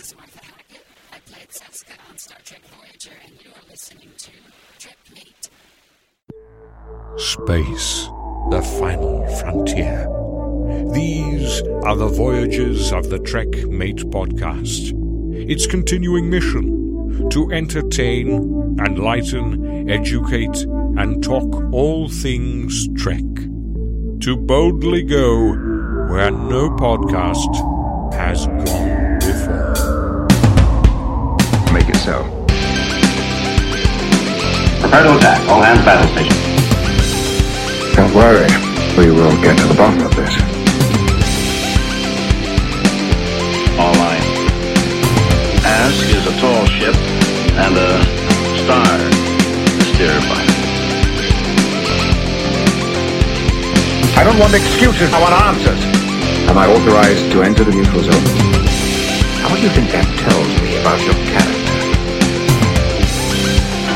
This 0.00 0.12
is 0.12 0.16
Martha 0.16 0.40
Hackett. 0.42 0.86
I 1.12 1.18
played 1.30 1.48
Seska 1.50 2.10
on 2.10 2.16
Star 2.16 2.38
Trek 2.42 2.62
Voyager, 2.68 3.10
and 3.22 3.34
you 3.44 3.50
are 3.50 3.68
listening 3.68 4.08
to 4.16 4.30
Trekmate. 4.78 5.50
Space, 7.18 8.08
the 8.50 8.62
final 8.78 9.26
frontier. 9.36 10.08
These 10.94 11.60
are 11.84 11.96
the 11.96 12.08
voyages 12.08 12.94
of 12.94 13.10
the 13.10 13.18
Trek 13.18 13.48
Mate 13.68 14.06
podcast. 14.06 14.94
Its 15.50 15.66
continuing 15.66 16.30
mission 16.30 17.28
to 17.28 17.52
entertain, 17.52 18.78
enlighten, 18.80 19.90
educate, 19.90 20.62
and 20.96 21.22
talk 21.22 21.62
all 21.74 22.08
things 22.08 22.88
Trek. 22.96 23.34
To 24.20 24.34
boldly 24.34 25.02
go 25.02 25.52
where 26.08 26.30
no 26.30 26.70
podcast 26.70 28.14
has 28.14 28.46
gone 28.46 28.79
so. 32.00 32.24
Prepare 34.80 35.04
to 35.04 35.16
attack. 35.20 35.40
All 35.48 35.60
hands 35.60 35.84
battle 35.84 36.08
station. 36.16 36.32
Don't 37.94 38.14
worry. 38.16 38.48
We 38.96 39.12
will 39.12 39.36
get 39.44 39.58
to 39.60 39.66
the 39.68 39.76
bottom 39.76 40.00
of 40.00 40.12
this. 40.16 40.32
All 43.76 43.92
right. 44.00 44.24
Ask 45.60 46.00
is 46.08 46.24
a 46.24 46.34
tall 46.40 46.64
ship 46.72 46.96
and 47.60 47.76
a 47.76 47.90
star 48.64 48.96
to 49.76 49.84
steer 49.92 50.16
by. 50.24 50.40
I 54.16 54.24
don't 54.24 54.38
want 54.40 54.54
excuses. 54.54 55.12
I 55.12 55.20
want 55.20 55.34
answers. 55.52 55.84
Am 56.48 56.56
I 56.56 56.66
authorized 56.66 57.30
to 57.32 57.42
enter 57.42 57.62
the 57.62 57.72
neutral 57.72 58.00
zone? 58.00 58.26
How 59.44 59.54
do 59.54 59.60
you 59.60 59.68
think 59.68 59.92
that 59.92 60.08
tells 60.24 60.48
me 60.62 60.80
about 60.80 61.00
your 61.04 61.14
character? 61.28 61.59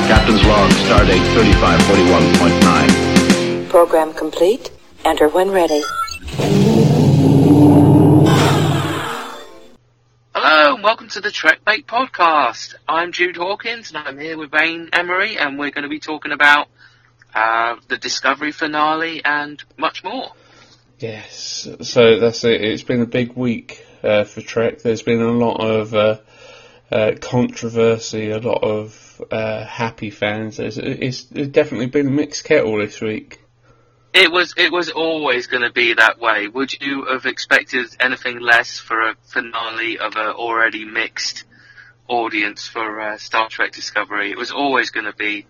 Captain's 0.06 0.44
log, 0.44 0.70
stardate 0.70 1.24
3541.9. 1.34 3.70
Program 3.70 4.12
complete. 4.12 4.70
Enter 5.02 5.30
when 5.30 5.50
ready. 5.50 5.80
Hello 10.34 10.74
and 10.74 10.84
welcome 10.84 11.08
to 11.08 11.22
the 11.22 11.30
Trekmate 11.30 11.86
podcast. 11.86 12.74
I'm 12.86 13.12
Jude 13.12 13.38
Hawkins 13.38 13.92
and 13.92 14.06
I'm 14.06 14.18
here 14.18 14.36
with 14.36 14.52
Wayne 14.52 14.90
Emery 14.92 15.38
and 15.38 15.58
we're 15.58 15.70
going 15.70 15.84
to 15.84 15.88
be 15.88 16.00
talking 16.00 16.32
about 16.32 16.68
uh, 17.34 17.76
the 17.88 17.96
Discovery 17.96 18.52
finale 18.52 19.24
and 19.24 19.64
much 19.78 20.04
more. 20.04 20.32
Yes, 20.98 21.66
so 21.80 22.20
that's 22.20 22.44
it. 22.44 22.60
It's 22.62 22.82
been 22.82 23.00
a 23.00 23.06
big 23.06 23.32
week 23.32 23.86
uh, 24.02 24.24
for 24.24 24.42
Trek. 24.42 24.82
There's 24.82 25.00
been 25.02 25.22
a 25.22 25.32
lot 25.32 25.66
of 25.66 25.94
uh, 25.94 26.18
uh, 26.92 27.12
controversy, 27.22 28.30
a 28.30 28.38
lot 28.38 28.62
of 28.62 29.03
uh, 29.30 29.64
happy 29.64 30.10
fans. 30.10 30.58
It's, 30.58 30.76
it's 30.76 31.22
definitely 31.22 31.86
been 31.86 32.08
a 32.08 32.10
mixed 32.10 32.44
kettle 32.44 32.78
this 32.78 33.00
week. 33.00 33.40
It 34.12 34.30
was 34.30 34.54
it 34.56 34.70
was 34.70 34.90
always 34.90 35.48
going 35.48 35.64
to 35.64 35.72
be 35.72 35.94
that 35.94 36.20
way. 36.20 36.46
Would 36.46 36.80
you 36.80 37.06
have 37.06 37.26
expected 37.26 37.86
anything 37.98 38.38
less 38.38 38.78
for 38.78 39.00
a 39.00 39.16
finale 39.24 39.98
of 39.98 40.14
an 40.14 40.28
already 40.28 40.84
mixed 40.84 41.42
audience 42.06 42.68
for 42.68 43.00
uh, 43.00 43.18
Star 43.18 43.48
Trek 43.48 43.72
Discovery? 43.72 44.30
It 44.30 44.38
was 44.38 44.52
always 44.52 44.90
going 44.90 45.06
to 45.06 45.16
be 45.16 45.46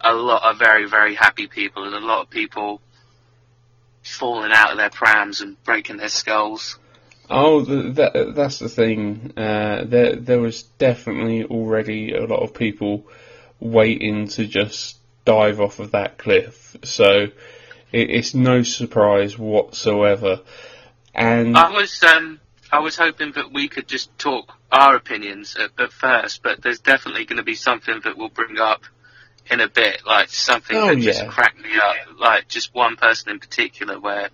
a 0.00 0.14
lot 0.14 0.48
of 0.48 0.60
very 0.60 0.88
very 0.88 1.16
happy 1.16 1.48
people 1.48 1.86
and 1.86 1.94
a 1.94 2.06
lot 2.06 2.22
of 2.22 2.30
people 2.30 2.80
falling 4.04 4.52
out 4.52 4.70
of 4.70 4.76
their 4.78 4.90
prams 4.90 5.40
and 5.40 5.60
breaking 5.64 5.96
their 5.96 6.08
skulls. 6.08 6.78
Oh, 7.30 7.62
the, 7.62 7.90
that, 7.92 8.34
that's 8.34 8.58
the 8.58 8.68
thing. 8.68 9.32
Uh, 9.36 9.84
there, 9.84 10.16
there 10.16 10.40
was 10.40 10.62
definitely 10.62 11.44
already 11.44 12.12
a 12.12 12.26
lot 12.26 12.42
of 12.42 12.54
people 12.54 13.06
waiting 13.60 14.28
to 14.28 14.46
just 14.46 14.98
dive 15.24 15.60
off 15.60 15.78
of 15.78 15.92
that 15.92 16.18
cliff. 16.18 16.76
So 16.84 17.28
it, 17.92 18.10
it's 18.10 18.34
no 18.34 18.62
surprise 18.62 19.38
whatsoever. 19.38 20.40
And 21.14 21.56
I 21.56 21.70
was 21.70 22.02
um 22.02 22.40
I 22.72 22.80
was 22.80 22.96
hoping 22.96 23.32
that 23.32 23.52
we 23.52 23.68
could 23.68 23.86
just 23.86 24.16
talk 24.18 24.52
our 24.72 24.96
opinions 24.96 25.56
at, 25.56 25.70
at 25.80 25.92
first, 25.92 26.42
but 26.42 26.60
there's 26.60 26.80
definitely 26.80 27.24
going 27.24 27.36
to 27.36 27.44
be 27.44 27.54
something 27.54 28.00
that 28.02 28.18
we'll 28.18 28.28
bring 28.28 28.58
up 28.58 28.82
in 29.48 29.60
a 29.60 29.68
bit, 29.68 30.04
like 30.04 30.28
something 30.30 30.76
Oh, 30.76 30.88
that 30.88 30.98
just 31.00 31.22
yeah. 31.22 31.28
cracked 31.28 31.60
me 31.60 31.70
up, 31.76 32.18
like 32.18 32.48
just 32.48 32.74
one 32.74 32.96
person 32.96 33.30
in 33.30 33.38
particular 33.38 34.00
where 34.00 34.30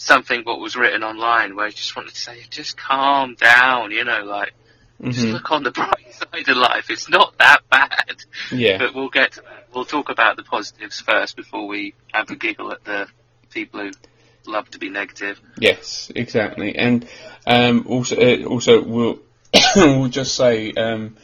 something 0.00 0.40
what 0.44 0.58
was 0.60 0.76
written 0.76 1.04
online 1.04 1.54
where 1.54 1.66
I 1.66 1.70
just 1.70 1.94
wanted 1.94 2.14
to 2.14 2.20
say, 2.20 2.38
just 2.48 2.76
calm 2.76 3.34
down, 3.34 3.90
you 3.90 4.02
know, 4.04 4.24
like 4.24 4.54
just 5.04 5.26
Mhm. 5.26 5.32
look 5.32 5.50
on 5.50 5.62
the 5.62 5.70
bright 5.80 6.14
side 6.14 6.48
of 6.48 6.56
life. 6.56 6.90
It's 6.90 7.08
not 7.08 7.36
that 7.38 7.60
bad. 7.70 8.16
yeah, 8.50 8.78
But 8.78 8.94
we'll 8.94 9.10
get 9.10 9.32
to 9.32 9.42
that. 9.42 9.66
We'll 9.74 9.84
talk 9.84 10.08
about 10.08 10.36
the 10.36 10.42
positives 10.42 11.00
first 11.00 11.36
before 11.36 11.66
we 11.68 11.94
have 12.12 12.30
a 12.30 12.36
giggle 12.36 12.72
at 12.72 12.82
the 12.84 13.08
people 13.50 13.80
who 13.80 13.90
love 14.46 14.70
to 14.70 14.78
be 14.78 14.88
negative. 14.88 15.38
Yes, 15.58 16.10
exactly, 16.14 16.74
and 16.76 17.06
um, 17.46 17.84
also 17.86 18.16
uh, 18.16 18.44
also 18.46 18.82
we'll 18.82 19.18
we'll 19.76 20.08
just 20.08 20.34
say 20.34 20.72
um, 20.72 21.16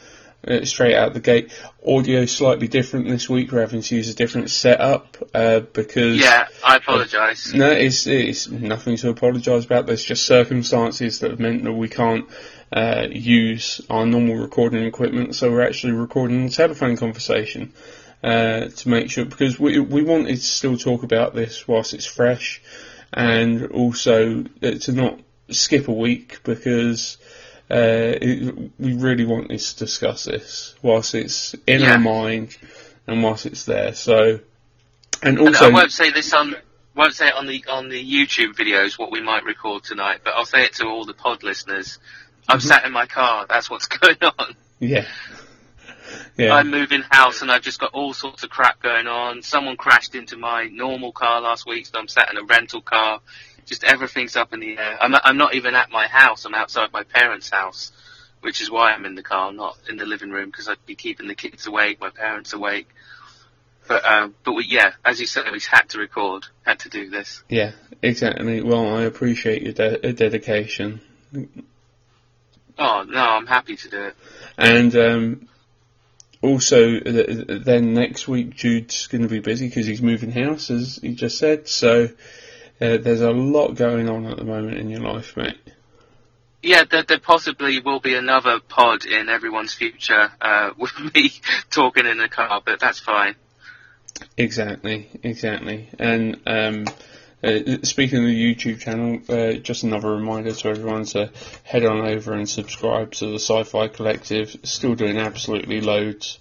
uh, 0.47 0.65
straight 0.65 0.95
out 0.95 1.15
the 1.15 1.21
gate, 1.21 1.53
audio 1.87 2.25
slightly 2.27 2.69
different 2.69 3.09
this 3.09 3.29
week. 3.29 3.53
We're 3.53 3.61
having 3.61 3.83
to 3.83 3.97
use 3.97 4.09
a 4.09 4.15
different 4.15 4.51
setup 4.51 5.17
uh, 5.35 5.61
because 5.61 6.17
Yeah, 6.17 6.47
I 6.65 6.77
apologise. 6.77 7.53
no, 7.53 7.71
it's 7.71 8.07
it's 8.07 8.49
nothing 8.49 8.97
to 8.99 9.11
apologise 9.11 9.65
about. 9.65 9.87
There's 9.87 10.05
just 10.05 10.27
circumstances 10.27 11.21
that 11.21 11.31
have 11.31 11.41
meant 11.41 11.65
that 11.65 11.73
we 11.73 11.89
can't 11.89 12.29
uh, 12.73 13.07
use 13.11 13.81
our 13.91 14.07
normal 14.07 14.37
recording 14.37 14.85
equipment, 14.85 15.35
so 15.35 15.51
we're 15.51 15.67
actually 15.67 15.93
recording 15.93 16.45
a 16.45 16.51
telephone 16.51 16.97
conversation 16.97 17.73
uh, 18.23 18.67
to 18.69 18.89
make 18.89 19.11
sure 19.11 19.25
because 19.25 19.59
we 19.59 19.79
we 19.79 20.03
wanted 20.03 20.37
to 20.37 20.43
still 20.43 20.77
talk 20.77 21.03
about 21.03 21.35
this 21.35 21.67
whilst 21.69 21.95
it's 21.95 22.07
fresh, 22.07 22.63
and 23.13 23.67
also 23.67 24.45
uh, 24.63 24.71
to 24.73 24.93
not 24.93 25.21
skip 25.51 25.89
a 25.89 25.93
week 25.93 26.41
because. 26.45 27.19
Uh, 27.71 28.15
it, 28.23 28.71
we 28.79 28.95
really 28.95 29.25
wanted 29.25 29.59
to 29.59 29.77
discuss 29.77 30.25
this 30.25 30.75
whilst 30.83 31.15
it's 31.15 31.55
in 31.67 31.81
Yeah. 31.81 31.93
our 31.95 31.99
mind 31.99 32.57
and 33.07 33.23
whilst 33.23 33.45
it's 33.47 33.65
there. 33.65 33.93
So, 33.95 34.41
and 35.23 35.39
And 35.39 35.49
also, 35.49 35.67
I 35.67 35.71
won't 35.71 35.93
say 35.93 36.11
this 36.11 36.33
on 36.33 36.55
won't 36.95 37.15
say 37.15 37.29
it 37.29 37.35
on 37.35 37.47
the 37.47 37.65
on 37.69 37.89
the 37.89 38.03
YouTube 38.03 38.55
videos 38.55 38.99
what 38.99 39.11
we 39.11 39.21
might 39.21 39.45
record 39.45 39.83
tonight, 39.85 40.21
but 40.25 40.35
I'll 40.35 40.47
say 40.47 40.65
it 40.65 40.75
to 40.75 40.87
all 40.87 41.05
the 41.05 41.13
pod 41.15 41.43
listeners. 41.43 41.99
I'm 42.49 42.59
Mm-hmm. 42.59 42.69
sat 42.69 42.85
in 42.85 42.93
my 42.93 43.07
car. 43.07 43.47
That's 43.49 43.69
what's 43.69 43.87
going 43.99 44.17
on. 44.23 44.55
yeah, 44.79 45.07
yeah. 46.39 46.55
I'm 46.55 46.71
moving 46.71 47.03
house 47.11 47.43
and 47.43 47.51
I've 47.51 47.63
just 47.63 47.81
got 47.81 47.93
all 47.95 48.15
sorts 48.15 48.45
of 48.45 48.51
crap 48.51 48.81
going 48.81 49.09
on. 49.09 49.43
Someone 49.43 49.77
crashed 49.77 50.15
into 50.15 50.37
my 50.37 50.65
normal 50.71 51.11
car 51.13 51.41
last 51.41 51.67
week, 51.67 51.87
so 51.87 51.99
I'm 51.99 52.09
sat 52.09 52.31
in 52.31 52.39
a 52.39 52.45
rental 52.45 52.81
car. 52.81 53.21
Just 53.67 53.85
everything's 53.85 54.37
up 54.37 54.53
in 54.55 54.61
the 54.61 54.79
air. 54.79 54.97
I'm, 55.01 55.15
I'm 55.15 55.37
not 55.37 55.55
even 55.55 55.75
at 55.75 55.91
my 55.91 56.07
house. 56.07 56.45
I'm 56.45 56.55
outside 56.55 56.93
my 56.93 57.03
parents' 57.03 57.51
house, 57.51 57.93
which 58.41 58.61
is 58.61 58.71
why 58.71 58.93
I'm 58.93 59.05
in 59.05 59.15
the 59.15 59.23
car, 59.23 59.53
not 59.53 59.77
in 59.89 59.97
the 59.97 60.07
living 60.07 60.31
room, 60.31 60.51
because 60.51 60.69
I'd 60.69 60.85
be 60.87 60.95
keeping 60.95 61.27
the 61.27 61.35
kids 61.35 61.67
awake, 61.67 62.01
my 62.01 62.11
parents 62.11 62.53
awake. 62.53 62.89
But 63.89 64.05
um, 64.05 64.35
but 64.45 64.55
we, 64.55 64.65
yeah, 64.69 64.93
as 65.05 65.21
you 65.21 65.27
said, 65.27 65.45
we 65.53 65.61
had 65.61 65.89
to 65.91 65.99
record, 65.99 66.47
had 66.65 66.81
to 66.81 66.89
do 66.89 67.09
this. 67.11 67.43
Yeah, 67.49 67.73
exactly. 68.03 68.61
Well, 68.63 68.97
I 68.97 69.03
appreciate 69.03 69.63
your 69.63 69.73
de- 69.75 70.13
dedication, 70.13 71.01
Oh 72.79 73.05
no, 73.09 73.21
I'm 73.21 73.47
happy 73.47 73.77
to 73.77 73.89
do 73.89 74.03
it. 74.05 74.17
and 74.59 74.97
um, 74.97 75.49
also 76.43 77.01
th- 77.01 77.27
th- 77.27 77.63
then 77.65 77.95
next 77.95 78.29
week 78.29 78.55
Jude's 78.55 79.07
going 79.07 79.23
to 79.23 79.29
be 79.29 79.39
busy 79.41 79.69
because 79.69 79.87
he's 79.87 80.03
moving 80.03 80.31
house, 80.31 80.71
as 80.71 80.97
he 80.97 81.15
just 81.15 81.39
said. 81.39 81.69
So 81.69 82.09
uh, 82.81 82.99
there's 82.99 83.21
a 83.21 83.31
lot 83.31 83.75
going 83.75 84.09
on 84.09 84.27
at 84.27 84.37
the 84.37 84.45
moment 84.45 84.79
in 84.79 84.91
your 84.91 85.01
life, 85.01 85.37
mate. 85.37 85.59
Yeah, 86.63 86.85
there, 86.85 87.05
there 87.05 87.21
possibly 87.21 87.81
will 87.81 88.01
be 88.01 88.15
another 88.15 88.61
pod 88.61 89.05
in 89.05 89.29
everyone's 89.29 89.73
future 89.73 90.33
uh, 90.41 90.71
with 90.79 90.93
me 91.15 91.33
talking 91.71 92.07
in 92.07 92.19
the 92.19 92.29
car, 92.29 92.61
but 92.65 92.81
that's 92.81 92.99
fine. 92.99 93.37
Exactly, 94.37 95.09
exactly. 95.23 95.89
And 95.99 96.41
um, 96.47 96.87
uh, 97.43 97.59
speaking 97.83 98.19
of 98.19 98.25
the 98.25 98.55
YouTube 98.55 98.81
channel, 98.81 99.21
uh, 99.29 99.59
just 99.59 99.85
another 99.85 100.11
reminder 100.11 100.53
to 100.53 100.69
everyone 100.69 101.05
to 101.05 101.31
head 101.65 101.85
on 101.85 102.01
over 102.01 102.33
and 102.33 102.49
subscribe 102.49 103.13
to 103.13 103.27
the 103.27 103.39
Sci-Fi 103.39 103.89
Collective. 103.89 104.57
Still 104.65 104.95
doing 104.95 105.19
absolutely 105.19 105.81
loads 105.81 106.39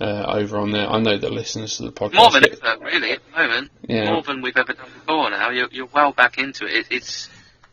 uh, 0.00 0.24
over 0.26 0.58
on 0.58 0.72
there. 0.72 0.88
I 0.88 1.00
know 1.00 1.16
that 1.16 1.32
listeners 1.32 1.78
to 1.78 1.84
the 1.84 1.92
podcast. 1.92 2.14
More 2.14 2.30
than 2.30 2.42
get- 2.42 2.64
ever, 2.64 2.84
really, 2.84 3.12
at 3.12 3.20
the 3.24 3.38
moment. 3.38 3.70
Yeah. 3.82 4.12
More 4.12 4.22
than 4.22 4.42
we've 4.42 4.56
ever 4.56 4.72
done 4.72 4.90
before 4.92 5.30
now. 5.30 5.50
You're, 5.50 5.68
you're 5.70 5.86
well 5.86 6.12
back 6.12 6.38
into 6.38 6.66
it. 6.66 6.74
it. 6.74 6.86
It's 6.90 7.28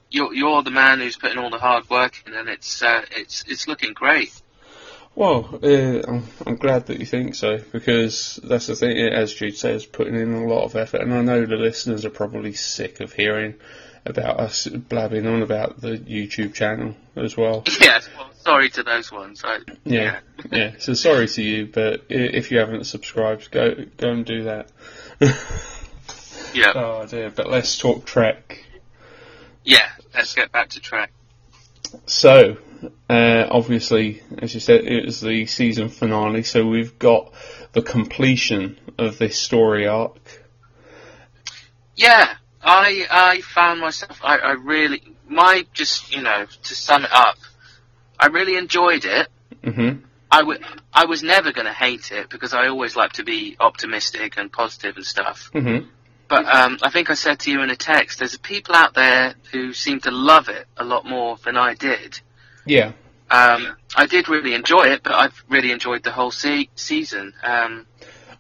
you're, 0.10 0.34
you're 0.34 0.62
the 0.64 0.72
man 0.72 1.00
who's 1.00 1.18
putting 1.18 1.38
all 1.38 1.50
the 1.50 1.58
hard 1.60 1.90
work 1.90 2.24
in, 2.25 2.34
and 2.34 2.48
it's 2.48 2.81
uh, 2.81 3.02
it's 3.12 3.44
it's 3.48 3.68
looking 3.68 3.94
great. 3.94 4.31
Well, 5.16 5.60
uh, 5.62 6.02
I'm, 6.08 6.24
I'm 6.48 6.56
glad 6.56 6.88
that 6.88 7.00
you 7.00 7.06
think 7.06 7.36
so 7.36 7.60
because 7.72 8.40
that's 8.44 8.68
the 8.68 8.75
thing. 8.75 8.98
As 8.98 9.34
Jude 9.34 9.56
says, 9.56 9.86
putting 9.86 10.16
in 10.16 10.34
a 10.34 10.48
lot 10.48 10.64
of 10.64 10.75
effort, 10.75 11.02
and 11.02 11.14
I 11.14 11.22
know 11.22 11.46
the 11.46 11.56
listeners 11.56 12.04
are 12.06 12.10
probably 12.10 12.54
sick 12.54 13.00
of 13.00 13.14
hearing 13.14 13.56
about 14.06 14.40
us 14.40 14.68
blabbing 14.68 15.26
on 15.28 15.42
about 15.42 15.80
the 15.82 15.98
YouTube 15.98 16.54
channel 16.54 16.96
as 17.16 17.38
well. 17.38 17.64
Yes, 17.80 18.08
well, 18.18 18.30
sorry 18.40 18.70
to 18.72 18.84
those 18.84 19.12
ones. 19.12 19.42
I, 19.44 19.60
Yeah, 19.84 20.20
yeah. 20.52 20.74
So 20.80 20.94
sorry 20.94 21.28
to 21.28 21.42
you, 21.42 21.68
but 21.68 22.06
if 22.10 22.52
you 22.52 22.60
haven't 22.60 22.86
subscribed, 22.86 23.52
go 23.52 23.86
go 23.98 24.10
and 24.10 24.26
do 24.26 24.44
that. 24.44 24.70
yeah, 26.54 26.72
oh 26.76 27.06
dear. 27.08 27.30
But 27.30 27.50
let's 27.50 27.78
talk 27.78 28.06
Trek. 28.06 28.64
yeah. 29.64 29.90
Let's 30.14 30.36
get 30.36 30.52
back 30.52 30.70
to 30.70 30.80
track. 30.80 31.12
So, 32.06 32.58
uh, 33.10 33.48
obviously, 33.50 34.22
as 34.38 34.54
you 34.54 34.60
said, 34.60 34.82
it 34.82 35.06
was 35.06 35.22
the 35.22 35.46
season 35.48 35.90
finale, 35.90 36.44
so 36.44 36.66
we've 36.68 36.98
got 37.00 37.34
the 37.72 37.82
completion 37.82 38.78
of 38.98 39.18
this 39.18 39.40
story 39.40 39.88
arc. 39.88 40.44
Yeah, 41.96 42.36
I 42.63 43.06
I 43.10 43.42
found 43.42 43.81
myself. 43.81 44.19
I, 44.24 44.38
I 44.38 44.51
really 44.54 45.01
my 45.27 45.65
just 45.74 46.15
you 46.15 46.21
know 46.21 46.45
to 46.63 46.75
sum 46.75 47.04
it 47.06 47.12
up. 47.12 47.38
I 48.19 48.27
really 48.27 48.57
enjoyed 48.57 49.06
it. 49.06 49.27
hmm 49.63 50.00
I 50.31 50.42
would. 50.42 50.63
I 50.92 51.06
was 51.06 51.21
never 51.21 51.51
going 51.51 51.68
to 51.68 51.74
hate 51.74 52.12
it 52.12 52.30
because 52.30 52.54
I 52.56 52.68
always 52.68 52.95
like 52.95 53.13
to 53.13 53.24
be 53.24 53.56
optimistic 53.60 54.33
and 54.38 54.51
positive 54.51 54.95
and 54.95 55.06
stuff. 55.06 55.51
hmm 55.54 55.80
But 56.27 56.45
um, 56.48 56.80
I 56.81 56.89
think 56.89 57.12
I 57.12 57.13
said 57.13 57.39
to 57.42 57.51
you 57.51 57.62
in 57.62 57.69
a 57.69 57.75
text, 57.75 58.18
there's 58.18 58.36
people 58.38 58.74
out 58.74 58.95
there 58.95 59.36
who 59.51 59.74
seem 59.74 60.00
to 60.01 60.12
love 60.12 60.50
it 60.50 60.65
a 60.77 60.83
lot 60.83 61.06
more 61.06 61.38
than 61.45 61.56
I 61.56 61.75
did. 61.75 62.19
Yeah. 62.65 62.94
Um, 63.30 63.77
I 63.95 64.06
did 64.07 64.27
really 64.30 64.54
enjoy 64.54 64.86
it, 64.86 65.04
but 65.04 65.13
I've 65.13 65.44
really 65.50 65.71
enjoyed 65.71 66.04
the 66.04 66.12
whole 66.12 66.31
se- 66.31 66.69
season. 66.75 67.33
Um, 67.44 67.86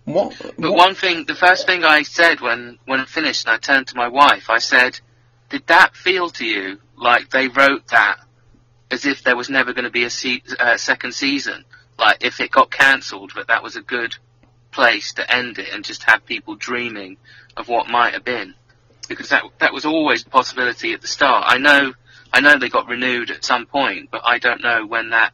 What? 0.05 0.35
but 0.57 0.73
one 0.73 0.95
thing, 0.95 1.25
the 1.25 1.35
first 1.35 1.65
thing 1.65 1.85
I 1.85 2.03
said 2.03 2.41
when 2.41 2.77
when 2.85 2.99
it 2.99 3.07
finished, 3.07 3.45
and 3.45 3.53
I 3.53 3.57
turned 3.57 3.87
to 3.87 3.95
my 3.95 4.09
wife, 4.09 4.49
I 4.49 4.59
said, 4.59 4.99
"Did 5.49 5.65
that 5.67 5.95
feel 5.95 6.29
to 6.31 6.45
you 6.45 6.79
like 6.97 7.29
they 7.29 7.47
wrote 7.47 7.87
that 7.87 8.19
as 8.91 9.05
if 9.05 9.23
there 9.23 9.37
was 9.37 9.49
never 9.49 9.73
going 9.73 9.85
to 9.85 9.91
be 9.91 10.03
a 10.03 10.09
se- 10.09 10.43
uh, 10.59 10.77
second 10.77 11.13
season? 11.13 11.63
Like 11.97 12.17
if 12.21 12.41
it 12.41 12.51
got 12.51 12.69
cancelled, 12.69 13.31
but 13.33 13.47
that 13.47 13.63
was 13.63 13.75
a 13.77 13.81
good 13.81 14.15
place 14.71 15.13
to 15.13 15.33
end 15.33 15.59
it 15.59 15.69
and 15.73 15.85
just 15.85 16.03
have 16.03 16.25
people 16.25 16.55
dreaming 16.55 17.17
of 17.55 17.69
what 17.69 17.87
might 17.87 18.13
have 18.13 18.25
been, 18.25 18.55
because 19.07 19.29
that 19.29 19.43
that 19.59 19.73
was 19.73 19.85
always 19.85 20.23
a 20.23 20.29
possibility 20.29 20.91
at 20.93 21.01
the 21.01 21.07
start. 21.07 21.45
I 21.47 21.59
know, 21.59 21.93
I 22.33 22.41
know 22.41 22.57
they 22.57 22.67
got 22.69 22.89
renewed 22.89 23.31
at 23.31 23.45
some 23.45 23.67
point, 23.67 24.09
but 24.11 24.23
I 24.25 24.39
don't 24.39 24.61
know 24.61 24.85
when 24.85 25.11
that 25.11 25.31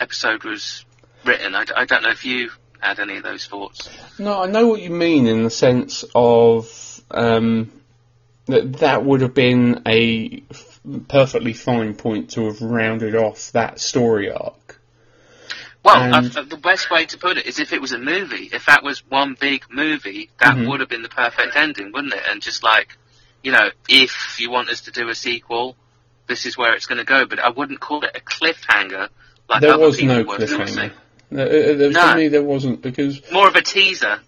episode 0.00 0.42
was 0.42 0.84
written. 1.24 1.54
I, 1.54 1.66
I 1.76 1.84
don't 1.84 2.02
know 2.02 2.10
if 2.10 2.24
you 2.24 2.50
had 2.80 2.98
any 3.00 3.16
of 3.16 3.22
those 3.22 3.46
thoughts. 3.46 3.88
No, 4.18 4.42
I 4.42 4.46
know 4.46 4.68
what 4.68 4.80
you 4.80 4.90
mean 4.90 5.26
in 5.26 5.44
the 5.44 5.50
sense 5.50 6.04
of 6.14 7.02
um, 7.10 7.70
that 8.46 8.74
that 8.78 9.04
would 9.04 9.20
have 9.20 9.34
been 9.34 9.82
a 9.86 10.42
f- 10.50 10.80
perfectly 11.08 11.52
fine 11.52 11.94
point 11.94 12.30
to 12.32 12.46
have 12.46 12.60
rounded 12.60 13.14
off 13.14 13.52
that 13.52 13.80
story 13.80 14.30
arc. 14.30 14.80
Well, 15.84 16.14
uh, 16.14 16.20
the 16.42 16.56
best 16.56 16.90
way 16.90 17.06
to 17.06 17.18
put 17.18 17.38
it 17.38 17.46
is 17.46 17.60
if 17.60 17.72
it 17.72 17.80
was 17.80 17.92
a 17.92 17.98
movie, 17.98 18.50
if 18.52 18.66
that 18.66 18.82
was 18.82 18.98
one 19.08 19.36
big 19.38 19.64
movie, 19.70 20.28
that 20.38 20.56
Mhm. 20.56 20.68
would 20.68 20.80
have 20.80 20.88
been 20.88 21.02
the 21.02 21.08
perfect 21.08 21.56
ending, 21.56 21.92
wouldn't 21.92 22.12
it? 22.12 22.22
And 22.28 22.42
just 22.42 22.62
like, 22.62 22.98
you 23.42 23.52
know, 23.52 23.70
if 23.88 24.38
you 24.40 24.50
want 24.50 24.68
us 24.68 24.82
to 24.82 24.90
do 24.90 25.08
a 25.08 25.14
sequel, 25.14 25.76
this 26.26 26.46
is 26.46 26.58
where 26.58 26.74
it's 26.74 26.86
going 26.86 26.98
to 26.98 27.04
go. 27.04 27.24
But 27.26 27.38
I 27.38 27.50
wouldn't 27.50 27.80
call 27.80 28.04
it 28.04 28.10
a 28.14 28.20
cliffhanger. 28.20 29.08
Like 29.48 29.62
there 29.62 29.72
other 29.72 29.86
was 29.86 29.96
people 29.96 30.16
no 30.16 30.22
were 30.24 30.36
cliffhanger. 30.36 30.92
Forcing. 31.30 31.80
Uh, 31.80 31.86
uh, 31.86 31.90
No. 31.90 32.10
For 32.10 32.16
me, 32.16 32.28
there 32.28 32.42
wasn't 32.42 32.82
because 32.82 33.20
More 33.30 33.48
of 33.48 33.56
a 33.56 33.62
teaser. 33.62 34.20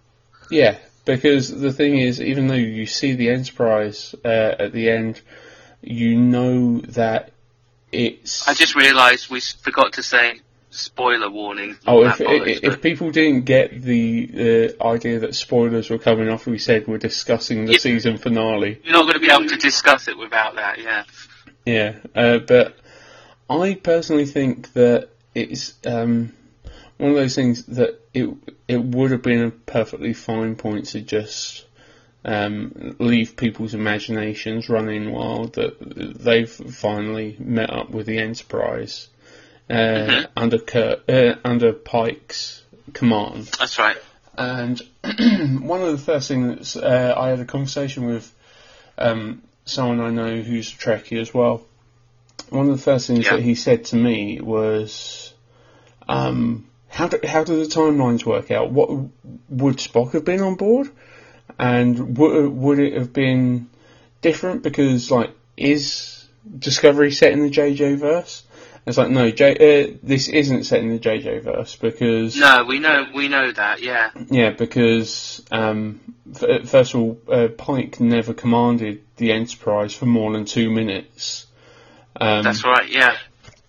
yeah, 0.50 0.78
because 1.04 1.50
the 1.50 1.72
thing 1.72 1.98
is, 1.98 2.20
even 2.20 2.46
though 2.48 2.54
you 2.54 2.86
see 2.86 3.14
the 3.14 3.30
Enterprise 3.30 4.14
uh, 4.24 4.28
at 4.28 4.72
the 4.72 4.90
end, 4.90 5.20
you 5.82 6.16
know 6.18 6.80
that 6.80 7.32
it's. 7.92 8.46
I 8.46 8.54
just 8.54 8.74
realised 8.74 9.30
we 9.30 9.40
forgot 9.40 9.94
to 9.94 10.02
say 10.02 10.40
spoiler 10.70 11.30
warning. 11.30 11.76
Oh, 11.86 12.04
if, 12.04 12.18
bollocks, 12.18 12.46
if, 12.48 12.64
if 12.64 12.82
people 12.82 13.10
didn't 13.10 13.42
get 13.44 13.82
the 13.82 14.74
uh, 14.80 14.86
idea 14.86 15.20
that 15.20 15.34
spoilers 15.34 15.90
were 15.90 15.98
coming 15.98 16.28
off, 16.28 16.46
we 16.46 16.58
said 16.58 16.86
we're 16.86 16.98
discussing 16.98 17.66
the 17.66 17.78
season 17.78 18.18
finale. 18.18 18.80
you're 18.84 18.92
not 18.92 19.02
going 19.02 19.14
to 19.14 19.20
be 19.20 19.30
able 19.30 19.48
to 19.48 19.56
discuss 19.56 20.08
it 20.08 20.16
without 20.16 20.54
that, 20.56 20.78
yeah. 20.78 21.04
Yeah, 21.66 21.96
uh, 22.14 22.38
but 22.38 22.76
I 23.48 23.74
personally 23.74 24.26
think 24.26 24.72
that 24.74 25.08
it's 25.34 25.74
um, 25.84 26.32
one 27.00 27.10
of 27.10 27.16
those 27.16 27.34
things 27.34 27.64
that 27.66 27.98
it 28.14 28.28
it 28.68 28.82
would 28.82 29.10
have 29.10 29.22
been 29.22 29.42
a 29.44 29.50
perfectly 29.50 30.12
fine 30.12 30.54
point 30.56 30.86
to 30.86 31.00
just 31.00 31.64
um, 32.24 32.96
leave 32.98 33.36
people's 33.36 33.72
imaginations 33.74 34.68
running 34.68 35.10
wild 35.10 35.54
that 35.54 35.76
they've 36.22 36.50
finally 36.50 37.36
met 37.38 37.70
up 37.70 37.90
with 37.90 38.06
the 38.06 38.18
Enterprise 38.18 39.08
uh, 39.70 39.74
Mhm. 39.74 40.26
under 40.36 40.58
uh, 41.08 41.36
under 41.44 41.72
Pike's 41.72 42.62
command. 42.92 43.46
That's 43.58 43.78
right. 43.78 43.96
And 44.36 44.80
one 45.62 45.80
of 45.82 45.92
the 45.92 46.02
first 46.04 46.28
things 46.28 46.76
uh, 46.76 47.14
I 47.16 47.28
had 47.28 47.40
a 47.40 47.44
conversation 47.44 48.06
with 48.06 48.32
um, 48.98 49.42
someone 49.64 50.00
I 50.00 50.10
know 50.10 50.42
who's 50.42 50.70
a 50.72 50.76
Trekkie 50.76 51.20
as 51.20 51.32
well. 51.32 51.62
One 52.50 52.68
of 52.68 52.76
the 52.76 52.82
first 52.82 53.06
things 53.06 53.24
Yeah. 53.24 53.36
that 53.36 53.42
he 53.42 53.54
said 53.54 53.86
to 53.86 53.96
me 53.96 54.40
was, 54.40 55.32
um, 56.08 56.66
"How 56.90 57.08
do 57.08 57.18
how 57.26 57.44
do 57.44 57.56
the 57.62 57.70
timelines 57.70 58.24
work 58.24 58.50
out? 58.50 58.70
What 58.70 58.90
would 59.48 59.76
Spock 59.78 60.12
have 60.12 60.24
been 60.24 60.40
on 60.40 60.56
board, 60.56 60.90
and 61.58 62.18
would 62.18 62.48
would 62.48 62.78
it 62.78 62.94
have 62.94 63.12
been 63.12 63.70
different 64.20 64.62
because 64.62 65.10
like 65.10 65.30
is 65.56 66.26
Discovery 66.58 67.12
set 67.12 67.32
in 67.32 67.42
the 67.42 67.50
JJ 67.50 67.98
verse?" 67.98 68.44
It's 68.86 68.96
like 68.96 69.10
no, 69.10 69.30
J, 69.30 69.52
uh, 69.52 69.96
this 70.02 70.28
isn't 70.28 70.64
set 70.64 70.80
in 70.80 70.88
the 70.88 70.98
JJ 70.98 71.42
verse 71.42 71.76
because 71.76 72.36
No, 72.36 72.64
we 72.64 72.78
know 72.78 73.06
we 73.14 73.28
know 73.28 73.52
that, 73.52 73.82
yeah. 73.82 74.10
yeah, 74.30 74.50
because 74.50 75.44
um, 75.50 76.00
f- 76.34 76.68
first 76.68 76.94
of 76.94 77.00
all, 77.00 77.20
uh, 77.30 77.48
Pike 77.48 78.00
never 78.00 78.32
commanded 78.32 79.02
the 79.16 79.32
Enterprise 79.32 79.94
for 79.94 80.06
more 80.06 80.32
than 80.32 80.46
two 80.46 80.70
minutes. 80.70 81.46
Um, 82.18 82.42
That's 82.42 82.64
right, 82.64 82.88
yeah. 82.88 83.16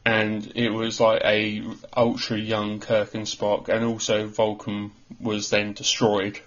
And 0.06 0.51
it 0.56 0.69
was 0.69 1.00
like 1.00 1.21
a 1.24 1.63
ultra 1.95 2.38
young 2.38 2.80
Kirk 2.80 3.13
and 3.13 3.25
Spock, 3.25 3.69
and 3.69 3.86
also 3.86 4.27
Vulcan 4.27 4.92
was 5.19 5.50
then 5.50 5.74
destroyed. 5.74 6.39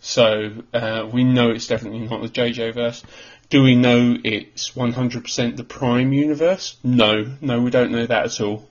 So 0.00 0.52
uh, 0.72 1.08
we 1.12 1.24
know 1.24 1.50
it's 1.50 1.66
definitely 1.66 2.00
not 2.00 2.22
the 2.22 2.28
JJ 2.28 2.74
verse. 2.74 3.02
Do 3.50 3.62
we 3.62 3.74
know 3.74 4.16
it's 4.22 4.72
100% 4.72 5.56
the 5.56 5.64
Prime 5.64 6.12
universe? 6.12 6.76
No, 6.84 7.32
no, 7.40 7.62
we 7.62 7.70
don't 7.70 7.92
know 7.92 8.06
that 8.06 8.26
at 8.26 8.40
all. 8.40 8.68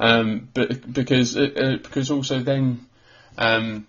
Um, 0.00 0.48
but 0.52 0.92
because 0.92 1.36
uh, 1.36 1.50
uh, 1.56 1.76
because 1.76 2.10
also 2.10 2.40
then 2.40 2.84
um, 3.38 3.86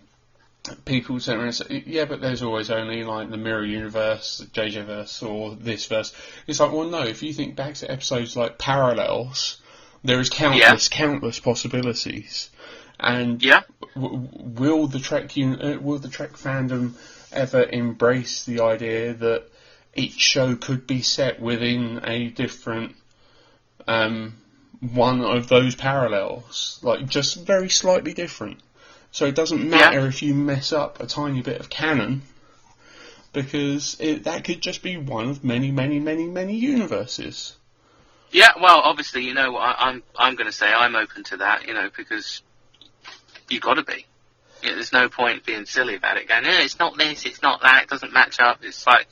people 0.86 1.20
sit 1.20 1.36
around 1.36 1.46
and 1.46 1.56
say, 1.56 1.84
yeah, 1.86 2.06
but 2.06 2.22
there's 2.22 2.44
always 2.44 2.70
only 2.70 3.04
like 3.04 3.30
the 3.30 3.38
Mirror 3.38 3.66
Universe, 3.66 4.38
the 4.40 4.46
JJ 4.46 4.86
verse, 4.86 5.24
or 5.24 5.56
this 5.56 5.86
verse. 5.86 6.14
It's 6.48 6.60
like, 6.60 6.72
well, 6.72 6.90
no. 6.90 7.04
If 7.04 7.24
you 7.24 7.34
think 7.34 7.56
back 7.56 7.76
to 7.76 7.92
episodes 7.92 8.36
like 8.36 8.58
Parallels, 8.58 9.62
there 10.04 10.20
is 10.20 10.30
countless, 10.30 10.90
countless 10.90 11.40
possibilities. 11.40 12.50
And 13.00 13.44
Yeah. 13.44 13.64
w- 13.96 14.28
w- 14.28 14.30
will 14.60 14.88
the 14.88 15.00
Trek 15.00 15.36
un- 15.38 15.62
uh, 15.62 15.80
will 15.80 16.00
the 16.00 16.10
Trek 16.10 16.34
fandom 16.34 16.94
ever 17.32 17.64
embrace 17.64 18.46
the 18.46 18.62
idea 18.62 19.14
that 19.14 19.44
each 19.96 20.14
show 20.20 20.56
could 20.56 20.88
be 20.88 21.02
set 21.02 21.40
within 21.40 22.02
a 22.04 22.28
different 22.30 22.96
um, 23.88 24.36
one 24.80 25.22
of 25.22 25.48
those 25.48 25.76
parallels, 25.76 26.80
like 26.82 27.08
just 27.08 27.46
very 27.46 27.70
slightly 27.70 28.14
different? 28.14 28.60
So 29.16 29.26
it 29.28 29.34
doesn't 29.34 29.70
matter 29.70 30.08
if 30.08 30.22
you 30.22 30.36
mess 30.36 30.74
up 30.74 31.00
a 31.00 31.08
tiny 31.08 31.42
bit 31.42 31.62
of 31.62 31.70
canon, 31.70 32.24
because 33.32 33.96
it, 34.02 34.26
that 34.26 34.44
could 34.44 34.60
just 34.60 34.84
be 34.84 34.98
one 34.98 35.30
of 35.30 35.42
many, 35.42 35.72
many, 35.72 36.02
many, 36.02 36.28
many 36.28 36.58
universes. 36.58 37.56
Yeah, 38.32 38.52
well, 38.62 38.82
obviously, 38.84 39.24
you 39.24 39.34
know, 39.34 39.56
I, 39.56 39.88
I'm 39.88 40.04
I'm 40.18 40.36
going 40.36 40.48
to 40.48 40.52
say 40.52 40.68
I'm 40.68 40.98
open 40.98 41.24
to 41.32 41.38
that, 41.38 41.66
you 41.66 41.74
know, 41.74 41.90
because 41.96 42.42
you 43.48 43.62
got 43.62 43.76
to 43.76 43.84
be. 43.84 44.06
Yeah, 44.62 44.74
there's 44.74 44.92
no 44.92 45.08
point 45.08 45.46
being 45.46 45.66
silly 45.66 45.96
about 45.96 46.18
it. 46.18 46.28
Going, 46.28 46.44
no, 46.44 46.50
it's 46.52 46.78
not 46.78 46.98
this, 46.98 47.26
it's 47.26 47.42
not 47.42 47.62
that, 47.62 47.84
it 47.84 47.90
doesn't 47.90 48.12
match 48.12 48.42
up. 48.42 48.60
It's 48.64 48.86
like 48.86 49.08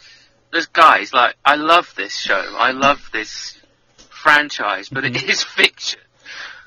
there's 0.51 0.65
guys 0.65 1.13
like 1.13 1.35
I 1.45 1.55
love 1.55 1.93
this 1.95 2.13
show, 2.13 2.43
I 2.57 2.71
love 2.71 3.09
this 3.13 3.57
franchise, 4.09 4.89
but 4.89 5.05
it 5.05 5.13
mm-hmm. 5.13 5.29
is 5.29 5.43
fiction. 5.45 6.01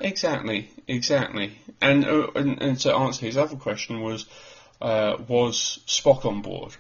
Exactly, 0.00 0.70
exactly. 0.86 1.58
And, 1.80 2.04
uh, 2.04 2.28
and 2.34 2.60
and 2.62 2.78
to 2.80 2.94
answer 2.94 3.24
his 3.26 3.36
other 3.36 3.56
question 3.56 4.00
was, 4.02 4.26
uh, 4.80 5.16
was 5.28 5.80
Spock 5.86 6.24
on 6.24 6.42
board? 6.42 6.74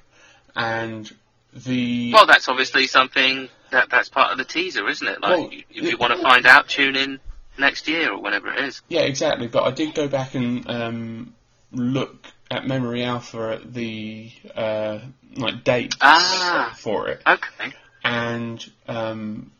And 0.54 1.10
the 1.52 2.12
Well, 2.12 2.26
that's 2.26 2.48
obviously 2.48 2.86
something 2.86 3.48
that 3.70 3.88
that's 3.90 4.08
part 4.08 4.32
of 4.32 4.38
the 4.38 4.44
teaser, 4.44 4.88
isn't 4.88 5.06
it? 5.06 5.20
Like, 5.20 5.30
Well, 5.38 5.50
if 5.70 5.82
you 5.90 5.96
want 5.96 6.14
to 6.14 6.22
find 6.22 6.46
out, 6.46 6.68
tune 6.68 6.96
in 6.96 7.20
next 7.58 7.88
year 7.88 8.12
or 8.12 8.20
whenever 8.20 8.52
it 8.52 8.64
is. 8.64 8.82
yeah, 8.88 9.00
exactly. 9.02 9.46
But 9.48 9.64
I 9.64 9.70
did 9.70 9.94
go 9.94 10.08
back 10.08 10.34
and 10.34 10.68
um, 10.68 11.34
look 11.72 12.26
at 12.50 12.66
Memory 12.66 13.02
Alpha 13.04 13.58
at 13.60 13.72
the 13.74 14.30
uh, 14.54 14.98
like 15.36 15.64
dates 15.64 15.96
Ah. 16.00 16.74
for 16.78 17.08
it, 17.08 17.22
Okay. 17.26 17.72
and 18.04 18.64
um, 18.86 19.50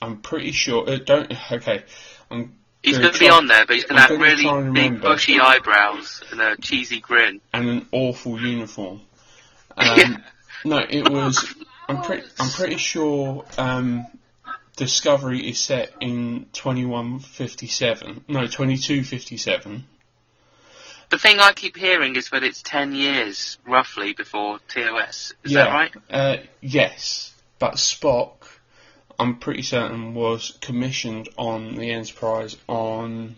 I'm 0.00 0.18
pretty 0.18 0.52
sure. 0.52 0.88
Uh, 0.88 0.96
don't 0.98 1.32
okay. 1.52 1.84
I'm 2.32 2.56
He's 2.82 2.98
gonna 2.98 3.16
be 3.16 3.28
on 3.28 3.46
there, 3.46 3.64
but 3.64 3.76
he's 3.76 3.84
going 3.84 4.02
to 4.02 4.08
have 4.08 4.20
really 4.20 4.72
big 4.72 5.00
bushy 5.00 5.38
eyebrows 5.38 6.20
and 6.32 6.40
a 6.40 6.56
cheesy 6.56 6.98
grin. 6.98 7.40
and 7.52 7.68
an 7.68 7.86
awful 7.92 8.40
uniform. 8.40 9.00
Um, 9.74 9.98
Yeah. 9.98 10.16
No, 10.66 10.84
it 10.86 11.08
was. 11.08 11.54
I'm 11.88 12.02
pretty. 12.02 12.28
I'm 12.38 12.50
pretty 12.50 12.76
sure. 12.76 13.46
Um, 13.56 14.06
Discovery 14.76 15.48
is 15.48 15.58
set 15.58 15.94
in 16.00 16.46
2157. 16.52 18.24
No, 18.28 18.40
2257. 18.40 19.84
The 21.08 21.18
thing 21.18 21.40
I 21.40 21.52
keep 21.52 21.76
hearing 21.76 22.16
is 22.16 22.28
that 22.30 22.42
it's 22.42 22.60
10 22.62 22.94
years, 22.94 23.58
roughly, 23.66 24.12
before 24.12 24.58
TOS. 24.68 25.32
Is 25.42 25.52
yeah. 25.52 25.64
that 25.64 25.70
right? 25.72 25.92
Uh, 26.10 26.36
yes, 26.60 27.32
but 27.58 27.74
Spock, 27.74 28.34
I'm 29.18 29.36
pretty 29.38 29.62
certain, 29.62 30.14
was 30.14 30.56
commissioned 30.60 31.28
on 31.36 31.74
the 31.76 31.90
Enterprise 31.90 32.56
on 32.68 33.36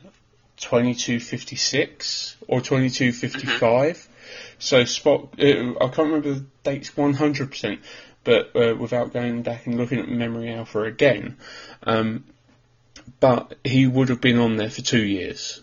2256 0.59 2.37
or 2.49 2.61
2255. 2.61 4.09
So 4.59 4.83
Spock, 4.85 5.29
uh, 5.39 5.79
I 5.85 5.89
can't 5.89 6.09
remember 6.09 6.35
the 6.35 6.47
dates 6.63 6.91
100%, 6.91 7.79
but 8.25 8.57
uh, 8.57 8.75
without 8.77 9.13
going 9.13 9.43
back 9.43 9.67
and 9.67 9.77
looking 9.77 9.99
at 9.99 10.09
Memory 10.09 10.53
Alpha 10.53 10.83
again, 10.83 11.37
um, 11.83 12.25
but 13.21 13.55
he 13.65 13.87
would 13.87 14.09
have 14.09 14.21
been 14.21 14.39
on 14.39 14.57
there 14.57 14.71
for 14.71 14.81
two 14.83 15.03
years. 15.05 15.61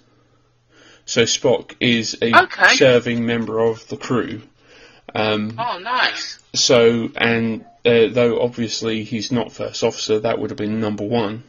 So 1.05 1.23
Spock 1.23 1.75
is 1.79 2.17
a 2.21 2.43
Okay. 2.43 2.75
serving 2.75 3.25
member 3.25 3.59
of 3.59 3.87
the 3.87 3.97
crew. 3.97 4.43
Um, 5.13 5.55
Oh, 5.57 5.79
nice. 5.79 6.39
so, 6.53 7.09
and 7.15 7.65
uh, 7.85 8.07
though 8.11 8.41
obviously 8.41 9.03
he's 9.03 9.31
not 9.31 9.51
first 9.51 9.83
officer, 9.83 10.19
that 10.19 10.39
would 10.39 10.50
have 10.50 10.57
been 10.57 10.79
number 10.79 11.03
one. 11.03 11.43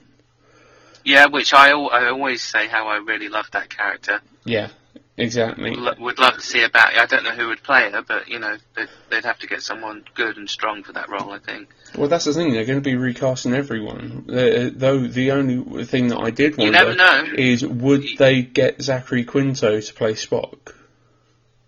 Yeah, 1.05 1.27
which 1.27 1.53
I, 1.53 1.71
al- 1.71 1.91
I 1.91 2.07
always 2.07 2.43
say 2.43 2.69
how 2.69 2.87
I 2.89 2.97
really 2.99 3.29
love 3.29 3.47
that 3.53 3.69
character. 3.69 4.21
Yeah, 4.45 4.69
exactly. 5.17 5.77
L- 5.77 5.97
would 5.99 6.19
love 6.19 6.35
to 6.35 6.41
see 6.41 6.63
about 6.63 6.95
I 6.97 7.07
don't 7.07 7.25
know 7.25 7.33
who 7.33 7.49
would 7.49 7.63
play 7.63 7.91
her, 7.91 8.03
but, 8.03 8.29
you 8.29 8.39
know, 8.39 8.57
they'd, 8.77 8.89
they'd 9.11 9.25
have 9.25 9.39
to 9.41 9.47
get 9.49 9.63
someone 9.63 10.05
good 10.15 10.37
and 10.37 10.49
strong 10.49 10.85
for 10.85 10.93
that 10.93 11.09
role, 11.09 11.33
I 11.33 11.39
think. 11.39 11.69
Well, 11.97 12.09
that's 12.09 12.25
the 12.25 12.33
thing. 12.33 12.53
They're 12.53 12.65
going 12.65 12.79
to 12.79 12.89
be 12.89 12.97
recasting 12.97 13.53
everyone. 13.53 14.27
Uh, 14.29 14.71
though 14.73 15.07
the 15.07 15.33
only 15.33 15.85
thing 15.85 16.09
that 16.09 16.21
I 16.21 16.31
did 16.31 16.57
wonder 16.57 17.35
is 17.35 17.67
would 17.67 18.05
they 18.19 18.43
get 18.43 18.81
Zachary 18.81 19.25
Quinto 19.25 19.81
to 19.81 19.95
play 19.95 20.15
Spock? 20.15 20.75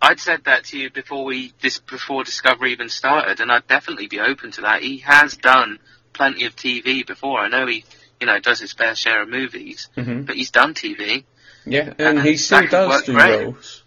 I'd 0.05 0.21
said 0.21 0.45
that 0.45 0.65
to 0.67 0.79
you 0.79 0.91
before 0.91 1.25
we 1.25 1.53
this 1.63 1.79
before 1.79 2.25
Discovery 2.25 2.73
even 2.73 2.89
started, 2.89 3.41
and 3.41 3.51
I'd 3.51 3.67
definitely 3.67 4.07
be 4.07 4.21
open 4.21 4.51
to 4.53 4.63
that. 4.63 4.83
He 4.83 4.99
has 4.99 5.37
done 5.37 5.79
plenty 6.13 6.45
of 6.45 6.55
TV 6.55 7.07
before. 7.07 7.41
I 7.41 7.49
know 7.49 7.67
he, 7.67 7.85
you 8.21 8.27
know, 8.27 8.39
does 8.39 8.61
his 8.61 8.73
fair 8.73 8.95
share 8.95 9.23
of 9.23 9.29
movies, 9.29 9.89
hmm 9.95 10.23
but 10.23 10.37
he's 10.37 10.51
done 10.51 10.75
TV. 10.75 11.25
Yeah, 11.67 11.95
and 11.99 12.19
Uh, 12.19 12.23
he 12.23 12.37
still 12.37 12.67
does 12.67 13.03
do 13.05 13.15
great. 13.15 13.45
roles. 13.47 13.83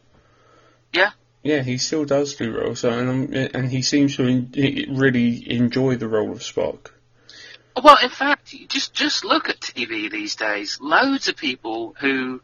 Yeah. 0.91 1.11
Yeah, 1.43 1.61
he 1.61 1.77
still 1.77 2.05
does 2.05 2.33
do 2.35 2.51
roles, 2.51 2.79
so, 2.79 2.89
and, 2.89 3.09
um, 3.09 3.49
and 3.53 3.69
he 3.71 3.81
seems 3.83 4.15
to 4.17 4.23
en- 4.27 4.95
really 4.97 5.49
enjoy 5.51 5.95
the 5.95 6.07
role 6.07 6.31
of 6.31 6.39
Spock. 6.39 6.91
Well, 7.81 7.97
in 8.01 8.09
fact, 8.09 8.55
just 8.69 8.93
just 8.95 9.23
look 9.23 9.49
at 9.49 9.59
TV 9.59 10.09
these 10.09 10.35
days. 10.35 10.79
Loads 10.81 11.27
of 11.27 11.35
people 11.37 11.95
who 11.99 12.41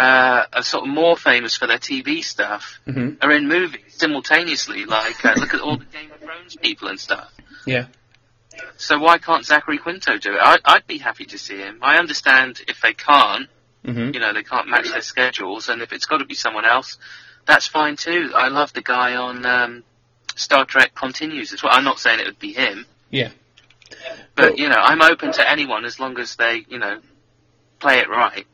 uh, 0.00 0.46
are 0.54 0.62
sort 0.62 0.84
of 0.84 0.94
more 0.94 1.16
famous 1.16 1.56
for 1.56 1.66
their 1.66 1.78
TV 1.78 2.24
stuff 2.24 2.80
hmm 2.86 3.10
are 3.20 3.30
in 3.32 3.46
movies 3.46 3.82
simultaneously. 3.88 4.86
Like, 4.86 5.22
uh, 5.24 5.34
look 5.36 5.52
at 5.54 5.60
all 5.60 5.76
the 5.76 5.84
Game 5.84 6.10
of 6.10 6.20
Thrones 6.20 6.56
people 6.56 6.88
and 6.88 6.98
stuff. 6.98 7.30
Yeah. 7.66 7.86
So 8.78 8.98
why 8.98 9.18
can't 9.18 9.44
Zachary 9.44 9.78
Quinto 9.78 10.16
do 10.18 10.32
it? 10.34 10.38
I, 10.40 10.56
I'd 10.64 10.86
be 10.86 10.98
happy 10.98 11.26
to 11.26 11.38
see 11.38 11.58
him. 11.58 11.78
I 11.82 11.98
understand 11.98 12.62
if 12.66 12.80
they 12.80 12.94
can't, 12.94 13.48
hmm 13.84 14.10
you 14.14 14.20
know, 14.20 14.32
they 14.32 14.42
can't 14.42 14.68
match 14.68 14.88
their 14.90 15.02
schedules, 15.02 15.68
and 15.68 15.82
if 15.82 15.92
it's 15.92 16.06
got 16.06 16.18
to 16.18 16.24
be 16.24 16.34
someone 16.34 16.64
else, 16.64 16.96
that's 17.46 17.66
fine 17.66 17.96
too. 17.96 18.32
I 18.34 18.48
love 18.48 18.72
the 18.72 18.82
guy 18.82 19.16
on 19.16 19.44
um, 19.44 19.84
Star 20.34 20.64
Trek 20.64 20.94
Continues 20.94 21.52
as 21.52 21.62
well. 21.62 21.72
I'm 21.74 21.84
not 21.84 21.98
saying 21.98 22.20
it 22.20 22.26
would 22.26 22.38
be 22.38 22.52
him, 22.54 22.86
Yeah. 23.10 23.30
but 24.34 24.50
Well- 24.52 24.56
you 24.56 24.68
know, 24.70 24.76
I'm 24.80 25.02
open 25.02 25.32
to 25.32 25.50
anyone 25.50 25.84
as 25.84 26.00
long 26.00 26.18
as 26.18 26.36
they, 26.36 26.64
you 26.68 26.78
know, 26.78 27.00
play 27.80 27.98
it 27.98 28.08
right. 28.08 28.46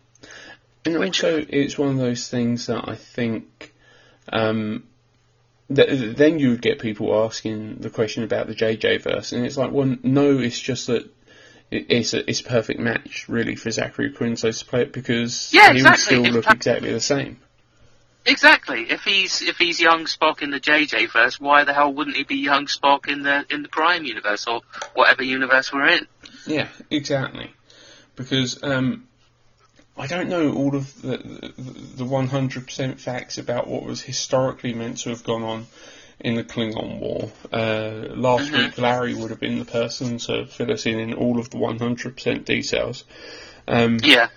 And 0.87 1.05
also, 1.05 1.45
it's 1.49 1.79
one 1.79 1.91
of 1.91 1.97
those 1.99 2.29
things 2.29 2.67
that 2.67 2.89
I 2.89 2.95
think. 2.95 3.73
Um, 4.33 4.85
th- 5.75 6.17
then 6.17 6.39
you 6.39 6.51
would 6.51 6.63
get 6.63 6.79
people 6.81 7.25
asking 7.25 7.77
the 7.79 7.91
question 7.91 8.25
about 8.25 8.47
the 8.47 8.55
JJ 8.55 9.03
verse, 9.03 9.33
and 9.33 9.45
it's 9.45 9.57
like, 9.57 9.71
well, 9.71 9.97
no, 10.03 10.39
it's 10.39 10.59
just 10.59 10.89
that 10.89 11.09
it's 11.71 12.15
a 12.15 12.29
it's 12.29 12.41
a 12.41 12.45
perfect 12.45 12.79
match 12.79 13.29
really 13.29 13.57
for 13.57 13.71
Zachary 13.71 14.13
Quinto 14.13 14.51
to 14.51 14.65
play 14.65 14.83
it 14.83 14.93
because 14.93 15.51
Yeah, 15.53 15.73
he 15.73 15.83
would 15.83 15.97
still 15.97 16.25
It's 16.25 16.35
look 16.35 16.45
pa- 16.45 16.53
exactly 16.53 16.93
the 16.93 17.01
same. 17.01 17.39
Exactly. 18.25 18.83
If 18.91 19.03
he's 19.03 19.43
if 19.43 19.57
he's 19.57 19.81
young 19.81 20.05
Spock 20.05 20.43
in 20.43 20.51
the 20.51 20.61
JJ 20.61 21.13
verse, 21.13 21.41
why 21.41 21.65
the 21.65 21.73
hell 21.73 21.93
wouldn't 21.93 22.17
he 22.17 22.25
be 22.25 22.37
young 22.37 22.67
Spock 22.67 23.09
in 23.09 23.23
the 23.23 23.45
in 23.51 23.63
the 23.63 23.69
Prime 23.69 24.05
universe 24.05 24.47
or 24.47 24.63
whatever 24.95 25.23
universe 25.23 25.73
we're 25.73 25.87
in? 25.89 26.07
Yeah, 26.47 26.69
exactly. 26.91 27.51
Because 28.17 28.63
um, 28.63 29.06
I 29.99 30.07
don't 30.07 30.29
know 30.29 30.53
all 30.53 30.75
of 30.77 31.01
the 31.03 31.53
the 31.97 32.05
one 32.05 32.27
hundred 32.29 32.67
percent 32.67 33.01
facts 33.01 33.39
about 33.39 33.67
what 33.67 33.83
was 33.83 34.03
historically 34.03 34.75
meant 34.75 34.99
to 34.99 35.11
have 35.11 35.25
gone 35.25 35.43
on 35.43 35.67
in 36.21 36.35
the 36.35 36.45
Klingon 36.45 36.99
War. 36.99 37.31
Uh, 37.53 38.15
last 38.15 38.51
Mhm. 38.51 38.59
week, 38.65 38.79
Larry 38.79 39.15
would 39.15 39.31
have 39.31 39.41
been 39.41 39.59
the 39.59 39.65
person 39.65 40.19
to 40.19 40.47
fill 40.47 40.71
us 40.73 40.87
in 40.87 40.99
in 40.99 41.15
all 41.15 41.39
of 41.39 41.51
the 41.51 41.57
one 41.59 41.79
hundred 41.79 42.17
percent 42.17 42.45
details. 42.45 43.05
Um, 43.67 43.99
Yeah. 44.03 44.29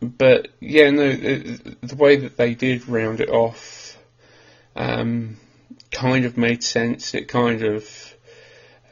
but 0.00 0.48
yeah, 0.60 0.90
no, 0.90 1.12
the, 1.12 1.76
the 1.82 1.94
way 1.96 2.16
that 2.16 2.36
they 2.36 2.54
did 2.54 2.88
round 2.88 3.20
it 3.20 3.28
off 3.28 3.98
um, 4.74 5.36
kind 5.90 6.24
of 6.24 6.36
made 6.36 6.62
sense. 6.62 7.14
It 7.14 7.28
kind 7.28 7.62
of 7.62 8.14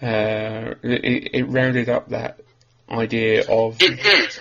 uh, 0.03 0.75
it, 0.83 1.31
it 1.35 1.45
rounded 1.45 1.89
up 1.89 2.11
that 2.11 2.41
idea 2.91 3.45
of 3.49 3.81
It 3.81 4.03
did. 4.03 4.39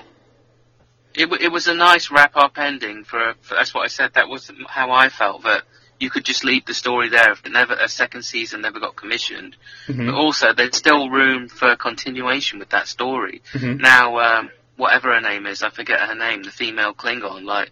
It, 1.16 1.26
w- 1.26 1.44
it 1.44 1.52
was 1.52 1.68
a 1.68 1.74
nice 1.76 2.10
wrap 2.12 2.36
up 2.36 2.58
ending 2.58 3.04
for, 3.04 3.34
for. 3.42 3.56
That's 3.56 3.74
what 3.74 3.84
I 3.84 3.88
said. 3.88 4.14
That 4.14 4.30
was 4.30 4.52
how 4.68 4.92
I 4.92 5.10
felt. 5.10 5.44
That 5.44 5.64
you 6.00 6.10
could 6.10 6.26
just 6.26 6.44
leave 6.44 6.66
the 6.66 6.74
story 6.74 7.10
there 7.10 7.32
if 7.32 7.46
never 7.48 7.74
a 7.74 7.88
second 7.88 8.24
season 8.24 8.62
never 8.62 8.80
got 8.80 8.96
commissioned. 8.96 9.56
Mhm. 9.88 10.08
But 10.08 10.16
also, 10.16 10.54
there's 10.54 10.76
still 10.76 11.10
room 11.10 11.48
for 11.50 11.76
continuation 11.76 12.60
with 12.60 12.70
that 12.70 12.88
story. 12.88 13.42
Mhm. 13.54 13.80
Now, 13.80 14.20
um, 14.20 14.50
whatever 14.76 15.14
her 15.14 15.22
name 15.22 15.46
is, 15.46 15.62
I 15.64 15.70
forget 15.70 16.00
her 16.02 16.16
name. 16.16 16.44
The 16.44 16.52
female 16.52 16.94
Klingon. 16.94 17.44
Like, 17.46 17.72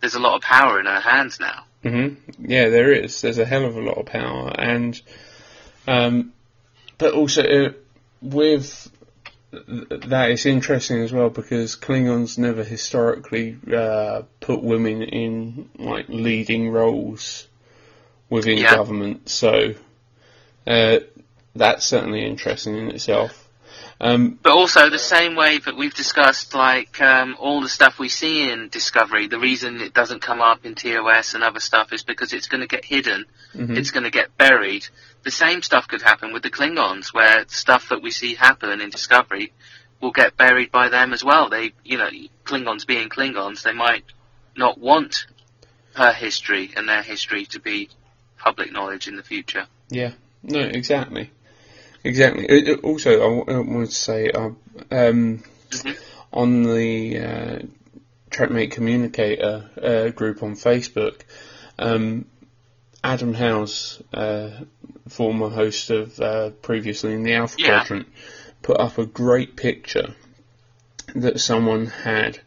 there's 0.00 0.14
a 0.14 0.20
lot 0.20 0.34
of 0.36 0.42
power 0.42 0.80
in 0.80 0.86
her 0.86 1.00
hands 1.00 1.38
now. 1.40 1.64
hmm 1.82 2.08
Yeah, 2.40 2.68
there 2.70 2.92
is. 2.92 3.20
There's 3.20 3.38
a 3.38 3.44
hell 3.46 3.64
of 3.64 3.76
a 3.76 3.80
lot 3.80 3.98
of 3.98 4.06
power, 4.06 4.52
and 4.58 5.00
um, 5.86 6.32
but 6.98 7.14
also 7.14 7.42
uh, 7.42 7.72
with 8.20 8.64
th- 8.82 8.94
that, 9.52 10.30
it's 10.30 10.46
interesting 10.46 11.02
as 11.02 11.12
well 11.12 11.28
because 11.30 11.76
Klingons 11.76 12.38
never 12.38 12.62
historically 12.62 13.56
uh, 13.74 14.22
put 14.40 14.62
women 14.62 15.02
in 15.02 15.68
like 15.78 16.08
leading 16.08 16.70
roles 16.70 17.48
within 18.28 18.58
Yeah. 18.58 18.76
government, 18.76 19.28
so 19.28 19.74
uh, 20.66 20.98
that's 21.54 21.84
certainly 21.86 22.24
interesting 22.24 22.76
in 22.76 22.90
itself. 22.90 23.48
Um, 24.00 24.38
But 24.42 24.52
also 24.52 24.88
the 24.88 24.98
same 24.98 25.34
way 25.34 25.58
that 25.58 25.76
we've 25.76 25.92
discussed, 25.92 26.54
like 26.54 27.00
um, 27.02 27.36
all 27.38 27.60
the 27.60 27.68
stuff 27.68 27.98
we 27.98 28.08
see 28.08 28.50
in 28.50 28.68
Discovery, 28.70 29.26
the 29.26 29.38
reason 29.38 29.80
it 29.80 29.92
doesn't 29.92 30.20
come 30.22 30.40
up 30.40 30.64
in 30.64 30.74
TOS 30.74 31.34
and 31.34 31.44
other 31.44 31.60
stuff 31.60 31.92
is 31.92 32.02
because 32.02 32.32
it's 32.32 32.46
going 32.46 32.62
to 32.62 32.66
get 32.66 32.84
hidden. 32.84 33.26
mhm. 33.54 33.76
It's 33.76 33.90
going 33.90 34.04
to 34.04 34.10
get 34.10 34.36
buried. 34.38 34.86
The 35.22 35.30
same 35.30 35.62
stuff 35.62 35.86
could 35.88 36.02
happen 36.02 36.32
with 36.32 36.42
the 36.42 36.50
Klingons, 36.50 37.12
where 37.12 37.44
stuff 37.48 37.88
that 37.90 38.02
we 38.02 38.10
see 38.10 38.34
happen 38.34 38.80
in 38.80 38.90
Discovery 38.90 39.52
will 40.00 40.12
get 40.12 40.36
buried 40.36 40.70
by 40.72 40.88
them 40.88 41.12
as 41.12 41.22
well. 41.22 41.50
They, 41.50 41.72
you 41.84 41.98
know, 41.98 42.08
Klingons 42.44 42.86
being 42.86 43.08
Klingons, 43.10 43.62
they 43.62 43.72
might 43.74 44.04
not 44.56 44.78
want 44.78 45.26
her 45.94 46.12
history 46.12 46.70
and 46.76 46.88
their 46.88 47.02
history 47.02 47.44
to 47.46 47.60
be 47.60 47.90
public 48.38 48.72
knowledge 48.72 49.08
in 49.08 49.16
the 49.16 49.22
future. 49.22 49.66
Yeah, 49.90 50.12
no, 50.42 50.60
exactly, 50.60 51.30
exactly. 52.02 52.46
It, 52.46 52.68
it- 52.68 52.84
also, 52.84 53.10
I, 53.10 53.38
w- 53.38 53.44
I 53.48 53.58
wanted 53.58 53.90
to 53.90 53.94
say, 53.94 54.30
uh, 54.30 54.50
um, 54.90 55.42
Mhm. 55.70 55.96
on 56.32 56.62
the 56.62 57.18
uh, 57.18 57.58
Trek 58.30 58.50
Mate 58.50 58.70
Communicator 58.70 59.68
uh, 59.82 60.08
group 60.10 60.42
on 60.42 60.54
Facebook, 60.54 61.20
um, 61.78 62.24
Adam 63.02 63.34
House, 63.34 64.02
uh, 64.12 64.50
former 65.08 65.48
host 65.48 65.90
of 65.90 66.20
uh, 66.20 66.50
previously 66.62 67.12
in 67.14 67.22
the 67.22 67.34
Alpha 67.34 67.56
Yeah. 67.58 67.78
Quadrant, 67.80 68.08
put 68.62 68.78
up 68.78 68.98
a 68.98 69.06
great 69.06 69.56
picture 69.56 70.14
that 71.14 71.40
someone 71.40 71.86
had 71.86 72.38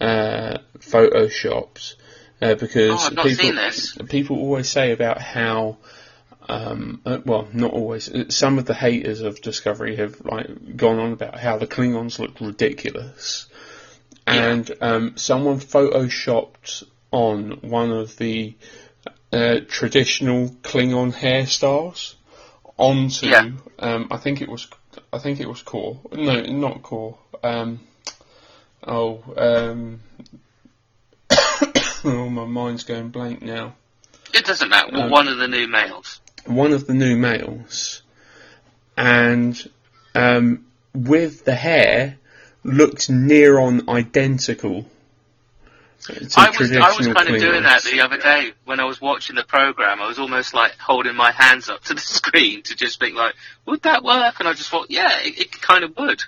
uh, 0.00 0.58
photoshopped 0.78 1.94
uh, 2.42 2.54
because 2.54 2.90
Oh, 3.06 3.22
people 3.22 4.06
people 4.08 4.36
always 4.38 4.68
say 4.68 4.92
about 4.92 5.20
how 5.20 5.78
um, 6.46 7.00
uh, 7.06 7.20
well, 7.24 7.48
not 7.54 7.72
always. 7.72 8.10
uh, 8.10 8.24
Some 8.28 8.58
of 8.58 8.66
the 8.66 8.74
haters 8.74 9.22
of 9.22 9.40
Discovery 9.40 9.96
have 9.96 10.20
like 10.26 10.76
gone 10.76 10.98
on 10.98 11.12
about 11.12 11.38
how 11.38 11.56
the 11.56 11.66
Klingons 11.66 12.18
look 12.18 12.38
ridiculous, 12.40 13.46
and 14.26 14.70
um, 14.82 15.16
someone 15.16 15.58
photoshopped 15.60 16.84
on 17.10 17.60
one 17.62 17.92
of 17.92 18.16
the 18.18 18.54
uh, 19.34 19.60
traditional 19.68 20.48
Klingon 20.62 21.12
hairstyles 21.12 22.14
onto. 22.76 23.26
Yeah. 23.26 23.50
Um, 23.78 24.08
I 24.10 24.16
think 24.16 24.40
it 24.40 24.48
was. 24.48 24.68
I 25.12 25.18
think 25.18 25.40
it 25.40 25.48
was 25.48 25.62
Core. 25.62 26.00
No, 26.12 26.40
not 26.42 26.82
Core. 26.82 27.18
Um, 27.42 27.80
oh, 28.86 29.22
um, 29.36 30.00
oh, 32.04 32.28
my 32.30 32.44
mind's 32.44 32.84
going 32.84 33.08
blank 33.10 33.42
now. 33.42 33.74
It 34.32 34.44
doesn't 34.44 34.68
matter. 34.68 34.90
Well, 34.92 35.02
Um, 35.04 35.10
one 35.10 35.28
of 35.28 35.38
the 35.38 35.48
new 35.48 35.66
males. 35.66 36.20
one 36.46 36.72
of 36.72 36.86
the 36.86 36.94
new 36.94 37.16
males, 37.16 38.02
and 38.96 39.70
um, 40.14 40.64
with 40.94 41.44
the 41.44 41.54
hair, 41.54 42.18
looked 42.62 43.10
near 43.10 43.58
on 43.58 43.88
identical. 43.88 44.86
I 46.36 46.50
was 46.50 46.72
I 46.72 46.96
was 46.96 47.06
kind 47.08 47.28
of 47.28 47.40
doing 47.40 47.62
that 47.62 47.82
the 47.82 48.00
other 48.00 48.18
day 48.18 48.52
when 48.64 48.78
I 48.78 48.84
was 48.84 49.00
watching 49.00 49.36
the 49.36 49.44
program. 49.44 50.02
I 50.02 50.06
was 50.06 50.18
almost 50.18 50.52
like 50.52 50.76
holding 50.78 51.14
my 51.14 51.32
hands 51.32 51.68
up 51.68 51.82
to 51.84 51.94
the 51.94 52.00
screen 52.18 52.62
to 52.62 52.76
just 52.76 53.00
think 53.00 53.16
like, 53.16 53.34
would 53.66 53.82
that 53.82 54.04
work? 54.04 54.38
And 54.40 54.48
I 54.48 54.52
just 54.52 54.68
thought, 54.68 54.90
yeah, 54.90 55.20
it, 55.20 55.38
it 55.38 55.60
kind 55.62 55.84
of 55.84 55.96
would. 55.96 56.22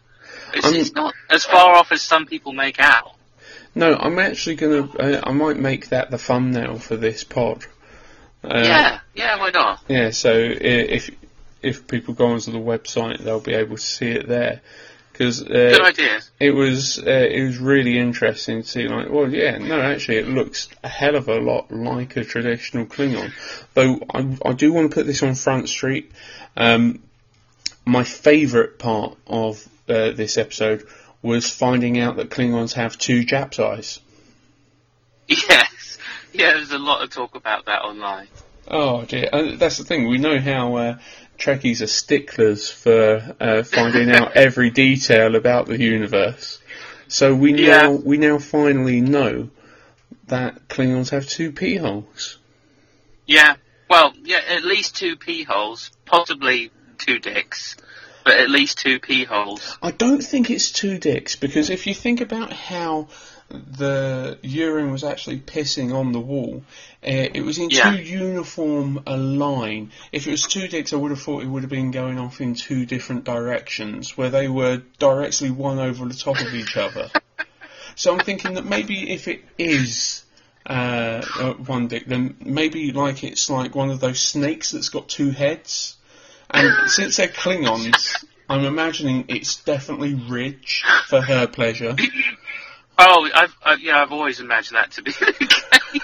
It's, 0.55 0.67
it's 0.67 0.93
not 0.93 1.15
as 1.29 1.45
far 1.45 1.75
off 1.75 1.93
as 1.93 2.03
some 2.03 2.27
people 2.27 2.53
make 2.53 2.81
out. 2.81 3.13
No, 3.75 3.95
I'm 3.95 4.19
actually 4.19 4.57
gonna. 4.57 4.89
Uh, 4.97 5.21
I 5.23 5.33
might 5.33 5.59
make 5.59 5.91
that 5.91 6.11
the 6.11 6.19
thumbnail 6.19 6.79
for 6.79 6.97
this 6.97 7.25
pod. 7.25 7.67
Uh, 8.43 8.63
yeah, 8.65 9.01
yeah, 9.15 9.39
why 9.39 9.51
not? 9.51 9.83
Yeah, 9.89 10.11
so 10.11 10.33
if 10.35 11.11
if 11.61 11.87
people 11.87 12.15
go 12.15 12.29
onto 12.29 12.53
the 12.53 12.59
website, 12.59 13.19
they'll 13.19 13.41
be 13.41 13.55
able 13.55 13.77
to 13.77 13.83
see 13.83 14.09
it 14.09 14.29
there. 14.29 14.63
Because 15.17 15.43
Good 15.43 15.81
uh, 15.81 15.85
idea. 15.85 16.21
it 16.39 16.51
was 16.51 16.99
uh, 16.99 17.11
it 17.11 17.43
was 17.45 17.59
really 17.59 17.99
interesting 17.99 18.63
to 18.63 18.69
see. 18.69 18.87
Like, 18.89 19.09
well, 19.09 19.33
yeah, 19.33 19.57
no, 19.59 19.81
actually, 19.81 20.19
it 20.19 20.29
looks 20.29 20.69
a 20.85 20.89
hell 20.89 21.17
of 21.17 21.29
a 21.29 21.39
lot 21.41 21.71
like 21.71 22.17
a 22.17 22.25
traditional 22.25 22.85
Klingon. 22.87 23.33
Though 23.75 24.01
I, 24.13 24.37
I 24.45 24.53
do 24.53 24.73
want 24.73 24.91
to 24.91 24.95
put 24.95 25.07
this 25.07 25.23
on 25.23 25.35
Front 25.35 25.69
Street. 25.69 26.13
Um, 26.57 27.03
my 27.87 28.05
favourite 28.05 28.79
part 28.79 29.17
of 29.27 29.67
uh, 29.89 30.11
this 30.11 30.37
episode 30.37 30.87
was 31.23 31.49
finding 31.49 31.99
out 31.99 32.17
that 32.17 32.31
Klingons 32.31 32.75
have 32.75 32.99
two 32.99 33.25
Japs' 33.25 33.59
eyes. 33.59 34.01
Yes. 35.29 35.99
Yeah, 36.33 36.53
there's 36.53 36.71
a 36.71 36.79
lot 36.79 37.03
of 37.03 37.11
talk 37.11 37.35
about 37.35 37.65
that 37.65 37.83
online. 37.83 38.29
Oh 38.69 39.05
dear, 39.05 39.29
uh, 39.33 39.57
that's 39.57 39.79
the 39.79 39.85
thing. 39.85 40.09
We 40.09 40.19
know 40.19 40.39
how 40.39 40.75
uh, 40.77 40.99
Trekkies 41.39 41.83
are 41.83 41.87
sticklers 41.87 42.71
for 42.71 43.35
uh, 43.41 43.63
finding 43.63 44.11
out 44.11 44.33
every 44.37 44.71
detail 44.71 45.37
about 45.37 45.67
the 45.67 45.79
universe. 45.79 46.61
So 47.09 47.35
we 47.35 47.55
Yeah. 47.55 47.83
now 47.83 47.91
we 47.93 48.19
now 48.19 48.39
finally 48.39 49.01
know 49.01 49.51
that 50.27 50.69
Klingons 50.69 51.11
have 51.11 51.29
two 51.29 51.53
pee 51.53 51.77
holes. 51.77 52.39
Yeah. 53.27 53.57
Well, 53.89 54.15
yeah, 54.25 54.41
at 54.49 54.65
least 54.65 54.97
two 54.97 55.17
pee 55.17 55.45
holes, 55.45 55.93
possibly 56.05 56.73
two 56.99 57.21
dicks, 57.21 57.77
but 58.25 58.35
at 58.35 58.51
least 58.51 58.79
two 58.79 58.99
pee 58.99 59.25
holes. 59.25 59.77
I 59.81 59.93
don't 59.93 60.23
think 60.23 60.51
it's 60.51 60.73
two 60.73 60.99
dicks 60.99 61.37
because 61.37 61.71
if 61.71 61.87
you 61.87 61.95
think 61.95 62.21
about 62.21 62.53
how 62.53 63.07
the 63.49 64.39
urine 64.43 64.91
was 64.91 65.05
actually 65.05 65.39
pissing 65.39 65.95
on 65.95 66.13
the 66.13 66.21
wall, 66.21 66.65
uh, 67.07 67.11
it 67.35 67.45
was 67.45 67.59
in 67.59 67.71
Yeah. 67.71 67.91
too 67.91 68.03
uniform 68.03 69.03
a 69.07 69.17
line. 69.17 69.93
If 70.13 70.27
it 70.27 70.31
was 70.31 70.43
two 70.43 70.67
dicks, 70.69 70.93
I 70.93 70.97
would 70.97 71.11
have 71.13 71.21
thought 71.21 71.43
it 71.43 71.47
would 71.47 71.63
have 71.63 71.71
been 71.71 71.91
going 71.93 72.19
off 72.19 72.41
in 72.41 72.55
two 72.55 72.87
different 72.87 73.25
directions, 73.25 74.17
where 74.17 74.31
they 74.31 74.49
were 74.49 74.83
directly 74.99 75.51
one 75.51 75.79
over 75.79 76.07
the 76.07 76.15
top 76.15 76.41
of 76.41 76.55
each 76.55 76.77
other. 76.77 77.11
So 77.99 78.13
I'm 78.13 78.21
thinking 78.21 78.55
that 78.55 78.67
maybe 78.67 79.11
if 79.11 79.27
it 79.27 79.43
is 79.57 80.23
uh, 80.69 81.23
uh, 81.39 81.53
one 81.55 81.89
dick, 81.89 82.05
then 82.05 82.37
maybe 82.41 82.93
like 82.93 83.25
it's 83.25 83.49
like 83.49 83.75
one 83.75 83.89
of 83.89 84.01
those 84.01 84.21
snakes 84.21 84.73
that's 84.73 84.91
got 84.91 85.09
two 85.09 85.31
heads. 85.31 85.97
And 86.51 86.91
since 86.91 87.17
they're 87.17 87.29
Klingons, 87.29 88.23
I'm 88.51 88.67
imagining 88.67 89.25
it's 89.29 89.57
definitely 89.65 90.15
Ridge 90.15 90.85
for 91.09 91.23
her 91.23 91.47
pleasure. 91.47 91.97
Oh, 92.99 93.29
I've, 93.35 93.55
I've 93.63 93.81
yeah, 93.81 94.03
I've 94.03 94.13
always 94.13 94.41
imagined 94.41 94.77
that 94.77 94.93
to 94.93 95.03
be 95.03 95.11
the 95.21 95.33
case. 95.33 96.03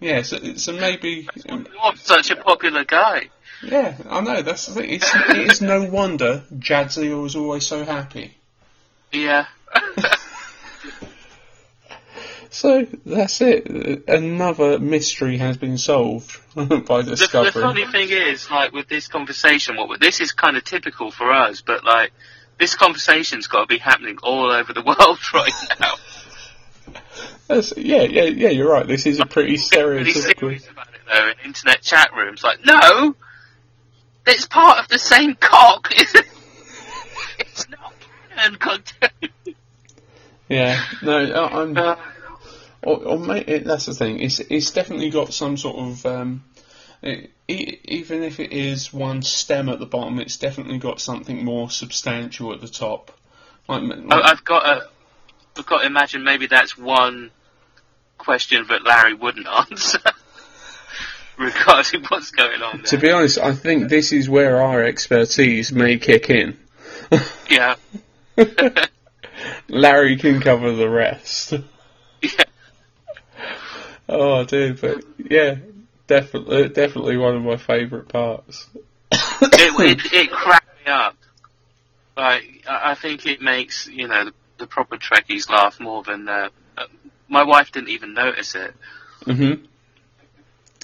Yeah, 0.00 0.22
so, 0.22 0.38
so 0.54 0.72
maybe. 0.72 1.28
You're 1.46 1.64
such 1.96 2.30
a 2.30 2.36
popular 2.36 2.84
guy. 2.84 3.28
Yeah, 3.62 3.96
I 4.10 4.20
know, 4.20 4.42
that's 4.42 4.66
the 4.66 4.74
thing. 4.74 4.90
It's, 4.90 5.10
it 5.14 5.52
is 5.52 5.62
no 5.62 5.84
wonder 5.84 6.42
Jadzia 6.52 7.20
was 7.22 7.36
always 7.36 7.64
so 7.66 7.84
happy. 7.84 8.34
Yeah. 9.12 9.46
So 12.52 12.86
that's 13.06 13.40
it. 13.40 14.06
Another 14.06 14.78
mystery 14.78 15.38
has 15.38 15.56
been 15.56 15.78
solved 15.78 16.38
by 16.54 17.00
the, 17.00 17.16
Discovery. 17.16 17.50
the 17.50 17.60
funny 17.60 17.86
thing 17.86 18.10
is, 18.10 18.50
like 18.50 18.72
with 18.74 18.88
this 18.88 19.08
conversation, 19.08 19.76
what 19.76 19.98
this 20.00 20.20
is 20.20 20.32
kind 20.32 20.58
of 20.58 20.62
typical 20.62 21.10
for 21.10 21.32
us, 21.32 21.62
but 21.62 21.82
like 21.82 22.12
this 22.58 22.74
conversation's 22.74 23.46
got 23.46 23.60
to 23.62 23.66
be 23.66 23.78
happening 23.78 24.18
all 24.22 24.50
over 24.50 24.72
the 24.72 24.82
world 24.86 25.18
right 25.34 25.52
now. 25.80 25.94
That's- 27.48 27.72
yeah, 27.76 28.02
yeah, 28.02 28.24
yeah. 28.24 28.48
You're 28.50 28.70
right. 28.70 28.86
This 28.86 29.06
is 29.06 29.18
a 29.20 29.26
pretty 29.26 29.52
really 29.52 30.04
stereotypical. 30.12 30.38
serious 30.38 30.68
about 30.68 30.88
it 30.88 31.00
though 31.08 31.28
in 31.28 31.34
internet 31.46 31.82
chat 31.82 32.10
rooms. 32.16 32.42
Like, 32.42 32.64
no, 32.64 33.14
it's 34.26 34.46
part 34.46 34.78
of 34.78 34.88
the 34.88 34.98
same 34.98 35.34
cock. 35.34 35.88
it's 37.38 37.68
not 37.68 37.92
canon 38.34 38.56
content. 38.58 39.12
Yeah, 40.48 40.82
no, 41.02 41.46
I'm. 41.46 41.76
Uh, 41.76 41.96
Or, 42.84 42.96
or 43.04 43.18
may, 43.18 43.44
that's 43.60 43.86
the 43.86 43.94
thing. 43.94 44.18
It's 44.20 44.40
it's 44.40 44.72
definitely 44.72 45.10
got 45.10 45.32
some 45.32 45.56
sort 45.56 45.76
of. 45.76 46.04
Um, 46.04 46.44
even 47.02 48.22
if 48.22 48.38
it 48.40 48.52
is 48.52 48.92
one 48.92 49.22
stem 49.22 49.68
at 49.68 49.78
the 49.78 49.86
bottom, 49.86 50.18
it's 50.20 50.36
definitely 50.36 50.78
got 50.78 51.00
something 51.00 51.44
more 51.44 51.70
substantial 51.70 52.52
at 52.52 52.60
the 52.60 52.68
top. 52.68 53.10
Like, 53.68 53.82
like 53.82 54.24
I- 54.24 54.30
I've 54.30 54.44
got 54.44 54.60
to, 54.62 54.88
I've 55.58 55.66
got 55.66 55.80
to 55.80 55.86
imagine 55.86 56.22
maybe 56.24 56.46
that's 56.46 56.76
one 56.78 57.30
question 58.18 58.64
that 58.68 58.84
Larry 58.84 59.14
wouldn't 59.14 59.46
answer 59.70 59.98
regarding 61.36 62.04
what's 62.08 62.30
going 62.30 62.62
on. 62.62 62.82
to 62.84 62.98
be 62.98 63.10
honest, 63.10 63.38
I 63.38 63.52
think 63.54 63.88
this 63.88 64.12
is 64.12 64.28
where 64.28 64.62
our 64.62 64.82
expertise 64.84 65.72
may 65.72 65.98
kick 65.98 66.30
in. 66.30 66.56
yeah, 67.50 67.74
Larry 69.68 70.16
can 70.16 70.40
cover 70.40 70.72
the 70.72 70.88
rest. 70.88 71.52
yeah. 72.22 72.44
Oh, 74.08 74.44
dude, 74.44 74.80
but 74.80 75.02
yeah, 75.18 75.56
definitely, 76.06 76.68
definitely 76.68 77.16
one 77.16 77.36
of 77.36 77.42
my 77.42 77.56
favourite 77.56 78.08
parts. 78.08 78.68
it, 79.12 80.00
it, 80.02 80.12
it 80.12 80.30
cracked 80.30 80.86
me 80.86 80.92
up. 80.92 81.16
Like, 82.16 82.64
I 82.68 82.94
think 82.94 83.26
it 83.26 83.40
makes, 83.40 83.86
you 83.86 84.08
know, 84.08 84.26
the, 84.26 84.32
the 84.58 84.66
proper 84.66 84.96
Trekkies 84.96 85.48
laugh 85.48 85.80
more 85.80 86.02
than, 86.02 86.28
uh, 86.28 86.48
my 87.28 87.44
wife 87.44 87.72
didn't 87.72 87.88
even 87.88 88.14
notice 88.14 88.54
it. 88.54 88.74
Mhm. 89.24 89.66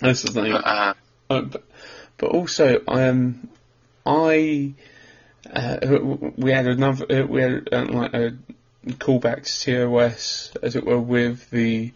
That's 0.01 0.23
the 0.23 0.33
thing. 0.33 0.53
But, 0.53 0.65
uh, 0.67 0.95
Uh, 1.31 1.43
but, 1.43 1.65
but 2.17 2.31
also, 2.31 2.81
um, 2.89 3.49
I 4.07 4.73
uh, 5.53 5.79
we 6.37 6.51
had 6.51 6.67
another 6.67 7.23
uh, 7.23 7.27
we 7.27 7.43
had 7.43 7.69
uh, 7.73 7.85
like 7.91 8.15
a 8.15 8.33
callback 8.87 9.45
to 9.45 9.89
TOS, 9.89 10.53
as 10.63 10.77
it 10.77 10.85
were, 10.85 11.01
with 11.01 11.51
the 11.51 11.93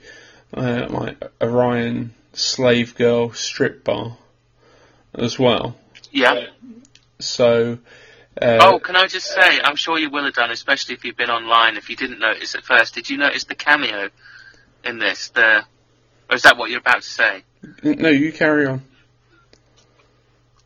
uh, 0.55 0.87
like 0.91 1.23
Orion 1.41 2.15
slave 2.33 2.95
girl 2.95 3.33
strip 3.33 3.85
bar 3.85 4.17
as 5.15 5.39
well. 5.39 5.77
yeah. 6.11 6.47
So. 7.19 7.79
Uh, 8.41 8.59
oh, 8.63 8.79
can 8.79 8.97
I 8.97 9.07
just 9.09 9.27
say, 9.27 9.61
I'm 9.63 9.77
sure 9.77 9.99
you 9.99 10.09
will 10.11 10.25
have 10.25 10.33
done, 10.35 10.51
especially 10.51 10.95
if 10.95 11.05
you've 11.05 11.17
been 11.19 11.29
online, 11.31 11.77
if 11.77 11.91
you 11.91 11.97
didn't 11.97 12.19
notice 12.19 12.55
at 12.55 12.65
first. 12.65 12.95
Did 12.95 13.11
you 13.11 13.19
notice 13.19 13.45
the 13.45 13.55
cameo 13.55 14.09
in 14.85 14.99
this? 14.99 15.29
The, 15.29 15.65
or 16.31 16.37
is 16.37 16.43
that 16.43 16.57
what 16.57 16.71
you're 16.71 16.81
about 16.81 17.03
to 17.03 17.09
say? 17.09 17.43
No, 17.85 18.09
you 18.09 18.33
carry 18.33 18.67
on. 18.67 18.83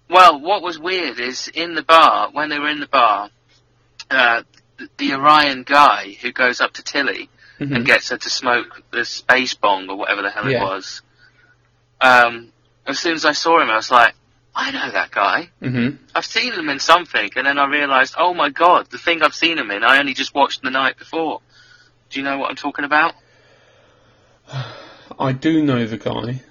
Well, 0.08 0.40
what 0.40 0.62
was 0.62 0.78
weird 0.78 1.18
is 1.18 1.48
in 1.48 1.74
the 1.74 1.82
bar, 1.82 2.30
when 2.32 2.48
they 2.48 2.58
were 2.60 2.68
in 2.68 2.78
the 2.80 2.86
bar, 2.86 3.30
uh, 4.10 4.42
the, 4.78 4.88
the 4.98 5.14
Orion 5.14 5.64
guy 5.64 6.16
who 6.22 6.32
goes 6.32 6.60
up 6.60 6.72
to 6.74 6.82
Tilly 6.82 7.28
Mhm. 7.58 7.74
and 7.74 7.86
gets 7.86 8.10
her 8.10 8.18
to 8.18 8.30
smoke 8.30 8.82
the 8.92 9.04
space 9.04 9.54
bong 9.54 9.88
or 9.88 9.96
whatever 9.96 10.20
the 10.22 10.30
hell 10.30 10.48
Yeah. 10.48 10.58
it 10.60 10.62
was. 10.64 11.00
Um, 12.00 12.52
as 12.86 12.98
soon 12.98 13.14
as 13.14 13.24
I 13.24 13.32
saw 13.32 13.60
him, 13.60 13.70
I 13.70 13.76
was 13.76 13.90
like, 13.90 14.14
I 14.54 14.70
know 14.70 14.90
that 14.90 15.10
guy. 15.10 15.50
hmm 15.60 15.88
I've 16.14 16.24
seen 16.24 16.52
him 16.52 16.68
in 16.68 16.78
something, 16.78 17.30
and 17.36 17.46
then 17.46 17.58
I 17.58 17.66
realised, 17.66 18.14
oh 18.18 18.32
my 18.34 18.48
god, 18.50 18.90
the 18.90 18.98
thing 18.98 19.22
I've 19.22 19.34
seen 19.34 19.58
him 19.58 19.70
in, 19.70 19.84
I 19.84 19.98
only 19.98 20.14
just 20.14 20.34
watched 20.34 20.62
the 20.62 20.70
night 20.70 20.98
before. 20.98 21.40
Do 22.10 22.20
you 22.20 22.24
know 22.24 22.38
what 22.38 22.50
I'm 22.50 22.56
talking 22.56 22.84
about? 22.84 23.14
I 25.18 25.32
do 25.32 25.62
know 25.62 25.86
the 25.86 25.98
guy. 25.98 26.42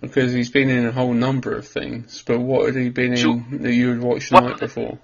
Because 0.00 0.32
he's 0.34 0.50
been 0.50 0.68
in 0.68 0.84
a 0.86 0.92
whole 0.92 1.14
number 1.14 1.54
of 1.56 1.66
things, 1.66 2.22
but 2.26 2.38
what 2.38 2.66
had 2.66 2.76
he 2.76 2.90
been 2.90 3.14
in 3.14 3.62
that 3.62 3.72
you 3.72 3.88
had 3.88 4.00
watched 4.00 4.28
the 4.28 4.34
What- 4.34 4.44
night 4.44 4.58
before? 4.60 4.98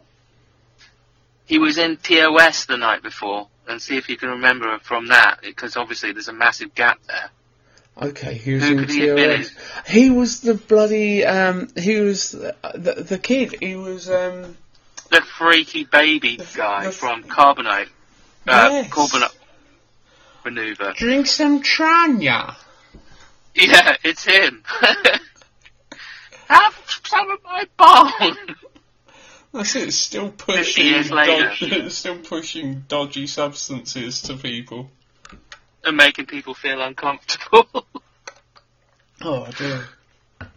He 1.46 1.58
was 1.58 1.78
in 1.78 1.96
TOS 1.96 2.66
the 2.66 2.76
night 2.76 3.02
before, 3.02 3.48
and 3.66 3.80
see 3.80 3.96
if 3.96 4.08
you 4.10 4.16
can 4.16 4.28
remember 4.28 4.78
from 4.80 5.08
that, 5.08 5.40
because 5.42 5.76
obviously 5.76 6.12
there's 6.12 6.28
a 6.28 6.32
massive 6.34 6.74
gap 6.74 6.98
there. 7.08 7.30
Okay, 8.00 8.34
he 8.34 8.54
was 8.54 8.62
Who 8.64 8.72
in 8.72 8.78
could 8.78 8.90
he 8.90 9.00
have 9.00 9.16
been 9.16 9.40
TOS. 9.42 9.54
He 9.86 10.10
was 10.10 10.40
the 10.40 10.54
bloody, 10.54 11.24
um, 11.24 11.68
he 11.76 11.96
was 12.00 12.30
the, 12.32 12.54
the, 12.74 12.94
the 13.02 13.18
kid. 13.18 13.56
He 13.60 13.76
was, 13.76 14.08
um, 14.08 14.56
The 15.10 15.20
freaky 15.20 15.84
baby 15.84 16.36
The 16.36 16.48
guy 16.54 16.84
the 16.86 16.92
from 16.92 17.24
Corbomite. 17.24 17.88
Uh, 18.48 18.68
Yes. 18.70 18.90
Corbomite 18.90 19.34
Maneuver. 20.44 20.94
drink 20.96 21.26
some 21.26 21.62
Tranya. 21.62 22.54
Yeah, 23.54 23.96
it's 24.02 24.24
him. 24.24 24.62
Have 26.48 26.74
some 27.04 27.30
of 27.30 27.38
my 27.44 27.64
bone. 27.76 28.56
That's 29.52 29.74
it. 29.76 29.92
Still 29.92 30.30
pushing, 30.30 30.86
years 30.86 31.10
later. 31.10 31.48
dodgy, 31.48 31.90
still 31.90 32.18
pushing 32.18 32.84
dodgy 32.88 33.26
substances 33.26 34.22
to 34.22 34.36
people. 34.36 34.90
And 35.84 35.96
making 35.96 36.26
people 36.26 36.54
feel 36.54 36.80
uncomfortable. 36.82 37.66
Oh 39.22 39.46
dear. 39.58 39.84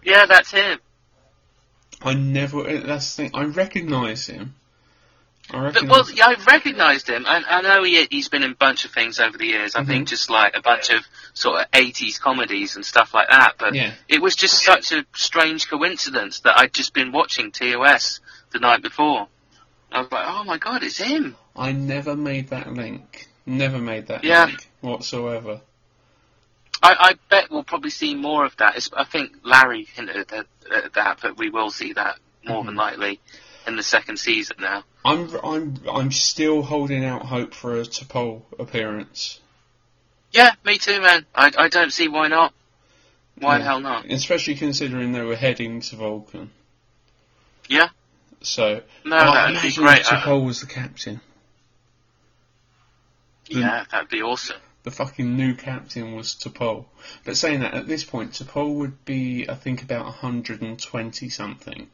yeah, 0.03 0.25
that's 0.25 0.51
him. 0.51 0.79
I 2.01 2.13
never. 2.13 2.63
That's 2.79 3.15
the 3.15 3.23
thing. 3.23 3.31
I 3.33 3.43
recognise 3.43 4.27
him. 4.27 4.55
I 5.51 5.71
But, 5.71 5.83
well, 5.89 6.05
yeah, 6.13 6.27
I've 6.27 6.47
recognised 6.47 7.09
him. 7.09 7.25
I, 7.27 7.43
I 7.45 7.61
know 7.61 7.83
he, 7.83 8.07
he's 8.09 8.29
been 8.29 8.43
in 8.43 8.51
a 8.53 8.55
bunch 8.55 8.85
of 8.85 8.91
things 8.91 9.19
over 9.19 9.37
the 9.37 9.45
years. 9.47 9.75
I 9.75 9.81
Mm-hmm. 9.81 9.89
think 9.89 10.07
just 10.07 10.29
like 10.29 10.55
a 10.55 10.61
bunch 10.61 10.89
of 10.91 11.03
sort 11.33 11.59
of 11.59 11.71
80s 11.71 12.21
comedies 12.21 12.77
and 12.77 12.85
stuff 12.85 13.13
like 13.13 13.27
that. 13.29 13.55
But 13.59 13.75
Yeah. 13.75 13.93
it 14.07 14.21
was 14.21 14.33
just 14.35 14.63
such 14.63 14.93
a 14.93 15.05
strange 15.13 15.69
coincidence 15.69 16.39
that 16.41 16.57
I'd 16.57 16.73
just 16.73 16.93
been 16.93 17.11
watching 17.11 17.51
TOS 17.51 18.21
the 18.51 18.59
night 18.59 18.81
before. 18.81 19.27
I 19.91 19.99
was 19.99 20.09
like, 20.11 20.25
oh 20.25 20.45
my 20.45 20.57
god, 20.57 20.83
it's 20.83 20.97
him. 20.99 21.35
I 21.53 21.73
never 21.73 22.15
made 22.15 22.47
that 22.51 22.71
link. 22.71 23.27
Never 23.45 23.77
made 23.79 24.07
that 24.07 24.23
Yeah. 24.23 24.45
link 24.45 24.67
whatsoever. 24.81 25.61
I, 26.81 26.95
I 26.99 27.13
bet 27.29 27.49
we'll 27.51 27.63
probably 27.63 27.89
see 27.91 28.13
more 28.15 28.45
of 28.45 28.55
that. 28.57 28.75
It's, 28.75 28.89
I 28.93 29.03
think 29.05 29.33
Larry 29.43 29.83
hinted 29.85 30.31
at, 30.33 30.45
at 30.73 30.93
that, 30.93 31.19
but 31.21 31.37
we 31.37 31.49
will 31.49 31.71
see 31.71 31.93
that 31.93 32.19
more 32.45 32.57
Mm-hmm. 32.59 32.67
than 32.67 32.75
likely 32.75 33.19
in 33.65 33.75
the 33.77 33.83
second 33.83 34.17
season 34.17 34.57
now. 34.59 34.83
I'm 35.05 35.29
I'm 35.43 35.75
I'm 35.89 36.11
still 36.11 36.61
holding 36.61 37.05
out 37.05 37.25
hope 37.25 37.53
for 37.53 37.77
a 37.77 37.83
T'Pol 37.83 38.41
appearance, 38.59 39.39
Yeah, 40.31 40.51
me 40.65 40.77
too, 40.77 40.99
man. 41.01 41.25
I, 41.35 41.51
I 41.57 41.67
don't 41.69 41.91
see 41.93 42.07
why 42.09 42.27
not. 42.27 42.53
Why 43.39 43.57
the 43.57 43.63
hell 43.63 43.79
not? 43.79 44.05
especially 44.11 44.55
considering 44.55 45.11
they 45.13 45.21
were 45.23 45.35
heading 45.37 45.79
to 45.81 45.95
Vulcan. 45.95 46.51
Yeah. 47.69 47.89
So 48.41 48.81
No, 49.05 49.17
that'd 49.33 49.55
be 49.55 49.59
imagine 49.59 49.83
great. 49.83 49.99
if 50.01 50.05
T'Pol 50.07 50.45
was 50.45 50.59
the 50.61 50.67
captain. 50.67 51.21
Yeah, 53.47 53.85
that'd 53.91 54.09
be 54.09 54.21
awesome. 54.21 54.57
The 54.83 54.91
fucking 54.91 55.37
new 55.37 55.55
captain 55.55 56.13
was 56.13 56.35
T'Pol. 56.35 56.85
But 57.23 57.37
saying 57.37 57.61
that, 57.61 57.73
at 57.73 57.87
this 57.87 58.03
point, 58.03 58.33
T'Pol 58.33 58.75
would 58.75 59.05
be, 59.05 59.49
I 59.49 59.55
think, 59.55 59.81
about 59.81 60.05
120 60.05 61.29
something. 61.29 61.89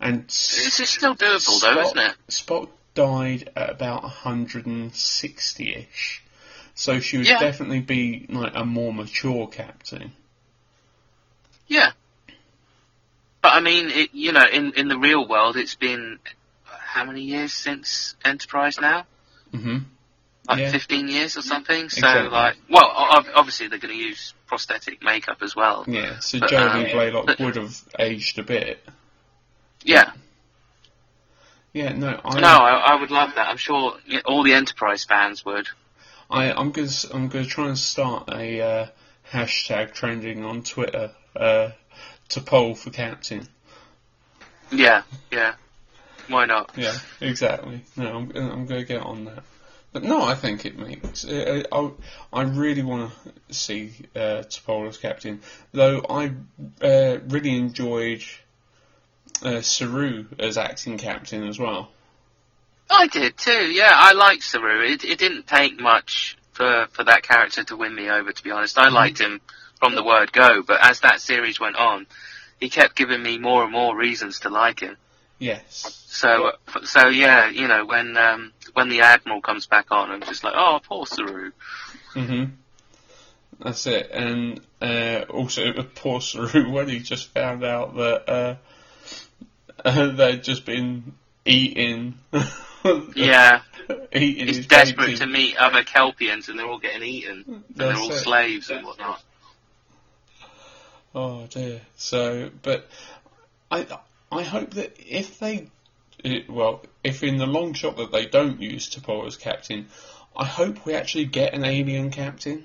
And 0.00 0.26
This 0.26 0.80
is 0.80 0.88
still 0.88 1.14
doable, 1.14 1.60
though, 1.60 1.80
isn't 1.80 1.98
it? 1.98 2.14
Spock 2.28 2.70
died 2.94 3.50
at 3.54 3.70
about 3.70 4.02
160-ish. 4.02 6.22
So 6.74 7.00
she 7.00 7.18
would 7.18 7.26
Yeah. 7.26 7.38
definitely 7.38 7.80
be 7.80 8.26
like 8.30 8.52
a 8.54 8.64
more 8.64 8.94
mature 8.94 9.46
captain. 9.48 10.12
Yeah. 11.66 11.92
But 13.42 13.52
I 13.54 13.60
mean, 13.60 13.90
it, 13.90 14.14
you 14.14 14.32
know, 14.32 14.44
in 14.50 14.72
in 14.72 14.88
the 14.88 14.98
real 14.98 15.26
world, 15.26 15.56
it's 15.56 15.74
been 15.74 16.18
how 16.64 17.04
many 17.04 17.22
years 17.22 17.52
since 17.52 18.14
Enterprise 18.24 18.80
now? 18.80 19.06
hmm 19.52 19.78
Like 20.48 20.58
Yeah. 20.60 20.70
15 20.72 21.08
years 21.08 21.36
or 21.36 21.42
something. 21.42 21.88
So, 21.90 21.98
Exactly. 21.98 22.28
like, 22.30 22.56
well, 22.68 22.90
obviously 23.34 23.68
they're 23.68 23.78
going 23.78 23.94
to 23.94 24.00
use 24.00 24.34
prosthetic 24.46 25.02
makeup 25.02 25.42
as 25.42 25.54
well. 25.54 25.84
Yeah, 25.86 26.18
so 26.20 26.40
But, 26.40 26.50
Jodie 26.50 26.74
um, 26.74 26.84
Blalock 26.86 27.26
but- 27.26 27.38
would 27.40 27.56
have 27.56 27.76
aged 27.98 28.38
a 28.38 28.42
bit. 28.42 28.82
Yeah. 29.84 30.12
Yeah, 31.72 31.92
no, 31.92 32.20
I, 32.24 32.40
No, 32.40 32.48
I, 32.48 32.94
I 32.94 33.00
would 33.00 33.10
love 33.12 33.34
that. 33.36 33.46
I'm 33.48 33.56
sure 33.56 33.96
all 34.24 34.42
the 34.42 34.54
Enterprise 34.54 35.04
fans 35.04 35.44
would. 35.44 35.68
I, 36.28 36.50
I'm 36.52 36.72
gonna, 36.72 36.86
s- 36.88 37.06
I'm 37.12 37.28
gonna 37.28 37.44
try 37.44 37.68
and 37.68 37.78
start 37.78 38.28
a 38.32 38.60
uh, 38.60 38.86
hashtag 39.32 39.92
trending 39.94 40.44
on 40.44 40.62
Twitter 40.62 41.12
uh, 41.36 41.70
T'Pol 42.28 42.76
for 42.76 42.90
captain. 42.90 43.46
Yeah, 44.72 45.02
yeah. 45.30 45.54
Why 46.28 46.46
not? 46.46 46.70
Yeah, 46.76 46.96
exactly. 47.20 47.82
No, 47.96 48.16
I'm, 48.16 48.30
I'm 48.36 48.66
going 48.66 48.80
to 48.80 48.84
get 48.84 49.02
on 49.02 49.24
that. 49.26 49.42
But 49.92 50.04
no, 50.04 50.22
I 50.22 50.34
think 50.34 50.64
it 50.64 50.78
makes. 50.78 51.24
Uh, 51.24 51.64
I, 51.72 51.90
I 52.32 52.42
really 52.42 52.82
want 52.82 53.12
to 53.48 53.54
see 53.54 53.92
uh, 54.14 54.44
T'Pol 54.48 54.88
as 54.88 54.96
captain, 54.96 55.40
though 55.72 56.04
I 56.08 56.32
uh, 56.80 57.18
really 57.28 57.56
enjoyed 57.56 58.22
uh, 59.42 59.60
Saru 59.60 60.26
as 60.38 60.56
acting 60.56 60.96
captain 60.96 61.46
as 61.46 61.58
well. 61.58 61.90
I 62.88 63.08
did 63.08 63.36
too. 63.36 63.72
Yeah, 63.72 63.90
I 63.92 64.12
liked 64.12 64.44
Saru. 64.44 64.80
It, 64.82 65.04
it 65.04 65.18
didn't 65.18 65.48
take 65.48 65.80
much 65.80 66.36
for 66.52 66.86
for 66.92 67.04
that 67.04 67.22
character 67.22 67.64
to 67.64 67.76
win 67.76 67.94
me 67.94 68.08
over. 68.10 68.32
To 68.32 68.42
be 68.44 68.52
honest, 68.52 68.78
I 68.78 68.90
liked 68.90 69.18
him 69.20 69.40
from 69.80 69.96
the 69.96 70.04
word 70.04 70.32
go. 70.32 70.62
But 70.62 70.84
as 70.84 71.00
that 71.00 71.20
series 71.20 71.58
went 71.58 71.76
on, 71.76 72.06
he 72.60 72.68
kept 72.68 72.94
giving 72.94 73.22
me 73.22 73.38
more 73.38 73.64
and 73.64 73.72
more 73.72 73.96
reasons 73.96 74.40
to 74.40 74.50
like 74.50 74.80
him. 74.80 74.96
Yes. 75.38 76.04
So, 76.06 76.52
so 76.84 77.08
yeah, 77.08 77.48
you 77.48 77.66
know, 77.66 77.86
when 77.86 78.16
um, 78.16 78.52
when 78.74 78.88
the 78.88 79.00
Admiral 79.00 79.40
comes 79.40 79.66
back 79.66 79.86
on, 79.90 80.10
I'm 80.10 80.22
just 80.22 80.44
like, 80.44 80.54
oh, 80.56 80.80
poor 80.86 81.06
Saru. 81.06 81.52
hmm 82.14 82.44
That's 83.60 83.86
it. 83.86 84.10
And 84.12 84.60
uh, 84.80 85.24
also, 85.28 85.72
poor 85.94 86.20
Saru, 86.20 86.70
when 86.72 86.88
he 86.88 87.00
just 87.00 87.28
found 87.28 87.64
out 87.64 87.96
that 87.96 88.28
uh, 88.28 88.56
uh, 89.84 90.06
they'd 90.12 90.42
just 90.42 90.64
been 90.64 91.12
eating. 91.44 92.14
Yeah, 93.14 93.62
eating 94.14 94.46
he's 94.46 94.66
desperate 94.66 95.06
baby. 95.06 95.18
to 95.18 95.26
meet 95.26 95.56
other 95.56 95.82
Kelpians, 95.82 96.48
and 96.48 96.58
they're 96.58 96.66
all 96.66 96.78
getting 96.78 97.02
eaten, 97.02 97.44
and 97.46 97.64
they're 97.74 97.96
all 97.96 98.10
it. 98.10 98.14
slaves 98.14 98.70
and 98.70 98.84
whatnot. 98.86 99.22
Oh 101.14 101.46
dear. 101.48 101.80
So, 101.96 102.50
but 102.62 102.88
I 103.70 103.86
I 104.32 104.42
hope 104.42 104.74
that 104.74 104.96
if 104.98 105.38
they, 105.40 105.68
it, 106.24 106.48
well, 106.50 106.82
if 107.04 107.22
in 107.22 107.38
the 107.38 107.46
long 107.46 107.72
shot 107.74 107.96
that 107.96 108.12
they 108.12 108.26
don't 108.26 108.60
use 108.60 108.88
T'Pol 108.88 109.26
as 109.26 109.36
captain, 109.36 109.88
I 110.36 110.44
hope 110.46 110.84
we 110.86 110.94
actually 110.94 111.26
get 111.26 111.54
an 111.54 111.64
alien 111.64 112.10
captain 112.10 112.64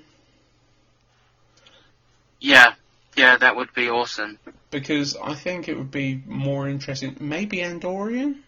Yeah, 2.40 2.74
yeah, 3.16 3.36
that 3.38 3.56
would 3.56 3.72
be 3.74 3.88
awesome. 3.88 4.38
because 4.70 5.16
I 5.16 5.34
think 5.34 5.68
it 5.68 5.76
would 5.76 5.90
be 5.90 6.22
more 6.26 6.68
interesting. 6.68 7.16
Maybe 7.20 7.58
Andorian. 7.58 8.40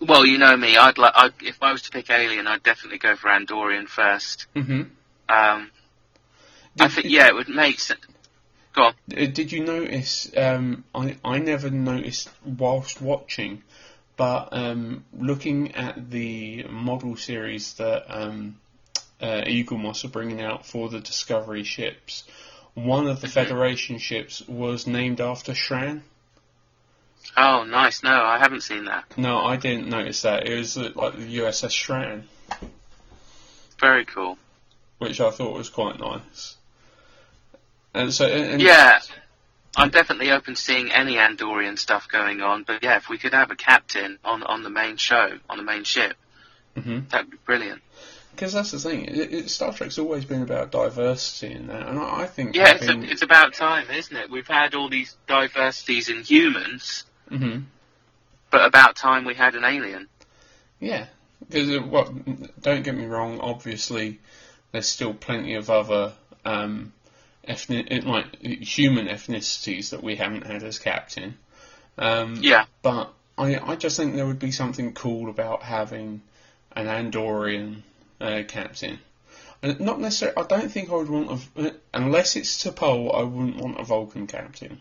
Well, 0.00 0.24
you 0.26 0.38
know 0.38 0.56
me. 0.56 0.76
I'd 0.76 0.98
like. 0.98 1.12
I'd, 1.16 1.32
if 1.42 1.62
I 1.62 1.72
was 1.72 1.82
to 1.82 1.90
pick 1.90 2.08
Alien, 2.10 2.46
I'd 2.46 2.62
definitely 2.62 2.98
go 2.98 3.16
for 3.16 3.28
Andorian 3.28 3.88
first. 3.88 4.46
Mm-hmm. 4.54 4.82
Um, 4.82 4.90
I 5.28 6.86
Did, 6.86 6.92
think 6.92 7.06
yeah, 7.08 7.26
it 7.26 7.34
would 7.34 7.48
make 7.48 7.80
sense. 7.80 8.00
Go 8.74 8.82
on. 8.84 8.94
Uh, 9.12 9.26
Did 9.26 9.50
you 9.50 9.64
notice? 9.64 10.30
Um, 10.36 10.84
I 10.94 11.16
I 11.24 11.38
never 11.38 11.68
noticed 11.70 12.30
whilst 12.44 13.00
watching, 13.02 13.62
but 14.18 14.48
um, 14.52 15.04
looking 15.16 15.74
at 15.76 16.10
the 16.10 16.64
model 16.64 17.16
series 17.16 17.72
that 17.74 18.04
um, 18.08 18.58
uh, 19.22 19.42
Eaglemoss 19.46 20.04
are 20.04 20.08
bringing 20.08 20.42
out 20.42 20.66
for 20.66 20.90
the 20.90 21.00
Discovery 21.00 21.64
ships, 21.64 22.24
one 22.74 23.06
of 23.06 23.20
the 23.22 23.28
Federation 23.28 23.96
ships 23.98 24.46
was 24.46 24.86
named 24.86 25.20
after 25.22 25.52
Shran. 25.52 26.02
Oh, 27.36 27.62
nice. 27.64 28.02
No, 28.02 28.10
I 28.10 28.38
haven't 28.38 28.62
seen 28.62 28.84
that. 28.86 29.04
No, 29.16 29.38
I 29.38 29.56
didn't 29.56 29.88
notice 29.88 30.22
that. 30.22 30.46
It 30.48 30.58
was 30.58 30.76
uh, 30.76 30.90
like 30.94 31.16
the 31.16 31.38
USS 31.38 31.70
Shran, 31.72 32.22
Very 33.80 34.04
cool. 34.04 34.36
which 34.98 35.20
I 35.20 35.30
thought 35.30 35.56
was 35.56 35.68
quite 35.70 35.98
nice. 36.00 36.56
And 37.94 38.12
so, 38.12 38.26
and- 38.26 38.60
Yeah, 38.60 38.98
I'm 39.76 39.90
definitely 39.90 40.30
open 40.32 40.54
to 40.54 40.60
seeing 40.60 40.90
any 40.90 41.14
Andorian 41.14 41.78
stuff 41.78 42.08
going 42.08 42.40
on. 42.40 42.64
But 42.64 42.82
yeah, 42.82 42.96
if 42.96 43.08
we 43.08 43.18
could 43.18 43.32
have 43.34 43.50
a 43.50 43.56
captain 43.56 44.18
on 44.24 44.42
on 44.42 44.62
the 44.62 44.70
main 44.70 44.96
show, 44.96 45.38
on 45.48 45.56
the 45.58 45.62
main 45.64 45.84
ship, 45.84 46.16
Mhm. 46.76 47.08
that'd 47.10 47.30
be 47.30 47.36
brilliant. 47.44 47.82
Because 48.32 48.52
that's 48.52 48.70
the 48.70 48.78
thing, 48.78 49.04
it, 49.06 49.32
it, 49.34 49.50
Star 49.50 49.72
Trek's 49.72 49.98
always 49.98 50.24
been 50.24 50.42
about 50.42 50.70
diversity 50.70 51.52
in 51.54 51.66
that, 51.66 51.88
and 51.88 51.98
I, 51.98 52.20
I 52.22 52.26
think 52.26 52.54
Yeah, 52.54 52.70
it's, 52.74 52.86
having- 52.86 53.02
it's 53.04 53.22
about 53.22 53.52
time, 53.54 53.90
isn't 53.90 54.16
it? 54.16 54.30
We've 54.30 54.46
had 54.46 54.76
all 54.76 54.88
these 54.88 55.16
diversities 55.26 56.08
in 56.08 56.22
humans, 56.22 57.04
Mhm. 57.32 57.64
but 58.50 58.64
about 58.64 58.94
time 58.94 59.24
we 59.24 59.34
had 59.34 59.56
an 59.56 59.64
alien. 59.64 60.08
Yeah, 60.78 61.06
because 61.40 61.68
uh, 61.68 61.82
well, 61.84 62.14
don't 62.60 62.82
get 62.84 62.94
me 62.94 63.06
wrong. 63.06 63.40
Obviously, 63.40 64.20
there's 64.70 64.86
still 64.88 65.14
plenty 65.14 65.54
of 65.54 65.68
other 65.68 66.12
um, 66.44 66.92
ethnic, 67.48 68.04
like 68.04 68.40
human 68.42 69.08
ethnicities 69.08 69.90
that 69.90 70.02
we 70.02 70.16
haven't 70.16 70.46
had 70.46 70.62
as 70.62 70.78
captain. 70.78 71.38
Um, 71.96 72.38
Yeah. 72.40 72.66
but 72.82 73.12
I, 73.36 73.58
I 73.58 73.76
just 73.76 73.96
think 73.96 74.14
there 74.14 74.26
would 74.26 74.38
be 74.38 74.52
something 74.52 74.92
cool 74.92 75.30
about 75.30 75.62
having 75.62 76.22
an 76.72 76.86
Andorian 76.86 77.82
uh, 78.20 78.42
captain. 78.46 78.98
And 79.62 79.80
not 79.80 80.00
necessarily. 80.00 80.36
I 80.36 80.46
don't 80.46 80.70
think 80.70 80.90
I 80.90 80.94
would 80.94 81.10
want 81.10 81.40
a, 81.56 81.68
uh, 81.68 81.70
unless 81.92 82.36
it's 82.36 82.62
T'Pol. 82.62 83.12
I 83.18 83.22
wouldn't 83.24 83.56
want 83.56 83.80
a 83.80 83.84
Vulcan 83.84 84.26
captain 84.28 84.80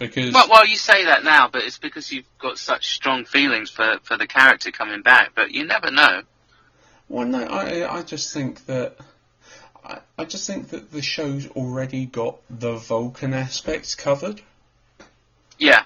because 0.00 0.32
Well, 0.32 0.48
well, 0.48 0.66
you 0.66 0.76
say 0.76 1.04
that 1.04 1.22
now, 1.22 1.48
but 1.48 1.62
it's 1.62 1.78
because 1.78 2.10
you've 2.10 2.24
got 2.38 2.58
such 2.58 2.94
strong 2.94 3.24
feelings 3.24 3.70
for, 3.70 3.98
for 4.02 4.16
the 4.16 4.26
character 4.26 4.70
coming 4.72 5.02
back. 5.02 5.32
But 5.34 5.52
you 5.52 5.64
never 5.64 5.90
know. 5.90 6.22
Well, 7.08 7.26
no, 7.26 7.44
I 7.44 7.98
I 7.98 8.02
just 8.02 8.32
think 8.32 8.66
that 8.66 8.96
I, 9.84 9.98
I 10.18 10.24
just 10.24 10.46
think 10.46 10.68
that 10.70 10.90
the 10.90 11.02
show's 11.02 11.48
already 11.50 12.06
got 12.06 12.38
the 12.50 12.76
Vulcan 12.76 13.34
aspects 13.34 13.94
covered. 13.94 14.40
Yeah. 15.58 15.84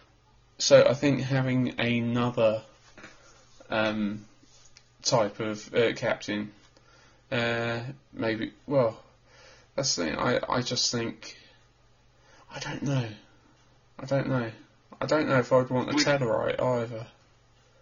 So 0.58 0.86
I 0.86 0.94
think 0.94 1.20
having 1.20 1.80
another 1.80 2.62
um, 3.70 4.24
type 5.02 5.40
of 5.40 5.74
uh, 5.74 5.92
captain, 5.94 6.52
uh, 7.30 7.80
maybe. 8.12 8.52
Well, 8.66 8.98
that's 9.74 9.96
the 9.96 10.04
thing. 10.04 10.16
I 10.16 10.40
I 10.48 10.62
just 10.62 10.92
think 10.92 11.36
I 12.54 12.60
don't 12.60 12.82
know. 12.82 13.06
I 13.98 14.06
don't 14.06 14.28
know. 14.28 14.50
I 15.00 15.06
don't 15.06 15.28
know 15.28 15.38
if 15.38 15.52
I'd 15.52 15.70
want 15.70 15.90
a 15.90 15.94
Tellarite 15.94 16.62
either. 16.62 17.06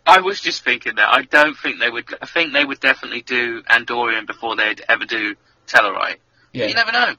I 0.07 0.21
was 0.21 0.41
just 0.41 0.65
thinking 0.65 0.97
that. 0.97 1.09
I 1.09 1.23
don't 1.23 1.57
think 1.57 1.79
they 1.79 1.91
would. 1.91 2.07
I 2.21 2.27
think 2.27 2.53
they 2.53 2.65
would 2.65 2.81
definitely 2.81 3.23
do 3.23 3.63
Andorian 3.63 4.27
before 4.27 4.57
they'd 4.57 4.83
ever 4.89 5.05
do 5.05 5.37
Tellarite. 5.67 6.17
Yeah. 6.53 6.67
You 6.67 6.75
never 6.75 6.93
know. 6.93 7.15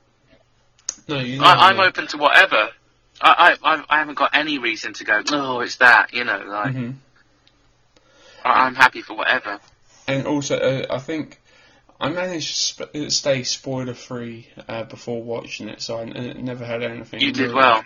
no, 1.08 1.20
you 1.20 1.38
never 1.40 1.46
I, 1.46 1.70
I'm 1.70 1.80
open 1.80 2.08
to 2.08 2.18
whatever. 2.18 2.70
I, 3.22 3.56
I 3.64 3.84
I- 3.90 3.98
haven't 4.00 4.16
got 4.16 4.36
any 4.36 4.58
reason 4.58 4.94
to 4.94 5.04
go. 5.04 5.22
Oh, 5.32 5.60
it's 5.62 5.78
that. 5.78 6.14
You 6.14 6.24
know, 6.24 6.38
like 6.46 6.76
Mhm. 6.76 6.96
I, 8.44 8.66
I'm 8.66 8.76
happy 8.76 9.02
for 9.02 9.16
whatever. 9.16 9.60
And 10.08 10.28
also, 10.28 10.58
uh, 10.58 10.86
I 10.94 11.00
think 11.00 11.40
I 12.00 12.10
managed 12.10 12.50
to 12.50 12.62
sp- 12.84 12.92
uh, 12.96 13.10
stay 13.10 13.44
spoiler 13.44 13.94
free 13.94 14.50
uh, 14.68 14.84
before 14.84 15.24
watching 15.24 15.70
it, 15.70 15.82
so 15.82 16.00
I 16.00 16.04
n- 16.04 16.44
never 16.44 16.66
had 16.66 16.84
anything. 16.84 17.22
You 17.22 17.32
did 17.32 17.54
well. 17.54 17.84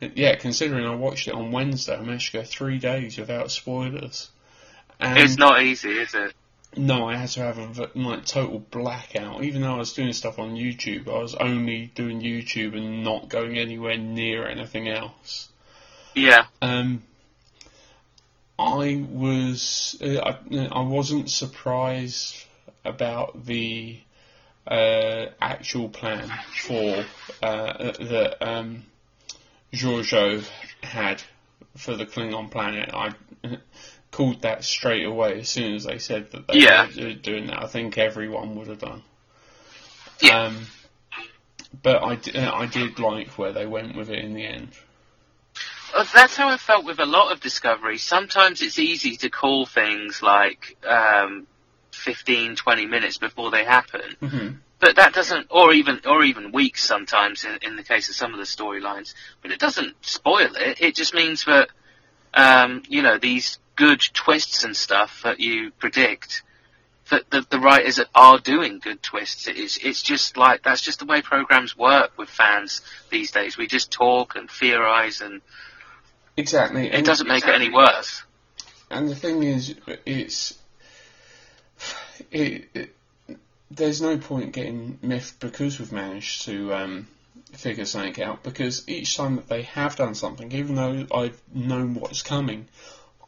Yeah, 0.00 0.36
considering 0.36 0.86
I 0.86 0.94
watched 0.94 1.26
it 1.26 1.34
on 1.34 1.50
Wednesday, 1.52 1.96
I 1.96 2.00
managed 2.02 2.32
to 2.32 2.38
go 2.38 2.44
three 2.44 2.78
days 2.78 3.16
without 3.18 3.50
spoilers. 3.50 4.30
And 5.00 5.18
It's 5.18 5.38
not 5.38 5.62
easy, 5.62 5.90
is 5.90 6.14
it? 6.14 6.34
No, 6.76 7.08
I 7.08 7.16
had 7.16 7.30
to 7.30 7.40
have 7.40 7.58
a 7.58 7.90
like 7.94 8.26
total 8.26 8.58
blackout. 8.58 9.42
Even 9.42 9.62
though 9.62 9.74
I 9.74 9.78
was 9.78 9.94
doing 9.94 10.12
stuff 10.12 10.38
on 10.38 10.56
YouTube, 10.56 11.08
I 11.08 11.18
was 11.18 11.34
only 11.34 11.90
doing 11.94 12.20
YouTube 12.20 12.76
and 12.76 13.02
not 13.02 13.30
going 13.30 13.56
anywhere 13.56 13.96
near 13.96 14.46
anything 14.46 14.88
else. 14.88 15.48
Yeah. 16.14 16.46
Um, 16.60 17.02
I 18.58 19.04
was 19.08 19.96
uh, 20.02 20.18
I, 20.18 20.68
I 20.70 20.80
wasn't 20.82 21.30
surprised 21.30 22.44
about 22.84 23.46
the 23.46 23.98
uh, 24.66 25.26
actual 25.40 25.88
plan 25.88 26.30
for 26.66 27.04
uh, 27.42 27.92
that 27.92 28.36
um, 28.40 28.84
Georgiou 29.72 30.46
had 30.82 31.22
for 31.76 31.96
the 31.96 32.06
Klingon 32.06 32.50
planet. 32.50 32.90
I 32.92 33.12
called 34.10 34.42
that 34.42 34.64
straight 34.64 35.04
away 35.04 35.40
as 35.40 35.48
soon 35.48 35.74
as 35.74 35.84
they 35.84 35.98
said 35.98 36.30
that 36.32 36.46
they 36.46 36.60
Yeah. 36.60 36.86
were 36.96 37.12
doing 37.14 37.48
that. 37.48 37.62
I 37.62 37.66
think 37.66 37.98
everyone 37.98 38.56
would 38.56 38.68
have 38.68 38.78
done. 38.78 39.02
Yeah. 40.20 40.44
Um, 40.44 40.66
but 41.82 42.02
I, 42.02 42.14
d- 42.16 42.32
uh, 42.38 42.52
I 42.54 42.66
did 42.66 42.98
like 42.98 43.28
where 43.38 43.52
they 43.52 43.66
went 43.66 43.94
with 43.96 44.10
it 44.10 44.24
in 44.24 44.34
the 44.34 44.46
end. 44.46 44.68
Uh, 45.94 46.04
That's 46.14 46.36
how 46.36 46.48
I 46.48 46.56
felt 46.56 46.84
with 46.84 46.98
a 46.98 47.06
lot 47.06 47.32
of 47.32 47.40
Discovery. 47.40 47.98
Sometimes 47.98 48.62
it's 48.62 48.78
easy 48.78 49.16
to 49.18 49.30
call 49.30 49.66
things 49.66 50.22
like 50.22 50.76
um, 50.86 51.46
15, 51.92 52.56
20 52.56 52.86
minutes 52.86 53.18
before 53.18 53.50
they 53.50 53.64
happen. 53.64 54.16
hmm 54.20 54.48
But 54.78 54.96
that 54.96 55.12
doesn't, 55.14 55.46
or 55.50 55.72
even, 55.72 56.00
or 56.06 56.22
even 56.24 56.52
weeks 56.52 56.84
sometimes 56.84 57.44
in, 57.44 57.58
in 57.62 57.76
the 57.76 57.82
case 57.82 58.08
of 58.08 58.14
some 58.14 58.32
of 58.32 58.38
the 58.38 58.44
storylines. 58.44 59.14
But 59.42 59.50
it 59.50 59.58
doesn't 59.58 59.94
spoil 60.04 60.54
it. 60.54 60.80
It 60.80 60.94
just 60.94 61.14
means 61.14 61.44
that, 61.44 61.68
um, 62.34 62.82
you 62.88 63.02
know, 63.02 63.18
these 63.18 63.58
good 63.76 64.00
twists 64.00 64.64
and 64.64 64.76
stuff 64.76 65.22
that 65.22 65.40
you 65.40 65.70
predict, 65.72 66.42
that 67.10 67.30
the, 67.30 67.46
the 67.50 67.60
writers 67.60 68.00
are 68.14 68.38
doing 68.38 68.80
good 68.80 69.02
twists. 69.02 69.46
It's, 69.46 69.76
it's 69.76 70.02
just 70.02 70.36
like, 70.36 70.62
that's 70.62 70.80
just 70.80 70.98
the 70.98 71.04
way 71.04 71.22
programs 71.22 71.76
work 71.76 72.16
with 72.18 72.28
fans 72.28 72.80
these 73.10 73.30
days. 73.30 73.56
We 73.56 73.66
just 73.66 73.90
talk 73.90 74.34
and 74.34 74.50
theorize 74.50 75.20
and 75.20 75.40
Exactly. 76.36 76.88
it 76.88 77.04
doesn't 77.04 77.28
make 77.28 77.46
it 77.46 77.54
any 77.54 77.70
worse. 77.70 78.22
And 78.90 79.08
the 79.08 79.14
thing 79.14 79.42
is, 79.42 79.74
it's 80.04 80.58
it, 82.30 82.68
it, 82.74 82.96
there's 83.70 84.00
no 84.00 84.18
point 84.18 84.52
getting 84.52 84.98
miffed 85.02 85.40
because 85.40 85.78
we've 85.78 85.92
managed 85.92 86.42
to 86.42 86.74
um, 86.74 87.08
figure 87.52 87.84
something 87.84 88.22
out. 88.22 88.42
Because 88.42 88.88
each 88.88 89.16
time 89.16 89.36
that 89.36 89.48
they 89.48 89.62
have 89.62 89.96
done 89.96 90.14
something, 90.14 90.52
even 90.52 90.74
though 90.74 91.06
I've 91.12 91.40
known 91.52 91.94
what's 91.94 92.22
coming, 92.22 92.68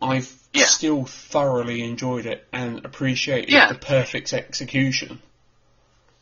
I've 0.01 0.33
Yeah. 0.53 0.65
still 0.67 1.05
thoroughly 1.05 1.83
enjoyed 1.83 2.27
it 2.27 2.47
and 2.53 2.85
appreciated 2.85 3.51
Yeah. 3.51 3.69
the 3.69 3.79
perfect 3.79 4.33
execution. 4.33 5.21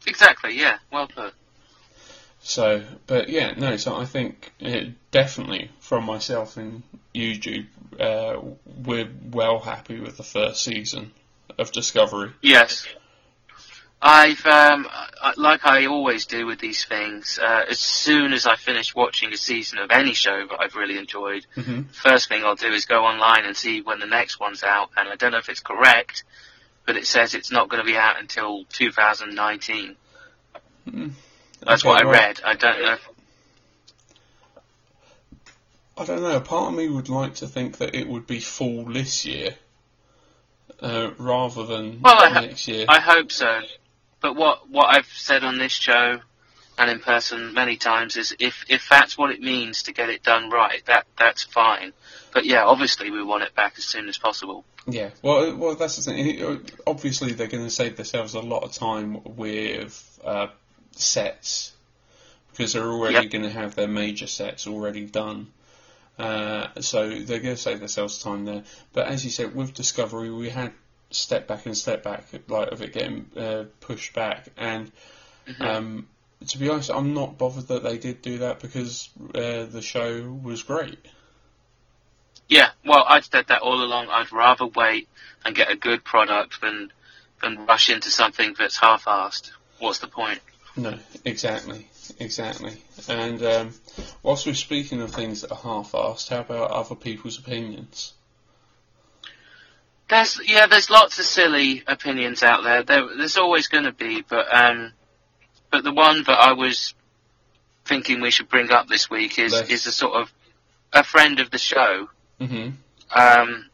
Exactly, 0.07 0.59
yeah, 0.59 0.79
well 0.91 1.09
put. 1.09 1.35
So, 2.41 2.85
but 3.07 3.29
yeah, 3.29 3.55
no. 3.57 3.77
So 3.77 3.97
I 3.97 4.05
think 4.05 4.53
uh, 4.65 4.91
definitely 5.11 5.71
from 5.81 6.05
myself 6.05 6.57
and 6.57 6.83
YouTube, 7.15 7.67
uh, 7.99 8.41
we're 8.65 9.09
well 9.31 9.59
happy 9.59 9.99
with 9.99 10.17
the 10.17 10.23
first 10.23 10.63
season 10.63 11.13
of 11.59 11.73
Discovery. 11.73 12.33
Yes. 12.43 12.87
I've, 14.01 14.45
um, 14.47 14.87
like 15.37 15.65
I 15.65 15.87
always 15.87 16.27
do 16.27 16.47
with 16.47 16.59
these 16.59 16.85
things, 16.85 17.39
uh, 17.43 17.65
as 17.71 17.81
soon 17.81 18.33
as 18.35 18.47
I 18.47 18.55
finish 18.57 18.95
watching 18.95 19.33
a 19.33 19.37
season 19.37 19.79
of 19.79 19.91
any 19.91 20.13
show 20.13 20.47
that 20.47 20.61
I've 20.61 20.75
really 20.77 20.99
enjoyed, 20.99 21.47
hmm 21.55 21.83
first 21.93 22.29
thing 22.29 22.45
I'll 22.45 22.55
do 22.57 22.69
is 22.73 22.85
go 22.85 23.05
online 23.05 23.45
and 23.45 23.57
see 23.57 23.81
when 23.81 23.99
the 23.99 24.07
next 24.07 24.39
one's 24.39 24.63
out, 24.63 24.91
and 24.97 25.09
I 25.09 25.17
don't 25.17 25.33
know 25.33 25.39
if 25.39 25.49
it's 25.49 25.61
correct, 25.61 26.25
but 26.85 26.97
it 26.97 27.07
says 27.07 27.35
it's 27.35 27.51
not 27.51 27.69
going 27.69 27.83
to 27.83 27.87
be 27.91 27.97
out 27.97 28.21
until 28.21 28.65
2019. 28.67 29.97
That's 30.85 31.83
Okay, 31.85 31.89
what 31.89 32.03
I 32.03 32.05
well- 32.05 32.13
read. 32.13 32.41
I 32.45 32.55
don't 32.55 32.83
know. 32.83 32.93
If, 32.93 33.09
I 35.99 36.05
don't 36.05 36.21
know. 36.23 36.39
Part 36.41 36.73
of 36.73 36.79
me 36.79 36.89
would 36.91 37.09
like 37.09 37.37
to 37.37 37.47
think 37.47 37.79
that 37.79 37.95
it 37.95 38.07
would 38.07 38.27
be 38.27 38.39
fall 38.41 38.85
this 38.85 39.25
year, 39.25 39.57
uh, 40.83 41.11
rather 41.19 41.65
than 41.65 42.03
Well, 42.03 42.23
I 42.23 42.29
ho- 42.29 42.55
year. 42.67 42.85
I 42.87 43.01
hope 43.01 43.33
so. 43.33 43.63
But 44.27 44.35
what 44.35 44.69
what 44.69 44.87
I've 44.87 45.07
said 45.07 45.45
on 45.45 45.57
this 45.57 45.71
show 45.71 46.19
and 46.77 46.91
in 46.91 46.99
person 46.99 47.55
many 47.55 47.77
times 47.77 48.17
is 48.17 48.35
if 48.41 48.65
if 48.69 48.89
that's 48.89 49.17
what 49.17 49.31
it 49.31 49.41
means 49.41 49.85
to 49.85 49.93
get 49.93 50.11
it 50.11 50.25
done 50.25 50.51
right, 50.51 50.85
that 50.87 51.07
that's 51.17 51.45
fine. 51.45 51.93
But 52.33 52.45
yeah, 52.45 52.65
obviously 52.65 53.13
we 53.13 53.23
want 53.23 53.45
it 53.45 53.55
back 53.55 53.75
as 53.79 53.85
soon 53.85 54.09
as 54.09 54.19
possible. 54.19 54.65
Yeah, 54.89 55.11
well, 55.23 55.57
well, 55.57 55.77
that's 55.77 55.95
the 55.95 56.03
thing. 56.03 56.65
Obviously, 56.89 57.35
they're 57.35 57.47
going 57.47 57.63
to 57.63 57.71
save 57.71 57.97
themselves 57.97 58.35
a 58.35 58.41
lot 58.41 58.65
of 58.65 58.73
time 58.73 59.23
with 59.37 60.19
uh, 60.25 60.49
sets 60.91 61.73
because 62.51 62.73
they're 62.73 62.83
already 62.83 63.15
Yep. 63.27 63.31
going 63.31 63.45
to 63.45 63.51
have 63.51 63.77
their 63.77 63.87
major 63.87 64.27
sets 64.27 64.67
already 64.67 65.07
done. 65.07 65.53
Uh, 66.19 66.67
so 66.81 67.11
they're 67.11 67.39
going 67.39 67.55
to 67.55 67.63
save 67.63 67.79
themselves 67.79 68.21
time 68.21 68.45
there. 68.45 68.65
But 68.93 69.07
as 69.07 69.25
you 69.25 69.31
said, 69.31 69.55
with 69.55 69.73
Discovery, 69.73 70.31
we 70.33 70.49
had 70.49 70.73
step 71.11 71.47
back 71.47 71.67
and 71.67 71.77
step 71.77 72.03
back, 72.03 72.25
like 72.49 72.73
of 72.73 72.83
it 72.83 72.93
getting 72.93 73.27
uh, 73.37 73.65
pushed 73.81 74.15
back. 74.15 74.49
And 74.57 74.91
um, 75.61 76.09
to 76.47 76.59
be 76.59 76.69
honest, 76.69 76.91
I'm 76.91 77.15
not 77.15 77.39
bothered 77.39 77.69
that 77.69 77.83
they 77.83 77.99
did 77.99 78.23
do 78.23 78.39
that 78.39 78.61
because 78.61 79.09
uh, 79.35 79.65
the 79.65 79.83
show 79.83 80.23
was 80.43 80.63
great. 80.63 80.99
Yeah, 82.49 82.71
well, 82.85 83.05
I've 83.09 83.25
said 83.25 83.49
that 83.49 83.63
all 83.63 83.83
along. 83.83 84.09
I'd 84.09 84.31
rather 84.33 84.67
wait 84.67 85.09
and 85.45 85.55
get 85.55 85.71
a 85.71 85.77
good 85.77 86.05
product 86.05 86.61
than 86.61 86.93
than 87.43 87.67
rush 87.67 87.91
into 87.91 88.09
something 88.09 88.55
that's 88.59 88.79
half-assed. 88.79 89.51
What's 89.79 89.99
the 89.99 90.07
point? 90.07 90.41
No, 90.77 90.99
exactly, 91.25 91.89
exactly. 92.19 92.83
And 93.09 93.43
um, 93.43 93.75
whilst 94.23 94.47
we're 94.47 94.55
speaking 94.55 95.03
of 95.03 95.11
things 95.11 95.43
that 95.43 95.51
are 95.51 95.57
half-assed, 95.57 96.29
how 96.31 96.41
about 96.41 96.71
other 96.71 96.95
people's 96.95 97.39
opinions? 97.39 98.15
There's 100.17 100.41
yeah, 100.49 100.67
there's 100.67 100.89
lots 100.89 101.19
of 101.19 101.27
silly 101.27 101.83
opinions 101.87 102.43
out 102.43 102.65
there. 102.65 102.83
there 102.83 103.07
there's 103.17 103.37
always 103.37 103.69
going 103.69 103.85
to 103.85 103.93
be, 103.93 104.23
but 104.27 104.47
um, 104.55 104.93
but 105.71 105.85
the 105.85 105.93
one 105.93 106.23
that 106.25 106.39
I 106.39 106.53
was 106.55 106.95
thinking 107.85 108.21
we 108.23 108.31
should 108.31 108.49
bring 108.49 108.71
up 108.71 108.89
this 108.89 109.11
week 109.11 109.39
is 109.39 109.53
Let's- 109.53 109.71
is 109.71 109.87
a 109.87 109.93
sort 109.93 110.15
of 110.15 110.33
a 110.93 111.05
friend 111.05 111.39
of 111.41 111.51
the 111.51 111.59
show. 111.59 112.09
hmm 112.41 112.71
Um, 113.15 113.69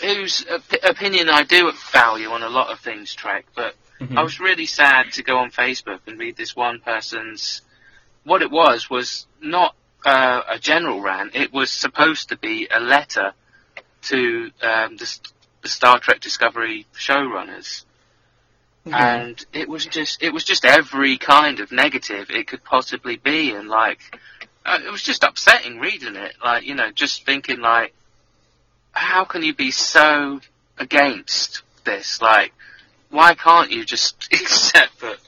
whose 0.00 0.46
op- 0.48 0.84
opinion 0.84 1.28
I 1.28 1.42
do 1.42 1.72
value 1.90 2.30
on 2.30 2.42
a 2.42 2.48
lot 2.48 2.70
of 2.70 2.78
things, 2.80 3.12
Trek, 3.12 3.46
but 3.56 3.74
Mhm. 4.00 4.16
I 4.16 4.22
was 4.22 4.38
really 4.40 4.66
sad 4.66 5.12
to 5.14 5.22
go 5.24 5.38
on 5.38 5.50
Facebook 5.50 6.00
and 6.06 6.18
read 6.18 6.36
this 6.36 6.54
one 6.56 6.78
person's. 6.80 7.62
What 8.24 8.42
it 8.42 8.50
was 8.50 8.88
was 8.88 9.26
not 9.40 9.74
uh, 10.04 10.42
a 10.48 10.58
general 10.58 11.00
rant. 11.00 11.34
It 11.34 11.52
was 11.52 11.70
supposed 11.70 12.28
to 12.30 12.36
be 12.36 12.68
a 12.68 12.80
letter 12.80 13.34
to 14.02 14.50
um, 14.62 14.96
the, 14.96 15.18
the 15.62 15.68
Star 15.68 15.98
Trek 15.98 16.20
Discovery 16.20 16.86
showrunners, 16.94 17.84
Mhm. 18.86 18.94
and 18.94 19.46
it 19.52 19.68
was 19.68 19.86
just 19.86 20.22
it 20.22 20.32
was 20.32 20.42
just 20.44 20.64
every 20.64 21.16
kind 21.16 21.60
of 21.60 21.70
negative 21.70 22.30
it 22.30 22.48
could 22.48 22.64
possibly 22.64 23.16
be, 23.16 23.52
and 23.52 23.68
like 23.68 24.00
uh, 24.66 24.80
it 24.84 24.90
was 24.90 25.02
just 25.02 25.22
upsetting 25.22 25.78
reading 25.78 26.16
it. 26.16 26.34
Like 26.42 26.64
you 26.64 26.74
know, 26.74 26.90
just 26.90 27.24
thinking 27.24 27.60
like, 27.60 27.94
how 28.92 29.24
can 29.24 29.42
you 29.42 29.54
be 29.54 29.70
so 29.70 30.40
against 30.78 31.62
this? 31.84 32.20
Like, 32.20 32.52
why 33.10 33.34
can't 33.34 33.70
you 33.70 33.84
just 33.84 34.28
accept 34.32 35.00
that 35.00 35.18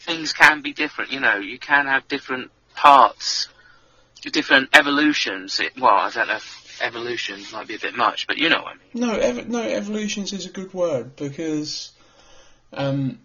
things 0.00 0.32
can 0.32 0.62
be 0.62 0.72
different? 0.72 1.10
You 1.10 1.18
know, 1.20 1.36
you 1.38 1.58
can 1.58 1.86
have 1.86 2.06
different 2.06 2.52
parts, 2.76 3.48
different 4.30 4.68
evolutions. 4.72 5.58
It, 5.58 5.72
well, 5.80 5.94
I 5.96 6.10
don't 6.10 6.28
know. 6.28 6.36
if 6.36 6.61
Evolution 6.82 7.40
might 7.52 7.68
be 7.68 7.76
a 7.76 7.78
bit 7.78 7.96
much, 7.96 8.26
but 8.26 8.38
you 8.38 8.48
know 8.48 8.62
what 8.62 8.74
I 8.74 8.74
mean. 8.74 9.08
No, 9.08 9.14
ev- 9.14 9.48
no, 9.48 9.62
evolutions 9.62 10.32
is 10.32 10.46
a 10.46 10.50
good 10.50 10.74
word 10.74 11.16
because 11.16 11.92
um, 12.72 13.20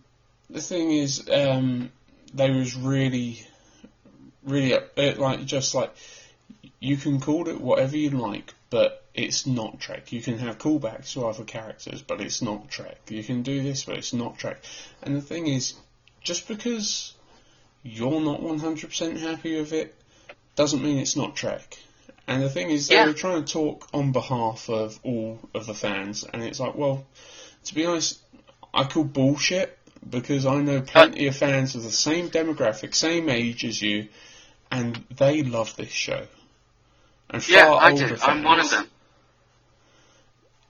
the 0.50 0.62
thing 0.62 0.91
is, 0.91 1.28
um, 1.30 1.91
they 2.34 2.52
was 2.52 2.76
really, 2.76 3.46
really 4.43 4.74
it, 4.74 5.20
like 5.20 5.46
just 5.46 5.74
like 5.74 5.93
you 6.80 6.98
can 6.98 7.20
call 7.20 7.48
it 7.50 7.60
whatever 7.60 7.98
you 7.98 8.12
like, 8.12 8.54
but 8.70 9.04
it's 9.13 9.48
not 9.48 9.80
Trek. 9.80 10.12
You 10.12 10.22
can 10.22 10.38
have 10.38 10.60
callbacks 10.60 11.13
to 11.13 11.26
other 11.26 11.43
characters, 11.43 12.02
but 12.02 12.22
it's 12.22 12.41
not 12.41 12.70
Trek. 12.70 13.00
You 13.10 13.24
can 13.24 13.41
do 13.41 13.63
this, 13.63 13.86
but 13.86 13.98
it's 13.98 14.13
not 14.13 14.38
Trek. 14.38 14.63
And 15.02 15.15
the 15.15 15.22
thing 15.22 15.48
is, 15.48 15.74
just 16.22 16.48
because 16.48 17.13
you're 17.84 18.22
not 18.22 18.41
100% 18.41 19.20
happy 19.20 19.60
with 19.60 19.74
it, 19.74 19.96
doesn't 20.56 20.84
mean 20.84 20.98
it's 20.98 21.15
not 21.15 21.36
Trek. 21.36 21.78
And 22.28 22.44
the 22.44 22.50
thing 22.50 22.70
is, 22.70 22.88
they 22.90 22.96
Yeah. 22.96 23.06
were 23.06 23.13
trying 23.13 23.44
to 23.46 23.52
talk 23.54 23.88
on 23.94 24.12
behalf 24.12 24.70
of 24.70 25.00
all 25.04 25.40
of 25.54 25.66
the 25.66 25.74
fans, 25.74 26.26
and 26.26 26.44
it's 26.44 26.60
like, 26.60 26.76
well, 26.76 27.06
to 27.66 27.74
be 27.76 27.86
honest, 27.86 28.20
I 28.74 28.84
call 28.84 29.06
bullshit 29.06 29.78
because 30.10 30.46
I 30.46 30.58
know 30.58 30.82
plenty 30.82 31.28
of 31.28 31.36
fans 31.38 31.76
of 31.76 31.84
the 31.84 31.92
same 31.92 32.30
demographic, 32.30 32.94
same 32.96 33.30
age 33.30 33.63
as 33.63 33.82
you, 33.82 34.10
and 34.72 34.96
they 35.16 35.42
love 35.44 35.76
this 35.78 35.90
show. 35.90 36.28
And 37.30 37.42
far 37.44 37.54
Yeah, 37.54 37.72
I 37.74 37.92
older 37.92 38.10
do. 38.10 38.16
fans. 38.18 38.22
I'm 38.24 38.44
one 38.44 38.60
of 38.60 38.70
them. 38.70 38.90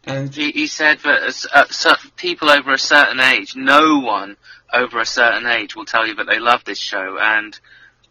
And 0.03 0.33
He, 0.33 0.51
he 0.51 0.67
said 0.67 0.99
that 0.99 1.23
as, 1.23 1.45
uh, 1.51 1.65
cer- 1.69 1.97
people 2.15 2.49
over 2.49 2.71
a 2.73 2.79
certain 2.79 3.19
age, 3.19 3.55
no 3.55 3.99
one 3.99 4.37
over 4.71 4.99
a 4.99 5.05
certain 5.05 5.45
age 5.47 5.75
will 5.75 5.85
tell 5.85 6.07
you 6.07 6.15
that 6.15 6.27
they 6.27 6.39
love 6.39 6.63
this 6.65 6.79
show, 6.79 7.17
and 7.19 7.59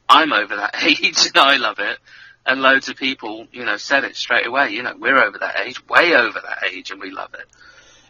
I'm 0.09 0.33
over 0.33 0.57
that 0.57 0.77
age 0.83 1.27
and 1.27 1.37
I 1.37 1.57
love 1.57 1.79
it. 1.79 1.99
And 2.47 2.63
loads 2.63 2.89
of 2.89 2.97
people, 2.97 3.47
you 3.53 3.65
know, 3.65 3.77
said 3.77 4.05
it 4.05 4.15
straight 4.17 4.47
away. 4.47 4.71
You 4.71 4.83
know, 4.85 4.95
we're 4.97 5.19
over 5.19 5.39
that 5.39 5.59
age, 5.61 5.85
way 5.89 6.15
over 6.15 6.41
that 6.41 6.71
age, 6.73 6.91
and 6.93 7.01
we 7.01 7.11
love 7.11 7.35
it. 7.35 7.47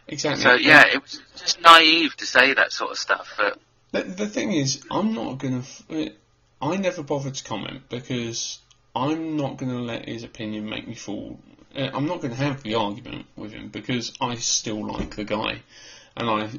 exactly. 0.07 0.43
So 0.43 0.53
yeah, 0.53 0.85
it 0.85 1.01
was 1.01 1.19
just 1.35 1.59
naive 1.61 2.15
to 2.17 2.25
say 2.25 2.53
that 2.53 2.71
sort 2.71 2.91
of 2.91 2.97
stuff. 2.99 3.27
But 3.35 3.57
The, 3.91 4.03
the 4.03 4.27
thing 4.27 4.51
is, 4.53 4.83
I'm 4.91 5.13
not 5.15 5.39
gonna. 5.39 5.59
f- 5.59 5.83
I 6.61 6.77
never 6.77 7.01
bothered 7.03 7.35
to 7.35 7.43
comment 7.43 7.89
because 7.89 8.59
I'm 8.95 9.37
not 9.37 9.57
gonna 9.57 9.79
let 9.81 10.07
his 10.07 10.23
opinion 10.23 10.69
make 10.69 10.87
me 10.87 10.95
fall. 10.95 11.39
uh, 11.75 11.89
I'm 11.93 12.05
not 12.05 12.21
gonna 12.21 12.35
have 12.35 12.63
the 12.63 12.75
argument 12.75 13.25
with 13.35 13.53
him 13.53 13.69
because 13.69 14.13
I 14.21 14.35
still 14.35 14.85
like 14.85 15.15
the 15.15 15.23
guy, 15.23 15.61
and 16.15 16.29
I 16.29 16.49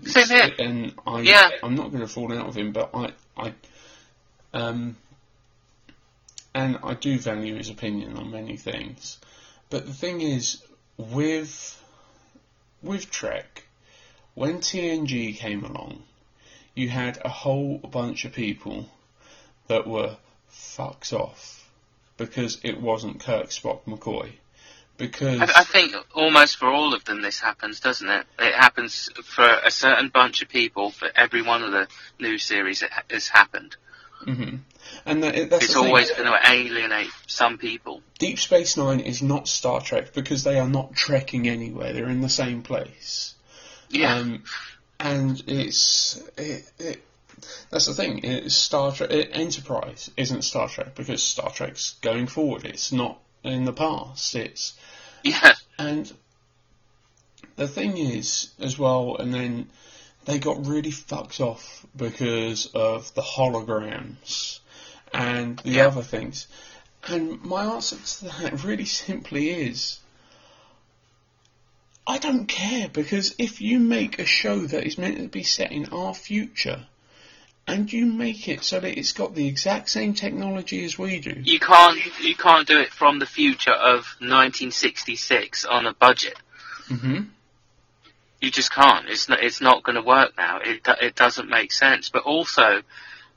and 0.59 0.95
I 1.07 1.21
Yeah. 1.21 1.51
I'm 1.62 1.75
not 1.77 1.93
gonna 1.93 2.09
fall 2.09 2.33
out 2.37 2.47
with 2.49 2.57
him, 2.57 2.73
but 2.73 2.91
I 2.95 3.12
I 3.37 3.53
um 4.53 4.97
and 6.59 6.77
I 6.83 6.94
do 6.94 7.21
value 7.21 7.55
his 7.55 7.71
opinion 7.71 8.16
on 8.16 8.33
many 8.33 8.57
things. 8.57 9.18
But 9.71 9.87
the 9.87 9.92
thing 9.92 10.21
is, 10.21 10.61
with 10.97 11.81
with 12.83 13.11
Trek, 13.12 13.64
when 14.35 14.59
TNG 14.59 15.37
came 15.37 15.64
along, 15.64 16.03
you 16.75 16.88
had 16.88 17.18
a 17.25 17.29
whole 17.29 17.79
bunch 17.79 18.25
of 18.25 18.33
people 18.33 18.90
that 19.68 19.87
were 19.87 20.16
fucks 20.53 21.12
off 21.12 21.71
because 22.16 22.59
it 22.64 22.81
wasn't 22.81 23.21
Kirk, 23.21 23.51
Spock, 23.51 23.85
McCoy. 23.85 24.33
Because 24.97 25.40
I, 25.40 25.61
I 25.61 25.64
think 25.64 25.94
almost 26.12 26.57
for 26.57 26.66
all 26.66 26.92
of 26.92 27.05
them 27.05 27.23
this 27.23 27.38
happens, 27.38 27.79
doesn't 27.79 28.09
it? 28.09 28.27
It 28.37 28.55
happens 28.55 29.11
for 29.23 29.49
a 29.64 29.71
certain 29.71 30.09
bunch 30.09 30.42
of 30.42 30.49
people. 30.49 30.90
For 30.90 31.09
every 31.14 31.42
one 31.42 31.62
of 31.62 31.71
the 31.71 31.87
new 32.18 32.37
series, 32.37 32.83
it 32.83 32.90
ha- 32.90 33.05
has 33.09 33.29
happened. 33.29 33.77
Mhm. 34.26 34.61
and 35.07 35.22
that, 35.22 35.50
that's 35.50 35.64
It's 35.64 35.76
always 35.76 36.11
going 36.11 36.24
to 36.24 36.50
alienate 36.50 37.11
some 37.26 37.59
people. 37.59 38.02
Deep 38.18 38.38
Space 38.38 38.76
Nine 38.76 39.00
is 39.00 39.22
not 39.22 39.48
Star 39.48 39.81
Trek 39.81 40.12
because 40.12 40.42
they 40.44 40.59
are 40.59 40.68
not 40.68 40.94
trekking 40.94 41.48
anywhere. 41.48 41.92
They're 41.92 42.09
in 42.09 42.20
the 42.20 42.28
same 42.28 42.62
place. 42.62 43.35
Yeah. 43.90 44.16
Um, 44.16 44.44
and 45.00 45.42
it's 45.46 46.20
it, 46.37 46.70
it, 46.78 47.02
that's 47.70 47.87
the 47.87 47.94
thing. 47.94 48.24
It's 48.24 48.54
Star 48.54 48.92
Trek. 48.92 49.11
It, 49.11 49.31
Enterprise 49.33 50.11
isn't 50.16 50.42
Star 50.42 50.68
Trek 50.68 50.94
because 50.94 51.22
Star 51.22 51.50
Trek's 51.50 51.94
going 52.00 52.26
forward. 52.26 52.64
It's 52.64 52.92
not 52.92 53.18
in 53.44 53.64
the 53.64 53.72
past. 53.72 54.35
It's 54.35 54.74
yeah. 55.22 55.54
and 55.78 56.12
the 57.57 57.68
thing 57.68 57.96
is 57.96 58.50
as 58.59 58.78
well. 58.78 59.16
And 59.16 59.33
then 59.33 59.68
they 60.29 60.38
got 60.38 60.67
really 60.67 60.91
fucked 60.91 61.41
off 61.41 61.87
because 61.97 62.67
of 62.75 63.14
the 63.14 63.23
holograms 63.23 64.61
and 65.11 65.59
the 65.61 65.71
Yeah. 65.71 65.87
other 65.87 66.03
things. 66.03 66.47
And 67.07 67.43
my 67.43 67.64
answer 67.64 67.97
to 67.97 68.25
that 68.27 68.62
really 68.69 68.85
simply 68.85 69.49
is 69.49 70.01
I 72.07 72.19
don't 72.19 72.47
care 72.47 72.91
because 72.91 73.35
if 73.38 73.62
you 73.62 73.79
make 73.81 74.19
a 74.19 74.27
show 74.27 74.67
that 74.67 74.85
is 74.87 74.99
meant 74.99 75.17
to 75.17 75.29
be 75.29 75.45
set 75.45 75.73
in 75.73 75.87
our 75.93 76.12
future 76.12 76.87
and 77.67 77.91
you 77.91 78.05
make 78.05 78.49
it 78.49 78.64
so 78.64 78.81
that 78.81 78.99
it's 78.99 79.12
got 79.12 79.35
the 79.35 79.47
exact 79.47 79.88
same 79.88 80.12
technology 80.12 80.85
as 80.85 80.99
we 80.99 81.21
do, 81.21 81.37
You 81.43 81.59
can't 81.59 81.99
you 82.21 82.35
can't 82.35 82.69
do 82.69 82.79
it 82.79 82.93
from 82.93 83.19
the 83.19 83.27
future 83.27 83.73
of 83.73 84.05
1966 84.21 85.64
on 85.64 85.87
a 85.87 85.95
budget. 85.95 86.37
hmm 86.88 87.21
You 88.40 88.51
just 88.51 88.72
can't. 88.72 89.09
It's 89.09 89.29
not. 89.29 89.42
It's 89.42 89.61
not 89.61 89.83
going 89.83 89.96
to 89.96 90.03
work 90.03 90.33
now. 90.37 90.61
It 90.62 90.87
it 91.01 91.16
doesn't 91.16 91.48
make 91.48 91.72
sense. 91.72 92.09
But 92.09 92.22
also, 92.22 92.83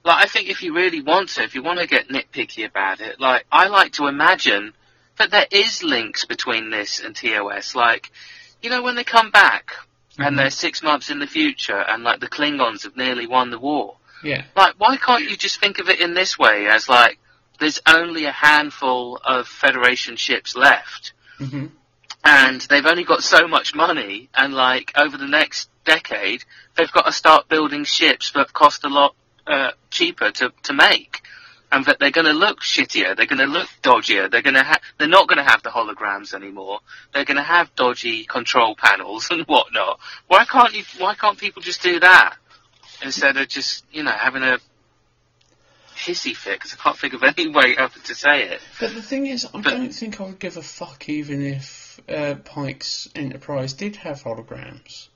like 0.03 0.23
I 0.23 0.27
think 0.27 0.49
if 0.49 0.61
you 0.61 0.75
really 0.75 1.01
want 1.01 1.29
to, 1.29 1.43
if 1.43 1.55
you 1.55 1.63
want 1.63 1.79
to 1.79 1.87
get 1.87 2.09
nitpicky 2.09 2.65
about 2.65 3.01
it, 3.01 3.19
like 3.19 3.45
I 3.51 3.67
like 3.67 3.93
to 3.93 4.07
imagine 4.07 4.73
that 5.17 5.31
there 5.31 5.47
is 5.51 5.83
links 5.83 6.25
between 6.25 6.69
this 6.69 6.99
and 6.99 7.15
TOS. 7.15 7.75
Like, 7.75 8.11
you 8.61 8.69
know, 8.69 8.81
when 8.81 8.95
they 8.95 9.03
come 9.03 9.31
back 9.31 9.71
and 10.17 10.37
they're 10.37 10.49
six 10.49 10.83
months 10.83 11.09
in 11.09 11.19
the 11.19 11.27
future, 11.27 11.79
and 11.79 12.03
like 12.03 12.19
the 12.19 12.27
Klingons 12.27 12.83
have 12.83 12.95
nearly 12.95 13.25
won 13.25 13.49
the 13.49 13.57
war. 13.59 13.97
yeah, 14.23 14.43
Like, 14.55 14.75
why 14.77 14.97
can't 14.97 15.27
you 15.27 15.35
just 15.35 15.59
think 15.59 15.79
of 15.79 15.89
it 15.89 15.99
in 15.99 16.13
this 16.13 16.37
way 16.37 16.67
as 16.67 16.87
like 16.87 17.17
there's 17.59 17.81
only 17.87 18.25
a 18.25 18.31
handful 18.31 19.19
of 19.23 19.47
Federation 19.47 20.15
ships 20.15 20.55
left 20.55 21.13
hmm 21.37 21.67
and 22.23 22.61
they've 22.61 22.85
only 22.85 23.03
got 23.03 23.23
so 23.23 23.47
much 23.47 23.73
money, 23.75 24.29
and 24.35 24.53
like 24.53 24.91
over 24.97 25.17
the 25.17 25.27
next 25.27 25.69
decade, 25.85 26.43
they've 26.77 26.91
got 26.91 27.05
to 27.05 27.11
start 27.11 27.49
building 27.49 27.83
ships 27.83 28.31
that 28.31 28.53
cost 28.53 28.83
a 28.83 28.89
lot 28.89 29.15
uh, 29.47 29.71
cheaper 29.89 30.29
to 30.31 30.53
to 30.63 30.73
make, 30.73 31.21
and 31.71 31.85
that 31.85 31.97
they're 31.99 32.11
going 32.11 32.27
to 32.27 32.33
look 32.33 32.61
shittier, 32.61 33.15
they're 33.17 33.25
going 33.25 33.39
to 33.39 33.45
look 33.45 33.67
dodgier, 33.81 34.29
they're 34.29 34.43
going 34.43 34.53
to 34.55 34.63
ha- 34.63 34.79
they're 34.99 35.07
not 35.07 35.27
going 35.27 35.37
to 35.43 35.49
have 35.49 35.63
the 35.63 35.69
holograms 35.69 36.33
anymore, 36.33 36.79
they're 37.13 37.25
going 37.25 37.37
to 37.37 37.43
have 37.43 37.73
dodgy 37.75 38.23
control 38.25 38.75
panels 38.75 39.27
and 39.31 39.43
whatnot. 39.47 39.99
Why 40.27 40.45
can't 40.45 40.73
you? 40.75 40.83
Why 40.99 41.15
can't 41.15 41.37
people 41.37 41.61
just 41.63 41.81
do 41.81 41.99
that 42.01 42.35
instead 43.03 43.37
of 43.37 43.47
just 43.47 43.83
you 43.91 44.03
know 44.03 44.11
having 44.11 44.43
a 44.43 44.59
hissy 45.95 46.35
fit? 46.35 46.59
Because 46.59 46.73
I 46.73 46.77
can't 46.77 46.97
think 46.97 47.13
of 47.13 47.23
any 47.23 47.47
way 47.57 47.75
other 47.77 47.99
to 48.05 48.15
say 48.15 48.43
it. 48.43 48.61
But 48.79 48.93
the 48.93 49.01
thing 49.01 49.25
is, 49.27 49.45
I 49.45 49.49
But- 49.59 49.63
don't 49.71 49.93
think 49.93 50.21
I 50.21 50.25
would 50.25 50.39
give 50.39 50.57
a 50.57 50.61
fuck 50.61 51.09
even 51.09 51.41
if 51.41 51.80
uh, 52.09 52.35
Pike's 52.43 53.07
Enterprise 53.15 53.73
did 53.73 53.95
have 53.97 54.23
holograms. 54.23 55.07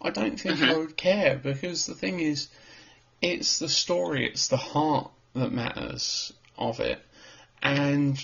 I 0.00 0.10
don't 0.10 0.38
think 0.38 0.60
I 0.60 0.66
Mhm. 0.66 0.78
would 0.78 0.96
care 0.96 1.36
because 1.36 1.86
the 1.86 1.94
thing 1.94 2.20
is, 2.20 2.48
it's 3.22 3.58
the 3.58 3.68
story, 3.68 4.26
it's 4.26 4.48
the 4.48 4.56
heart 4.56 5.10
that 5.34 5.52
matters 5.52 6.32
of 6.58 6.80
it, 6.80 7.02
and 7.62 8.18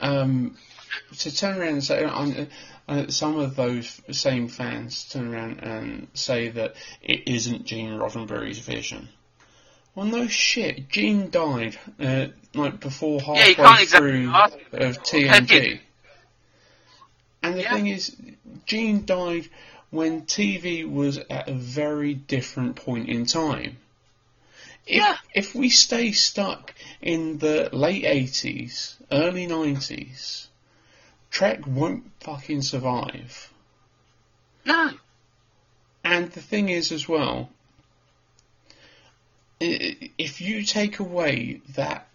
um, 0.00 0.56
to 1.18 1.34
turn 1.34 1.58
around 1.58 1.68
and 1.74 1.84
say, 1.84 2.04
uh, 2.04 2.44
uh, 2.88 3.08
some 3.08 3.38
of 3.38 3.54
those 3.56 4.00
same 4.10 4.48
fans 4.48 5.04
turn 5.04 5.32
around 5.32 5.60
and 5.60 6.08
say 6.14 6.48
that 6.48 6.74
it 7.02 7.28
isn't 7.28 7.64
Gene 7.66 7.98
Roddenberry's 7.98 8.58
vision. 8.58 9.08
Well, 9.94 10.06
no 10.06 10.26
shit. 10.26 10.88
Gene 10.88 11.30
died 11.30 11.78
uh, 12.00 12.28
like 12.54 12.80
before 12.80 13.20
halfway 13.20 13.40
Yeah, 13.40 13.78
exactly 13.80 13.86
through 13.86 14.30
of 14.72 15.02
TNG. 15.02 15.80
And 17.42 17.56
the 17.56 17.62
Yeah. 17.62 17.70
thing 17.74 17.86
is, 17.88 18.16
Gene 18.66 19.04
died 19.04 19.48
when 19.90 20.22
TV 20.22 20.84
was 20.84 21.18
at 21.18 21.48
a 21.48 21.54
very 21.54 22.14
different 22.14 22.76
point 22.76 23.08
in 23.08 23.26
time. 23.26 23.78
If, 24.86 24.96
Yeah. 24.96 25.16
if 25.34 25.54
we 25.54 25.68
stay 25.68 26.12
stuck 26.12 26.74
in 27.00 27.38
the 27.38 27.68
late 27.72 28.04
80s, 28.04 28.94
early 29.10 29.46
90s, 29.46 30.46
Trek 31.30 31.66
won't 31.66 32.10
fucking 32.20 32.62
survive. 32.62 33.52
No. 34.64 34.92
And 36.04 36.30
the 36.32 36.40
thing 36.40 36.68
is, 36.68 36.90
as 36.92 37.08
well, 37.08 37.50
if 39.60 40.40
you 40.40 40.64
take 40.64 40.98
away 40.98 41.60
that, 41.74 42.08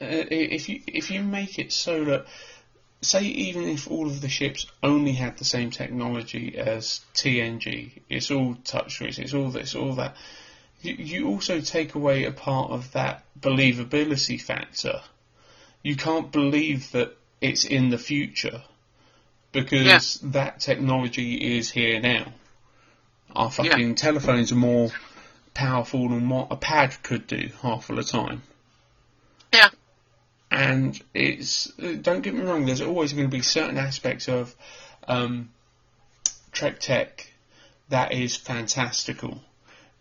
uh, 0.00 0.06
if 0.30 0.68
you 0.68 0.80
if 0.86 1.10
you 1.10 1.22
make 1.22 1.58
it 1.58 1.72
so 1.72 2.04
that, 2.04 2.26
say, 3.02 3.22
even 3.22 3.64
if 3.64 3.90
all 3.90 4.06
of 4.06 4.20
the 4.20 4.28
ships 4.28 4.66
only 4.82 5.12
had 5.12 5.38
the 5.38 5.44
same 5.44 5.70
technology 5.70 6.56
as 6.56 7.00
TNG, 7.14 8.02
it's 8.08 8.30
all 8.30 8.54
touchscreens, 8.56 9.18
it's 9.18 9.34
all 9.34 9.50
this, 9.50 9.74
all 9.74 9.94
that. 9.94 10.16
You, 10.82 10.94
you 10.94 11.28
also 11.28 11.60
take 11.60 11.94
away 11.94 12.24
a 12.24 12.32
part 12.32 12.70
of 12.70 12.92
that 12.92 13.24
believability 13.38 14.40
factor. 14.40 15.00
You 15.82 15.96
can't 15.96 16.32
believe 16.32 16.90
that 16.92 17.16
it's 17.40 17.64
in 17.64 17.90
the 17.90 17.98
future 17.98 18.62
because 19.52 20.20
that 20.22 20.60
technology 20.60 21.56
is 21.56 21.70
here 21.70 22.00
now. 22.00 22.32
Our 23.34 23.50
fucking 23.50 23.94
telephones 23.96 24.52
are 24.52 24.56
more 24.56 24.90
powerful 25.54 26.08
than 26.08 26.28
what 26.28 26.48
a 26.50 26.56
pad 26.56 27.02
could 27.02 27.26
do 27.26 27.50
half 27.62 27.88
of 27.90 27.96
the 27.96 28.04
time. 28.04 28.42
And 30.56 30.98
it's 31.12 31.66
don't 32.00 32.22
get 32.22 32.32
me 32.32 32.40
wrong. 32.40 32.64
There's 32.64 32.80
always 32.80 33.12
going 33.12 33.26
to 33.30 33.36
be 33.36 33.42
certain 33.42 33.76
aspects 33.76 34.26
of 34.26 34.54
um, 35.06 35.50
Trek 36.50 36.80
Tech 36.80 37.30
that 37.90 38.12
is 38.12 38.36
fantastical, 38.36 39.42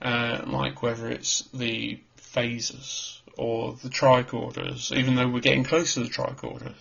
uh, 0.02 0.44
like 0.48 0.82
whether 0.82 1.10
it's 1.10 1.42
the 1.54 2.00
phasers 2.18 3.20
or 3.38 3.74
the 3.84 3.90
tricorders. 3.90 4.96
Even 4.96 5.16
though 5.16 5.28
we're 5.28 5.42
getting 5.42 5.66
close 5.66 5.96
to 5.96 6.00
the 6.06 6.10
tricorders, 6.10 6.74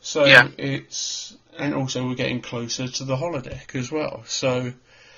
so 0.00 0.26
Yeah. 0.26 0.48
it's 0.58 1.34
and 1.58 1.74
also 1.74 2.06
we're 2.06 2.14
getting 2.14 2.42
closer 2.42 2.88
to 2.88 3.04
the 3.04 3.16
holodeck 3.16 3.74
as 3.74 3.90
well. 3.90 4.22
So 4.26 4.74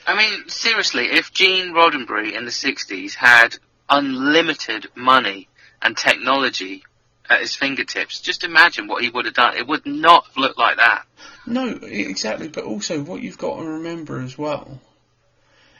I 0.06 0.16
mean, 0.16 0.48
seriously, 0.48 1.06
if 1.06 1.32
Gene 1.32 1.74
Roddenberry 1.74 2.34
in 2.34 2.44
the 2.44 2.52
60s 2.52 3.14
had 3.14 3.58
unlimited 3.88 4.86
money 4.94 5.48
and 5.82 5.96
technology 5.96 6.84
at 7.30 7.40
his 7.40 7.54
fingertips, 7.54 8.20
just 8.20 8.44
imagine 8.44 8.86
what 8.86 9.02
he 9.02 9.10
would 9.10 9.24
have 9.26 9.34
done. 9.34 9.56
It 9.56 9.66
would 9.66 9.86
not 9.86 10.24
look 10.36 10.56
like 10.58 10.76
that. 10.78 11.06
No, 11.46 11.68
exactly. 11.68 12.48
But 12.48 12.64
also, 12.64 13.02
what 13.02 13.22
you've 13.22 13.38
got 13.38 13.58
to 13.58 13.64
remember 13.64 14.20
as 14.20 14.36
well, 14.36 14.80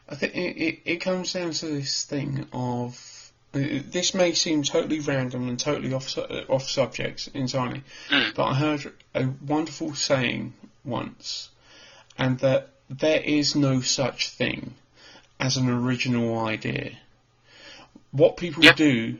I 0.08 0.14
think 0.14 0.34
it, 0.34 0.56
it, 0.62 0.80
it 0.84 0.96
comes 0.96 1.32
down 1.32 1.52
to 1.52 1.66
this 1.66 2.04
thing 2.04 2.46
of 2.52 3.14
this 3.52 4.12
may 4.14 4.34
seem 4.34 4.62
totally 4.62 5.00
random 5.00 5.48
and 5.48 5.58
totally 5.58 5.92
off 5.94 6.08
su- 6.10 6.20
uh, 6.20 6.44
off 6.48 6.68
subject 6.68 7.28
entirely, 7.34 7.82
Mm. 8.10 8.34
but 8.34 8.44
I 8.44 8.54
heard 8.54 8.92
a 9.14 9.26
wonderful 9.46 9.94
saying 9.94 10.52
once, 10.84 11.48
and 12.18 12.38
that 12.40 12.70
there 12.90 13.20
is 13.20 13.54
no 13.56 13.80
such 13.80 14.28
thing 14.30 14.74
as 15.40 15.56
an 15.56 15.68
original 15.70 16.38
idea. 16.46 16.92
What 18.10 18.36
people 18.36 18.64
Yep. 18.64 18.76
do 18.76 19.18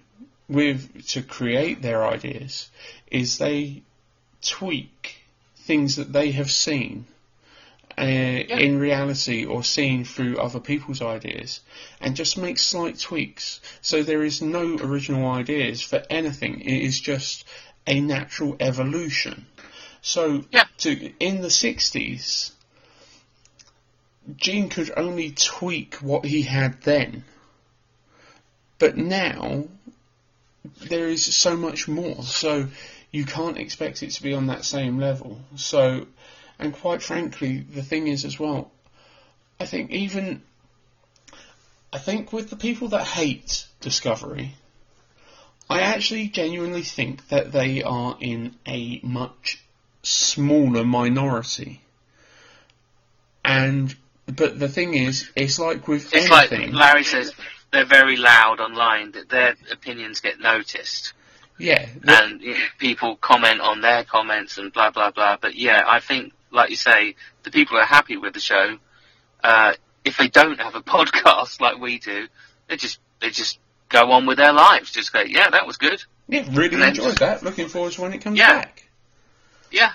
with 0.49 1.07
to 1.09 1.22
create 1.22 1.82
their 1.82 2.05
ideas 2.07 2.70
is 3.11 3.38
they 3.38 3.82
tweak 4.42 5.16
things 5.57 5.96
that 5.96 6.12
they 6.12 6.30
have 6.30 6.51
seen 6.51 7.07
uh, 7.99 8.03
in 8.03 8.78
reality 8.78 9.44
or 9.44 9.64
seen 9.64 10.05
through 10.05 10.38
other 10.38 10.61
people's 10.61 11.03
ideas 11.03 11.61
and 12.01 12.14
just 12.16 12.38
make 12.38 12.59
slight 12.59 12.99
tweaks. 12.99 13.61
So 13.80 14.03
there 14.03 14.22
is 14.22 14.40
no 14.40 14.76
original 14.78 15.30
ideas 15.30 15.82
for 15.82 16.03
anything. 16.09 16.61
It 16.61 16.82
is 16.82 17.01
just 17.01 17.44
a 17.86 18.01
natural 18.01 18.57
evolution. 18.61 19.46
So 20.01 20.44
Yeah. 20.51 20.64
to 20.78 21.12
in 21.18 21.40
the 21.40 21.51
60s, 21.51 22.53
Gene 24.36 24.68
could 24.68 24.92
only 24.96 25.30
tweak 25.30 25.96
what 25.96 26.24
he 26.24 26.42
had 26.42 26.82
then. 26.82 27.24
But 28.78 28.96
now, 28.96 29.64
there 30.88 31.08
is 31.08 31.34
so 31.34 31.56
much 31.56 31.88
more. 31.88 32.22
So 32.22 32.68
you 33.10 33.24
can't 33.24 33.58
expect 33.58 34.02
it 34.02 34.10
to 34.12 34.22
be 34.22 34.34
on 34.34 34.46
that 34.46 34.64
same 34.64 34.98
level. 34.98 35.40
So, 35.56 36.06
and 36.58 36.74
quite 36.74 37.02
frankly, 37.02 37.58
the 37.58 37.82
thing 37.82 38.06
is 38.08 38.24
as 38.24 38.38
well, 38.38 38.70
I 39.60 39.66
think 39.66 39.90
even, 39.90 40.42
I 41.92 41.98
think 41.98 42.32
with 42.32 42.50
the 42.50 42.56
people 42.56 42.88
that 42.88 43.04
hate 43.06 43.66
Discovery, 43.80 44.54
I 45.70 45.80
actually 45.80 46.28
genuinely 46.28 46.82
think 46.82 47.28
that 47.28 47.52
they 47.52 47.82
are 47.82 48.16
in 48.20 48.56
a 48.66 49.00
much 49.02 49.62
smaller 50.02 50.84
minority. 50.84 51.82
And, 53.44 53.94
but 54.26 54.58
the 54.58 54.68
thing 54.68 54.94
is, 54.94 55.30
it's 55.36 55.58
like 55.58 55.86
with 55.86 56.12
It's 56.12 56.30
anything. 56.30 56.72
like 56.72 56.80
Larry 56.80 57.04
says, 57.04 57.32
they're 57.72 57.84
very 57.84 58.16
loud 58.16 58.60
online, 58.60 59.12
that 59.12 59.28
their 59.28 59.54
opinions 59.70 60.20
get 60.20 60.40
noticed. 60.40 61.12
yeah, 61.58 61.86
and 62.04 62.40
you 62.40 62.54
know, 62.54 62.60
people 62.78 63.16
comment 63.16 63.60
on 63.60 63.80
their 63.80 64.04
comments 64.04 64.58
and 64.58 64.72
blah 64.72 64.90
blah 64.90 65.10
blah. 65.10 65.36
But 65.40 65.54
yeah, 65.54 65.82
I 65.86 66.00
think, 66.00 66.32
like 66.50 66.70
you 66.70 66.76
say, 66.76 67.14
the 67.42 67.50
people 67.50 67.76
who 67.76 67.82
are 67.82 67.86
happy 67.86 68.16
with 68.16 68.34
the 68.34 68.40
show, 68.40 68.78
uh, 69.44 69.72
if 70.04 70.16
they 70.16 70.28
don't 70.28 70.60
have 70.60 70.74
a 70.74 70.80
podcast 70.96 71.60
like 71.60 71.78
we 71.78 71.98
do, 71.98 72.28
they 72.68 72.76
just 72.76 72.98
they 73.20 73.30
just 73.30 73.58
go 73.88 74.12
on 74.12 74.26
with 74.26 74.38
their 74.38 74.52
lives. 74.52 74.90
Just 74.92 75.12
go, 75.12 75.20
yeah, 75.20 75.50
that 75.50 75.66
was 75.66 75.76
good. 75.76 76.02
yeah, 76.28 76.46
really 76.52 76.76
enjoyed 76.82 76.94
just- 77.06 77.18
that. 77.20 77.42
Looking 77.42 77.68
forward 77.68 77.92
to 77.94 78.02
when 78.02 78.12
it 78.12 78.18
comes 78.22 78.38
Yeah. 78.38 78.52
back. 78.60 78.84
Yeah, 79.70 79.92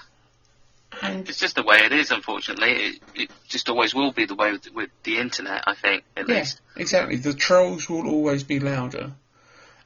And 1.01 1.27
it's 1.27 1.39
just 1.39 1.55
the 1.55 1.63
way 1.63 1.77
it 1.83 1.91
is. 1.91 2.11
Unfortunately, 2.11 2.71
it, 2.71 2.99
it 3.15 3.31
just 3.47 3.69
always 3.69 3.93
will 3.93 4.11
be 4.11 4.25
the 4.25 4.35
way 4.35 4.51
with, 4.51 4.73
with 4.73 4.89
the 5.03 5.17
internet. 5.17 5.63
I 5.67 5.75
think, 5.75 6.03
at 6.15 6.27
Yeah, 6.29 6.35
least. 6.39 6.61
exactly. 6.75 7.17
The 7.17 7.33
trolls 7.33 7.89
will 7.89 8.07
always 8.07 8.43
be 8.43 8.59
louder. 8.59 9.11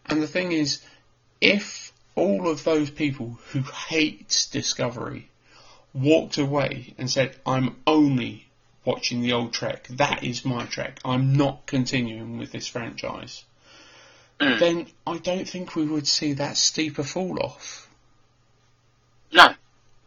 And 0.06 0.22
the 0.22 0.28
thing 0.28 0.52
is, 0.52 0.82
if 1.42 1.92
all 2.16 2.48
of 2.50 2.64
those 2.64 2.90
people 2.90 3.38
who 3.52 3.62
hate 3.62 4.48
Discovery 4.52 5.30
walked 5.94 6.38
away 6.38 6.94
and 6.98 7.10
said, 7.10 7.36
I'm 7.46 7.76
only 7.86 8.46
watching 8.86 9.22
the 9.22 9.34
old 9.34 9.54
Trek, 9.54 9.88
that 9.90 10.24
is 10.24 10.46
my 10.46 10.66
Trek, 10.66 11.00
I'm 11.04 11.34
not 11.34 11.66
continuing 11.66 12.38
with 12.38 12.52
this 12.52 12.68
franchise, 12.68 13.44
Mm. 14.40 14.60
then 14.60 14.88
I 15.08 15.18
don't 15.18 15.50
think 15.50 15.76
we 15.76 15.84
would 15.86 16.08
see 16.08 16.34
that 16.34 16.58
steeper 16.58 17.02
fall 17.02 17.40
off. 17.44 17.90
No, 19.34 19.48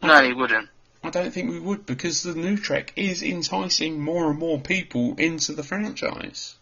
no, 0.01 0.23
he 0.25 0.31
wouldn't. 0.31 0.69
I 1.03 1.09
don't 1.09 1.33
think 1.33 1.49
we 1.49 1.59
would 1.59 1.85
because 1.85 2.21
the 2.21 2.35
new 2.35 2.57
Trek 2.57 2.93
is 2.95 3.23
enticing 3.23 3.99
more 3.99 4.29
and 4.29 4.39
more 4.39 4.59
people 4.59 5.15
into 5.17 5.53
the 5.53 5.63
franchise. 5.63 6.55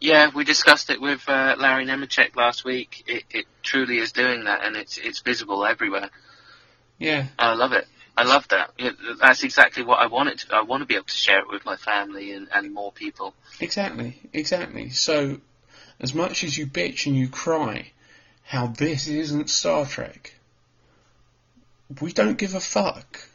Yeah, 0.00 0.30
we 0.34 0.44
discussed 0.44 0.90
it 0.90 1.00
with 1.00 1.28
uh, 1.28 1.56
Larry 1.58 1.84
Nemecek 1.84 2.36
last 2.36 2.64
week. 2.64 3.04
It, 3.06 3.24
it 3.30 3.46
truly 3.62 3.98
is 3.98 4.12
doing 4.12 4.44
that, 4.44 4.64
and 4.64 4.76
it's 4.76 4.98
it's 4.98 5.20
visible 5.20 5.64
everywhere. 5.64 6.10
Yeah, 6.98 7.26
I 7.38 7.54
love 7.54 7.72
it. 7.72 7.86
I 8.16 8.24
love 8.24 8.46
that. 8.48 8.72
That's 9.20 9.44
exactly 9.44 9.84
what 9.84 10.00
I 10.00 10.06
wanted. 10.06 10.40
To, 10.40 10.56
I 10.56 10.62
want 10.62 10.82
to 10.82 10.86
be 10.86 10.96
able 10.96 11.06
to 11.06 11.14
share 11.14 11.38
it 11.38 11.48
with 11.50 11.64
my 11.64 11.76
family 11.76 12.32
and, 12.32 12.48
and 12.52 12.74
more 12.74 12.90
people. 12.90 13.32
Exactly, 13.60 14.20
exactly. 14.32 14.90
So, 14.90 15.40
as 16.00 16.14
much 16.14 16.42
as 16.42 16.58
you 16.58 16.66
bitch 16.66 17.06
and 17.06 17.16
you 17.16 17.28
cry 17.28 17.92
how 18.42 18.66
this 18.66 19.06
isn't 19.06 19.50
Star 19.50 19.86
Trek, 19.86 20.34
we 22.00 22.12
don't 22.12 22.38
give 22.38 22.54
a 22.54 22.60
fuck. 22.60 23.27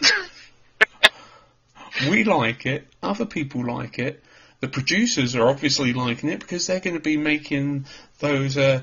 we 2.10 2.24
like 2.24 2.66
it, 2.66 2.86
other 3.02 3.26
people 3.26 3.64
like 3.64 3.98
it. 3.98 4.22
The 4.60 4.68
producers 4.68 5.36
are 5.36 5.48
obviously 5.48 5.92
liking 5.92 6.30
it 6.30 6.40
because 6.40 6.66
they're 6.66 6.80
going 6.80 6.94
to 6.94 7.00
be 7.00 7.16
making 7.16 7.86
those, 8.18 8.56
uh, 8.56 8.82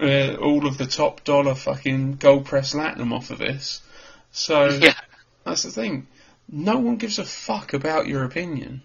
uh, 0.00 0.34
all 0.34 0.66
of 0.66 0.76
the 0.76 0.86
top 0.86 1.24
dollar 1.24 1.54
fucking 1.54 2.16
gold 2.16 2.44
press 2.44 2.74
latinum 2.74 3.12
off 3.12 3.30
of 3.30 3.38
this. 3.38 3.80
So, 4.32 4.66
Yeah, 4.80 4.94
that's 5.44 5.62
the 5.62 5.70
thing. 5.70 6.06
No 6.50 6.78
one 6.78 6.96
gives 6.96 7.18
a 7.18 7.24
fuck 7.24 7.72
about 7.72 8.06
your 8.06 8.24
opinion. 8.24 8.82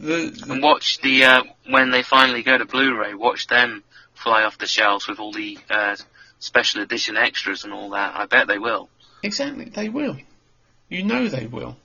The, 0.00 0.30
the 0.30 0.52
and 0.52 0.62
watch 0.62 1.00
the 1.02 1.24
uh, 1.24 1.42
when 1.68 1.90
they 1.90 2.02
finally 2.02 2.42
go 2.42 2.56
to 2.56 2.64
Blu-ray. 2.64 3.14
Watch 3.14 3.46
them 3.46 3.84
fly 4.14 4.44
off 4.44 4.58
the 4.58 4.66
shelves 4.66 5.06
with 5.06 5.20
all 5.20 5.32
the 5.32 5.58
uh, 5.68 5.96
special 6.38 6.82
edition 6.82 7.16
extras 7.16 7.64
and 7.64 7.72
all 7.72 7.90
that. 7.90 8.16
I 8.16 8.26
bet 8.26 8.48
they 8.48 8.58
will. 8.58 8.88
Exactly 9.22 9.66
they 9.66 9.88
will. 9.88 10.16
You 10.88 11.02
know 11.02 11.28
they 11.28 11.46
will. 11.46 11.76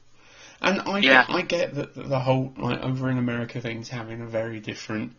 And 0.61 0.81
I 0.81 0.99
Yeah. 0.99 1.25
get, 1.25 1.35
I 1.35 1.41
get 1.41 1.75
that 1.75 1.93
the 1.95 2.19
whole 2.19 2.53
like 2.57 2.81
over 2.81 3.09
in 3.09 3.17
America 3.17 3.61
things 3.61 3.89
having 3.89 4.21
a 4.21 4.25
very 4.25 4.59
different 4.59 5.15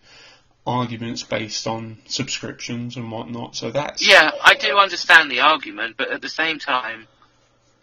arguments 0.67 1.23
based 1.23 1.67
on 1.67 1.99
subscriptions 2.07 2.97
and 2.97 3.11
whatnot. 3.11 3.55
So 3.55 3.71
that's 3.71 4.07
Yeah, 4.07 4.31
I 4.43 4.55
do 4.55 4.77
understand 4.79 5.31
the 5.31 5.41
argument, 5.41 5.97
but 5.97 6.11
at 6.11 6.21
the 6.21 6.29
same 6.29 6.59
time, 6.59 7.07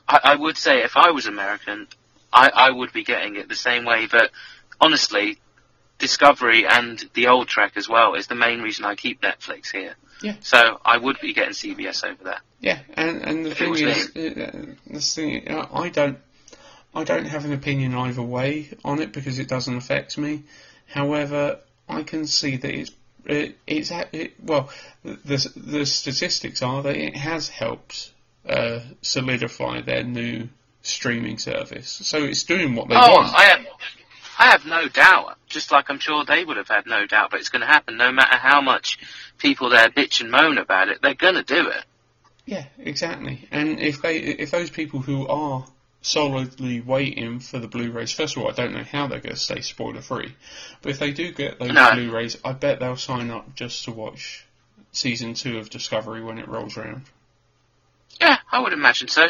I, 0.08 0.20
I 0.24 0.36
would 0.36 0.58
say 0.58 0.84
if 0.84 0.98
I 0.98 1.12
was 1.12 1.28
American, 1.28 1.88
I, 2.32 2.50
I 2.54 2.72
would 2.72 2.92
be 2.92 3.04
getting 3.04 3.38
it 3.38 3.48
the 3.48 3.56
same 3.56 3.86
way. 3.86 4.08
But 4.12 4.32
honestly, 4.82 5.40
Discovery 5.98 6.66
and 6.68 7.04
the 7.14 7.28
old 7.28 7.48
Trek 7.48 7.74
as 7.76 7.88
well 7.88 8.16
is 8.16 8.28
the 8.28 8.36
main 8.36 8.62
reason 8.62 8.86
I 8.86 8.96
keep 8.96 9.22
Netflix 9.22 9.72
here. 9.72 9.96
Yeah. 10.22 10.36
So 10.42 10.80
I 10.84 10.98
would 10.98 11.20
be 11.22 11.34
getting 11.34 11.54
CBS 11.54 12.04
over 12.04 12.24
there. 12.24 12.40
Yeah, 12.60 12.80
and 12.94 13.22
and 13.22 13.46
the 13.46 13.54
thing 13.54 13.76
is, 13.76 14.08
uh, 14.16 14.74
the 14.88 15.02
thing 15.02 15.50
uh, 15.50 15.68
I 15.74 15.90
don't, 15.90 16.18
I 16.96 17.04
don't 17.04 17.26
have 17.26 17.44
an 17.44 17.52
opinion 17.52 17.94
either 17.94 18.22
way 18.22 18.70
on 18.86 19.02
it 19.02 19.12
because 19.12 19.38
it 19.38 19.50
doesn't 19.50 19.76
affect 19.76 20.18
me. 20.18 20.44
However, 20.88 21.60
I 21.90 22.04
can 22.04 22.26
see 22.26 22.56
that 22.56 22.74
it's 22.74 22.92
it, 23.26 23.58
it's 23.68 23.92
it, 23.92 24.34
well, 24.42 24.70
the 25.04 25.52
the 25.56 25.86
statistics 25.86 26.62
are 26.62 26.84
that 26.84 26.96
it 26.96 27.16
has 27.18 27.50
helped 27.50 28.12
uh, 28.48 28.80
solidify 29.02 29.82
their 29.82 30.04
new 30.04 30.48
streaming 30.82 31.38
service. 31.38 31.90
So 31.90 32.20
it's 32.20 32.44
doing 32.44 32.76
what 32.76 32.90
they 32.90 32.96
oh, 32.96 33.14
want. 33.14 33.34
I 33.36 33.66
I 34.44 34.48
have 34.48 34.66
no 34.66 34.90
doubt. 34.90 35.38
Just 35.48 35.72
like 35.72 35.90
I'm 35.90 36.00
sure 36.00 36.26
they 36.26 36.44
would 36.44 36.58
have 36.58 36.68
had 36.68 36.86
no 36.86 37.06
doubt, 37.06 37.32
but 37.32 37.40
it's 37.40 37.48
going 37.48 37.62
to 37.62 37.66
happen. 37.66 37.96
No 37.96 38.12
matter 38.12 38.36
how 38.36 38.60
much 38.60 39.00
people 39.38 39.70
there 39.70 39.88
bitch 39.88 40.20
and 40.20 40.30
moan 40.30 40.58
about 40.58 40.90
it, 40.90 41.02
they're 41.02 41.14
going 41.14 41.36
to 41.36 41.44
do 41.44 41.70
it. 41.70 41.86
Yeah, 42.46 42.66
exactly. 42.78 43.48
And 43.52 43.80
if 43.80 44.02
they, 44.02 44.18
if 44.18 44.52
those 44.52 44.70
people 44.70 45.00
who 45.00 45.26
are 45.30 45.66
solidly 46.02 46.82
waiting 46.82 47.40
for 47.40 47.60
the 47.60 47.70
Blu-rays, 47.70 48.12
first 48.12 48.36
of 48.36 48.44
all, 48.44 48.50
I 48.50 48.54
don't 48.54 48.74
know 48.74 48.84
how 48.84 49.08
they're 49.08 49.22
going 49.22 49.34
to 49.34 49.40
stay 49.40 49.62
spoiler-free, 49.62 50.36
but 50.82 50.90
if 50.90 51.00
they 51.00 51.12
do 51.12 51.32
get 51.32 51.58
those 51.58 51.72
No. 51.72 51.94
Blu-rays, 51.94 52.38
I 52.44 52.52
bet 52.52 52.82
they'll 52.82 52.98
sign 52.98 53.32
up 53.32 53.56
just 53.56 53.86
to 53.86 53.92
watch 53.92 54.46
season 54.92 55.36
two 55.36 55.58
of 55.58 55.70
Discovery 55.70 56.22
when 56.22 56.38
it 56.38 56.50
rolls 56.50 56.76
around. 56.76 57.04
Yeah, 58.20 58.40
I 58.52 58.60
would 58.60 58.74
imagine 58.74 59.08
so. 59.08 59.30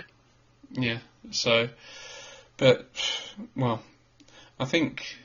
Yeah. 0.71 0.97
So, 1.29 1.69
but 2.57 2.89
well, 3.55 3.83
I 4.63 4.65
think. 4.65 5.17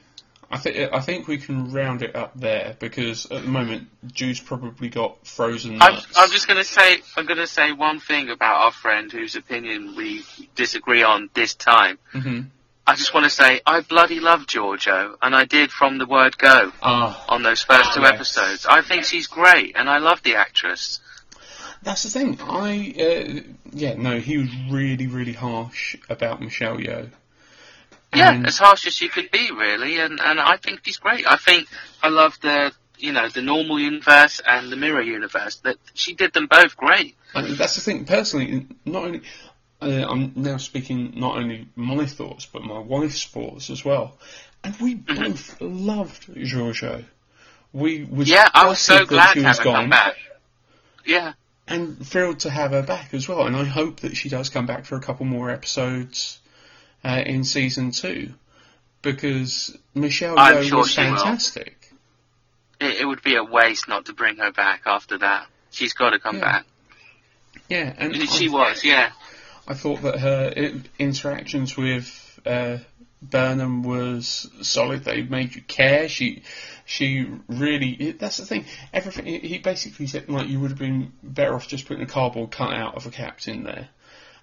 I 0.51 0.57
think 0.57 0.93
I 0.95 1.01
think 1.01 1.28
we 1.28 1.36
can 1.39 1.70
round 1.72 2.03
it 2.03 2.16
up 2.16 2.32
there 2.34 2.74
because 2.80 3.26
at 3.26 3.43
the 3.43 3.49
moment 3.49 3.89
Jude's 4.12 4.41
probably 4.41 4.89
got 4.89 5.24
frozen 5.26 5.80
I'm. 5.80 5.95
I'm 6.16 6.30
just 6.30 6.47
going 6.49 6.57
to 6.57 6.64
say, 6.64 6.99
I'm 7.16 7.26
going 7.26 7.39
to 7.39 7.47
say 7.47 7.70
one 7.72 8.01
thing 8.01 8.30
about 8.30 8.64
our 8.64 8.72
friend 8.72 9.12
whose 9.12 9.36
opinion 9.36 9.95
we 9.95 10.24
disagree 10.57 11.03
on 11.03 11.30
this 11.34 11.55
time. 11.55 11.99
hmm 12.12 12.41
I 12.86 12.95
just 12.95 13.12
want 13.12 13.24
to 13.24 13.30
say, 13.30 13.61
I 13.66 13.82
bloody 13.82 14.18
love 14.18 14.47
Georgiou, 14.47 15.16
and 15.20 15.36
I 15.36 15.45
did 15.45 15.70
from 15.70 15.99
the 15.99 16.07
word 16.07 16.39
go 16.39 16.72
Ah, 16.80 17.22
on 17.28 17.43
those 17.43 17.62
first 17.62 17.93
two 17.93 18.01
Yes. 18.01 18.14
episodes. 18.14 18.64
I 18.64 18.80
think 18.80 19.05
she's 19.05 19.26
great, 19.26 19.76
and 19.76 19.91
I 19.91 19.99
love 19.99 20.22
the 20.22 20.36
actress. 20.36 20.99
That's 21.82 22.03
the 22.05 22.09
thing. 22.09 22.41
I 22.41 22.95
uh, 22.99 23.41
yeah 23.72 23.95
no, 23.95 24.18
he 24.18 24.39
was 24.39 24.49
really 24.70 25.07
really 25.07 25.34
harsh 25.34 25.97
about 26.09 26.41
Michelle 26.41 26.78
Yeoh. 26.78 27.11
Yeah, 28.14 28.42
as 28.46 28.59
harsh 28.59 28.86
as 28.86 28.94
she 28.94 29.09
could 29.09 29.30
be, 29.30 29.50
really, 29.52 30.00
and 30.00 30.18
and 30.20 30.40
I 30.40 30.56
think 30.56 30.80
she's 30.84 30.96
great. 30.96 31.30
I 31.30 31.36
think 31.36 31.68
I 32.02 32.09
love 32.09 32.38
the 32.40 32.72
you 32.98 33.12
know 33.12 33.28
the 33.28 33.42
normal 33.42 33.78
universe 33.78 34.40
and 34.46 34.72
the 34.72 34.76
mirror 34.76 35.02
universe. 35.02 35.56
That 35.56 35.76
she 35.94 36.14
did 36.14 36.32
them 36.32 36.46
both 36.46 36.76
great. 36.76 37.16
That's 37.34 37.74
the 37.74 37.80
thing. 37.82 38.06
Personally, 38.06 38.66
not 38.86 39.04
only 39.04 39.22
uh, 39.80 40.06
I'm 40.09 40.32
now 40.36 40.56
speaking 40.56 41.12
not 41.16 41.36
only 41.36 41.68
my 41.76 42.06
thoughts 42.06 42.46
but 42.46 42.62
my 42.62 42.78
wife's 42.78 43.24
thoughts 43.26 43.70
as 43.70 43.84
well, 43.84 44.16
and 44.64 44.74
we 44.80 44.96
Mm-hmm. 44.96 45.22
both 45.22 45.61
loved 45.61 46.26
Georgiou. 46.34 47.04
We 47.72 48.04
was 48.04 48.28
Yeah, 48.28 48.48
I 48.54 48.66
was 48.66 48.78
so 48.78 49.04
glad 49.04 49.34
she 49.34 49.42
was 49.42 49.59
gone, 49.59 49.82
come 49.82 49.90
back. 49.90 50.16
Yeah, 51.04 51.34
and 51.66 52.04
thrilled 52.04 52.40
to 52.40 52.50
have 52.50 52.70
her 52.70 52.82
back 52.82 53.12
as 53.12 53.28
well. 53.28 53.46
And 53.46 53.54
I 53.54 53.64
hope 53.64 54.00
that 54.00 54.16
she 54.16 54.28
does 54.30 54.48
come 54.48 54.66
back 54.66 54.86
for 54.86 54.96
a 54.96 55.00
couple 55.00 55.26
more 55.26 55.50
episodes 55.50 56.40
uh, 57.05 57.22
in 57.24 57.44
season 57.44 57.90
two, 57.92 58.32
because 59.03 59.76
Michelle 59.94 60.36
Yeoh 60.36 60.62
sure 60.62 60.78
was 60.78 60.94
fantastic. 60.94 61.90
it, 62.80 63.01
it 63.03 63.05
would 63.07 63.22
be 63.22 63.36
a 63.36 63.44
waste 63.44 63.88
not 63.88 64.07
to 64.07 64.12
bring 64.14 64.36
her 64.36 64.53
back 64.53 64.82
after 64.86 65.18
that. 65.18 65.46
She's 65.70 65.92
got 65.92 66.11
to 66.11 66.18
come 66.18 66.36
Yeah. 66.36 66.40
back. 66.44 66.66
Yeah, 67.68 67.94
and 67.99 68.16
She 68.30 68.49
I- 68.49 68.53
was, 68.53 68.84
yeah. 68.84 69.11
I 69.66 69.74
thought 69.74 70.01
that 70.03 70.18
her 70.20 70.80
interactions 70.99 71.76
with 71.76 72.40
uh, 72.46 72.78
Burnham 73.20 73.82
was 73.82 74.49
solid. 74.62 75.05
They 75.05 75.22
made 75.22 75.55
you 75.55 75.61
care. 75.62 76.09
She, 76.09 76.42
she 76.86 77.26
really. 77.49 77.90
It, 77.90 78.18
that's 78.18 78.38
the 78.38 78.46
thing. 78.46 78.64
Everything. 78.94 79.26
He 79.26 79.38
he 79.40 79.59
basically 79.59 80.07
said 80.07 80.28
like 80.30 80.49
you 80.49 80.59
would 80.61 80.70
have 80.70 80.78
been 80.78 81.12
better 81.22 81.55
off 81.55 81.68
just 81.68 81.86
putting 81.86 82.03
a 82.03 82.07
cardboard 82.07 82.51
cutout 82.51 82.94
of 82.94 83.05
a 83.07 83.11
captain 83.11 83.64
there. 83.64 83.88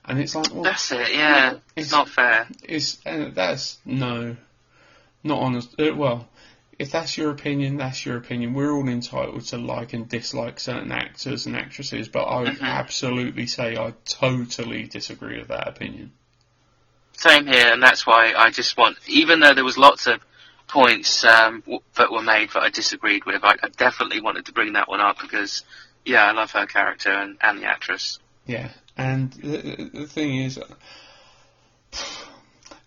And 0.07 0.19
it's 0.19 0.35
like, 0.35 0.53
well, 0.53 0.63
That's 0.63 0.91
it, 0.91 1.13
yeah. 1.13 1.47
It's- 1.47 1.61
It's 1.75 1.91
not 1.91 2.09
fair. 2.09 2.47
it's 2.63 3.03
uh, 3.05 3.31
that's 3.33 3.79
no, 3.85 4.35
not 5.23 5.39
honest. 5.39 5.79
Uh, 5.79 5.95
well, 5.95 6.27
if 6.77 6.91
that's 6.91 7.17
your 7.17 7.31
opinion, 7.31 7.77
that's 7.77 8.05
your 8.05 8.17
opinion. 8.17 8.53
We're 8.53 8.71
all 8.71 8.87
entitled 8.87 9.41
to 9.47 9.57
like 9.57 9.93
and 9.93 10.07
dislike 10.07 10.59
certain 10.59 10.91
actors 10.91 11.45
and 11.47 11.55
actresses, 11.55 12.07
but 12.09 12.23
I 12.25 12.41
would 12.41 12.57
Mhm. 12.59 12.61
absolutely 12.67 13.47
say 13.47 13.77
I 13.77 13.93
totally 14.05 14.83
disagree 14.83 15.39
with 15.39 15.47
that 15.47 15.67
opinion. 15.67 16.11
Same 17.13 17.47
here, 17.47 17.71
and 17.71 17.81
that's 17.81 18.05
why 18.05 18.33
I 18.35 18.51
just 18.51 18.77
want, 18.77 18.97
even 19.07 19.39
though 19.39 19.53
there 19.53 19.63
was 19.63 19.77
lots 19.77 20.05
of 20.05 20.19
points 20.67 21.23
um, 21.23 21.61
w- 21.61 21.79
that 21.95 22.11
were 22.11 22.21
made 22.21 22.49
that 22.51 22.61
I 22.61 22.69
disagreed 22.69 23.23
with, 23.25 23.43
I, 23.43 23.55
I 23.63 23.69
definitely 23.77 24.19
wanted 24.19 24.45
to 24.47 24.51
bring 24.51 24.73
that 24.73 24.89
one 24.89 24.99
up 24.99 25.19
because, 25.21 25.63
yeah, 26.03 26.25
I 26.25 26.31
love 26.33 26.51
her 26.51 26.65
character 26.65 27.11
and, 27.11 27.37
and 27.41 27.59
the 27.59 27.65
actress. 27.65 28.19
Yeah, 28.45 28.69
and 28.97 29.31
the, 29.33 29.89
the- 29.93 30.07
thing 30.07 30.35
is, 30.41 30.59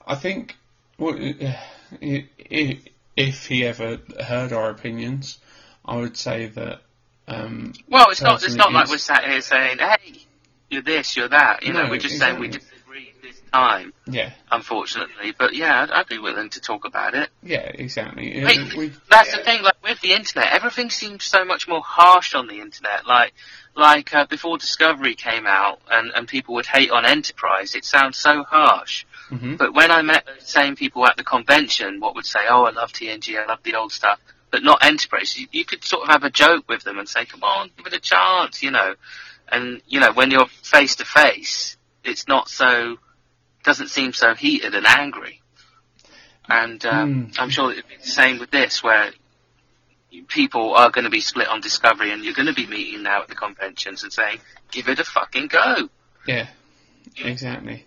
I 0.07 0.15
think 0.15 0.57
well, 0.99 1.15
if 3.17 3.47
he 3.47 3.65
ever 3.65 3.99
heard 4.21 4.53
our 4.53 4.71
opinions, 4.71 5.39
I 5.85 5.97
would 5.97 6.17
say 6.17 6.47
that. 6.47 6.81
Um, 7.27 7.75
Well, 7.89 8.07
it's 8.11 8.23
not. 8.23 8.43
It's 8.43 8.55
not 8.55 8.73
like 8.73 8.89
we're 8.89 8.99
sat 8.99 9.25
here 9.25 9.41
saying, 9.43 9.79
"Hey, 9.79 10.23
you're 10.71 10.83
this, 10.83 11.17
you're 11.17 11.29
that." 11.29 11.63
You 11.63 11.73
know, 11.73 11.89
we're 11.91 11.99
just 11.99 12.19
saying 12.19 12.39
we 12.41 12.47
exactly. 12.47 12.69
this 12.71 12.78
time, 13.53 13.93
yeah, 14.07 14.33
unfortunately. 14.51 15.33
But 15.37 15.55
yeah, 15.55 15.83
I'd, 15.83 15.91
I'd 15.91 16.09
be 16.09 16.19
willing 16.19 16.51
to 16.51 16.61
talk 16.61 16.85
about 16.85 17.15
it. 17.15 17.31
yeah, 17.43 17.61
exactly. 17.75 18.41
We- 18.77 18.93
That's 19.11 19.33
the 19.37 19.43
thing. 19.43 19.63
Like 19.63 19.83
with 19.83 20.01
the 20.01 20.13
internet, 20.13 20.53
everything 20.53 20.91
seems 20.91 21.25
so 21.25 21.45
much 21.45 21.67
more 21.69 21.83
harsh 21.83 22.35
on 22.35 22.47
the 22.47 22.61
internet. 22.61 23.07
Like, 23.07 23.35
like 23.75 24.15
uh, 24.15 24.27
before 24.27 24.59
Discovery 24.59 25.15
came 25.15 25.47
out, 25.47 25.81
and 25.91 26.11
and 26.15 26.27
people 26.29 26.55
would 26.57 26.67
hate 26.67 26.91
on 26.91 27.05
Enterprise. 27.05 27.75
It 27.75 27.85
sounds 27.85 28.17
so 28.19 28.43
harsh. 28.45 29.05
Mhm. 29.31 29.59
But 29.59 29.75
when 29.75 29.91
I 29.91 30.03
met 30.03 30.25
the 30.27 30.45
same 30.45 30.75
people 30.77 31.07
at 31.07 31.17
the 31.17 31.25
convention, 31.25 32.01
what 32.01 32.15
would 32.15 32.27
say, 32.27 32.41
"Oh, 32.49 32.65
I 32.65 32.71
love 32.71 32.93
TNG, 32.93 33.39
I 33.39 33.47
love 33.47 33.61
the 33.63 33.75
old 33.75 33.93
stuff," 33.93 34.19
but 34.51 34.63
not 34.63 34.83
Enterprise. 34.83 35.37
You, 35.39 35.47
you 35.53 35.65
could 35.65 35.85
sort 35.85 36.05
of 36.05 36.09
have 36.09 36.25
a 36.25 36.31
joke 36.31 36.65
with 36.69 36.83
them 36.83 36.99
and 36.99 37.09
say, 37.09 37.25
"Come 37.27 37.43
on, 37.43 37.71
give 37.77 37.87
it 37.87 37.93
a 37.93 38.01
chance," 38.01 38.63
you 38.63 38.71
know. 38.71 38.95
And 39.51 39.81
you 39.87 40.01
know, 40.01 40.13
when 40.13 40.31
you're 40.31 40.47
face 40.63 40.97
to 40.97 41.05
face, 41.05 41.77
it's 42.05 42.27
not 42.29 42.49
so 42.49 42.99
doesn't 43.69 43.89
seem 43.89 44.15
so 44.15 44.35
heated 44.35 44.75
and 44.75 44.87
angry. 44.87 45.43
And 46.49 46.85
um, 46.87 47.27
Mm. 47.27 47.39
I'm 47.39 47.51
sure 47.51 47.71
it'd 47.71 47.87
be 47.87 47.97
the 47.97 48.09
same 48.09 48.39
with 48.39 48.51
this, 48.51 48.83
where 48.83 49.11
people 50.29 50.75
are 50.75 50.91
going 50.91 51.05
to 51.05 51.11
be 51.11 51.21
split 51.21 51.49
on 51.49 51.61
Discovery, 51.61 52.11
and 52.11 52.25
you're 52.25 52.33
going 52.33 52.47
to 52.49 52.55
be 52.55 52.67
meeting 52.67 53.03
now 53.03 53.21
at 53.21 53.29
the 53.29 53.35
conventions 53.35 54.03
and 54.05 54.11
saying, 54.11 54.39
"Give 54.71 54.89
it 54.89 54.99
a 55.01 55.05
fucking 55.05 55.49
go." 55.49 55.91
yeah, 56.27 56.47
exactly. 57.23 57.85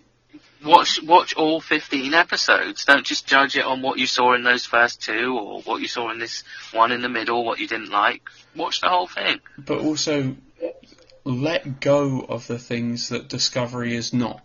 watch 0.64 1.02
watch 1.02 1.34
all 1.34 1.60
15 1.60 2.14
episodes. 2.14 2.84
Don't 2.84 3.04
just 3.04 3.26
judge 3.26 3.56
it 3.56 3.64
on 3.64 3.82
what 3.82 3.98
you 3.98 4.06
saw 4.06 4.34
in 4.34 4.44
those 4.44 4.64
first 4.64 5.02
two 5.02 5.36
or 5.36 5.62
what 5.62 5.80
you 5.82 5.88
saw 5.88 6.12
in 6.12 6.20
this 6.20 6.44
one 6.72 6.92
in 6.92 7.02
the 7.02 7.08
middle, 7.08 7.44
what 7.44 7.58
you 7.58 7.66
didn't 7.66 7.90
like. 7.90 8.22
Watch 8.54 8.80
the 8.82 8.88
whole 8.88 9.08
thing. 9.08 9.40
But 9.58 9.80
also, 9.80 10.36
let 11.24 11.80
go 11.80 12.20
of 12.20 12.46
the 12.46 12.60
things 12.60 13.08
that 13.08 13.26
Discovery 13.28 13.96
is 13.96 14.12
not. 14.12 14.40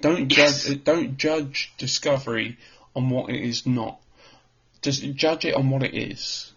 Don't 0.00 0.30
Yes. 0.30 0.64
judge. 0.64 0.84
Don't 0.84 1.16
judge 1.16 1.72
Discovery 1.78 2.58
on 2.94 3.10
what 3.10 3.30
it 3.30 3.40
is 3.40 3.66
not. 3.66 3.98
Just 4.82 5.02
judge 5.14 5.44
it 5.44 5.54
on 5.54 5.70
what 5.70 5.82
it 5.82 5.94
is. 5.94 6.52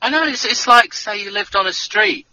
I 0.00 0.10
know 0.10 0.24
it's 0.24 0.44
it's 0.44 0.66
like 0.66 0.92
say 0.92 1.22
you 1.22 1.30
lived 1.30 1.56
on 1.56 1.66
a 1.66 1.72
street 1.72 2.26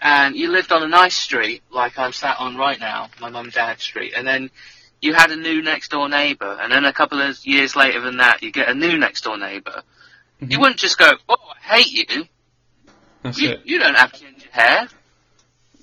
and 0.00 0.34
you 0.36 0.50
lived 0.50 0.72
on 0.72 0.82
a 0.82 0.88
nice 0.88 1.14
street 1.14 1.62
like 1.70 1.98
I'm 1.98 2.12
sat 2.12 2.38
on 2.38 2.56
right 2.56 2.78
now, 2.78 3.10
my 3.20 3.28
mum 3.30 3.46
and 3.46 3.52
dad's 3.52 3.82
street, 3.82 4.14
and 4.16 4.26
then 4.26 4.50
you 5.00 5.14
had 5.14 5.30
a 5.30 5.36
new 5.36 5.62
next 5.62 5.90
door 5.90 6.08
neighbour, 6.08 6.58
and 6.60 6.72
then 6.72 6.84
a 6.84 6.92
couple 6.92 7.20
of 7.20 7.44
years 7.44 7.74
later 7.76 8.00
than 8.00 8.18
that, 8.18 8.42
you 8.42 8.50
get 8.52 8.68
a 8.68 8.74
new 8.74 8.96
next 8.96 9.24
door 9.24 9.36
neighbor 9.36 9.82
You 10.40 10.58
Mhm. 10.58 10.60
wouldn't 10.60 10.80
just 10.80 10.98
go, 10.98 11.12
"Oh, 11.28 11.36
I 11.54 11.76
hate 11.76 11.92
you." 11.92 12.28
That's 13.22 13.38
You, 13.38 13.50
it. 13.50 13.62
you 13.64 13.78
don't 13.78 13.94
have 13.94 14.12
ginger 14.12 14.48
hair. 14.50 14.88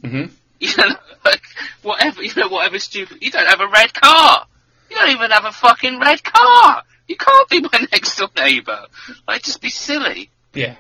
hmm 0.03 0.25
You 0.67 0.75
know, 0.77 0.95
like 1.23 1.41
whatever. 1.83 2.21
You 2.21 2.31
know, 2.35 2.49
whatever 2.49 2.79
stupid. 2.79 3.19
You 3.21 3.31
don't 3.31 3.47
have 3.47 3.61
a 3.61 3.67
red 3.67 3.93
car. 3.93 4.45
You 4.89 4.95
don't 4.97 5.11
even 5.11 5.31
have 5.31 5.45
a 5.45 5.51
fucking 5.51 5.99
red 5.99 6.21
car. 6.23 6.83
You 7.07 7.15
can't 7.15 7.49
be 7.49 7.61
my 7.61 7.87
next 7.91 8.17
door 8.17 8.29
neighbour. 8.35 8.85
Like, 9.27 9.43
just 9.43 9.61
be 9.61 9.69
silly. 9.69 10.29
Yeah. 10.53 10.75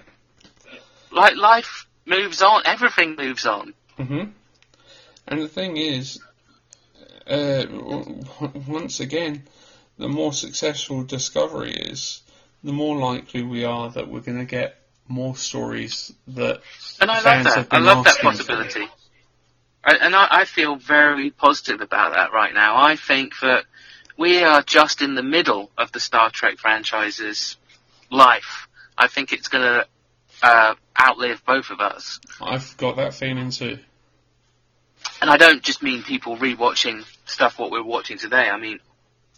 Like, 1.11 1.35
life 1.37 1.87
moves 2.05 2.41
on. 2.41 2.63
Everything 2.65 3.15
moves 3.15 3.45
on. 3.45 3.73
hmm 3.97 4.23
And 5.27 5.41
the 5.41 5.47
thing 5.47 5.77
is, 5.77 6.19
uh, 7.27 7.63
w- 7.63 8.23
w- 8.39 8.63
once 8.67 8.99
again, 8.99 9.43
the 9.97 10.07
more 10.09 10.33
successful 10.33 11.03
Discovery 11.03 11.73
is, 11.73 12.21
the 12.63 12.73
more 12.73 12.97
likely 12.97 13.43
we 13.43 13.63
are 13.63 13.89
that 13.91 14.07
we're 14.07 14.19
going 14.21 14.39
to 14.39 14.45
get 14.45 14.75
more 15.07 15.35
stories 15.35 16.11
that 16.27 16.61
And 16.99 17.09
I 17.09 17.15
love 17.15 17.23
fans 17.23 17.45
that. 17.45 17.55
have 17.55 17.67
I 17.71 17.77
been 17.77 17.85
love 17.85 18.03
that 18.05 18.23
asking 18.25 18.45
for. 18.45 18.89
And 19.95 20.15
I, 20.15 20.27
I 20.29 20.45
feel 20.45 20.75
very 20.75 21.29
positive 21.31 21.81
about 21.81 22.13
that 22.13 22.33
right 22.33 22.53
now. 22.53 22.77
I 22.77 22.95
think 22.95 23.33
that 23.41 23.65
we 24.17 24.43
are 24.43 24.61
just 24.61 25.01
in 25.01 25.15
the 25.15 25.23
middle 25.23 25.71
of 25.77 25.91
the 25.91 25.99
Star 25.99 26.29
Trek 26.29 26.57
franchise's 26.57 27.57
life. 28.09 28.67
I 28.97 29.07
think 29.07 29.31
it's 29.31 29.47
going 29.47 29.63
to 29.63 29.87
uh, 30.43 30.75
outlive 30.99 31.43
both 31.45 31.69
of 31.69 31.79
us. 31.79 32.19
I've 32.41 32.75
got 32.77 32.97
that 32.97 33.13
feeling 33.13 33.51
too. 33.51 33.79
And 35.21 35.29
I 35.29 35.37
don't 35.37 35.63
just 35.63 35.81
mean 35.81 36.03
people 36.03 36.37
rewatching 36.37 37.05
stuff 37.25 37.59
what 37.59 37.71
we're 37.71 37.83
watching 37.83 38.17
today. 38.17 38.49
I 38.49 38.57
mean 38.57 38.79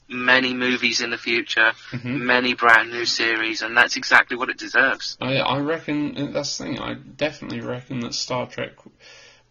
many 0.08 0.54
movies 0.54 1.02
in 1.02 1.10
the 1.10 1.18
future, 1.18 1.72
Mhm. 1.92 2.22
many 2.22 2.54
brand 2.54 2.92
new 2.92 3.06
series, 3.06 3.62
and 3.62 3.78
that's 3.78 3.96
exactly 3.96 4.36
what 4.36 4.50
it 4.50 4.58
deserves. 4.58 5.18
I, 5.22 5.38
I 5.38 5.60
reckon 5.60 6.34
that's 6.34 6.58
the 6.58 6.66
thing. 6.66 6.80
I 6.80 6.96
definitely 6.96 7.62
reckon 7.62 8.02
that 8.02 8.14
Star 8.14 8.46
Trek 8.48 8.74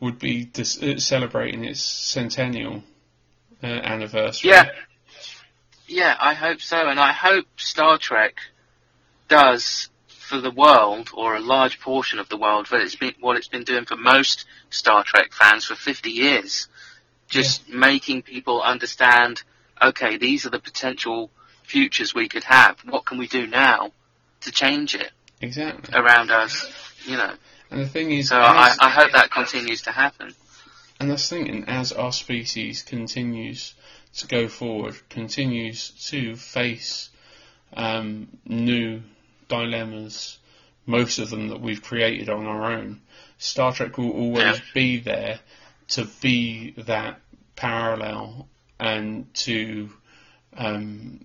would 0.00 0.18
be 0.18 0.44
dis- 0.44 0.82
uh, 0.82 0.98
celebrating 0.98 1.64
its 1.64 1.80
centennial 1.80 2.82
uh, 3.62 3.66
anniversary. 3.66 4.50
Yeah. 4.50 4.70
Yeah, 5.86 6.16
I 6.20 6.34
hope 6.34 6.60
so, 6.60 6.88
and 6.88 7.00
I 7.00 7.12
hope 7.12 7.46
Star 7.56 7.98
Trek 7.98 8.36
does 9.28 9.88
for 10.06 10.40
the 10.40 10.50
world, 10.50 11.10
or 11.12 11.34
a 11.34 11.40
large 11.40 11.80
portion 11.80 12.20
of 12.20 12.28
the 12.28 12.36
world, 12.36 12.68
but 12.70 12.80
it's 12.80 12.94
been 12.94 13.14
what 13.18 13.36
it's 13.36 13.48
been 13.48 13.64
doing 13.64 13.84
for 13.84 13.96
most 13.96 14.46
Star 14.70 15.02
Trek 15.02 15.32
fans 15.32 15.64
for 15.64 15.74
50 15.74 16.10
years. 16.10 16.68
Just 17.28 17.68
making 17.68 18.22
people 18.22 18.62
understand, 18.62 19.42
okay, 19.82 20.16
these 20.16 20.46
are 20.46 20.50
the 20.50 20.60
potential 20.60 21.30
futures 21.64 22.14
we 22.14 22.28
could 22.28 22.44
have. 22.44 22.78
What 22.88 23.04
can 23.04 23.18
we 23.18 23.26
do 23.26 23.48
now 23.48 23.90
to 24.42 24.52
change 24.52 24.94
it 24.94 25.10
exactly. 25.40 25.92
around 25.98 26.30
us? 26.30 26.70
You 27.04 27.16
know. 27.16 27.34
And 27.70 27.80
the 27.80 27.88
thing 27.88 28.10
is, 28.10 28.28
So 28.28 28.36
I, 28.36 28.74
I 28.80 28.90
hope 28.90 29.12
that 29.12 29.30
continues 29.30 29.82
to 29.82 29.92
happen. 29.92 30.34
And 30.98 31.10
that's 31.10 31.28
the 31.28 31.36
thing, 31.36 31.48
and 31.48 31.68
as 31.68 31.92
our 31.92 32.12
species 32.12 32.82
continues 32.82 33.74
to 34.18 34.26
go 34.26 34.48
forward, 34.48 34.96
continues 35.08 35.90
to 36.10 36.36
face 36.36 37.08
um, 37.72 38.28
new 38.44 39.02
dilemmas, 39.48 40.38
most 40.86 41.18
of 41.18 41.30
them 41.30 41.48
that 41.48 41.60
we've 41.60 41.82
created 41.82 42.28
on 42.28 42.46
our 42.46 42.72
own, 42.72 43.00
Star 43.38 43.72
Trek 43.72 43.96
will 43.96 44.10
always 44.10 44.42
Yeah. 44.44 44.60
be 44.74 44.98
there 45.00 45.40
to 45.88 46.04
be 46.20 46.72
that 46.76 47.20
parallel 47.56 48.48
and 48.78 49.32
to 49.34 49.90
um, 50.56 51.24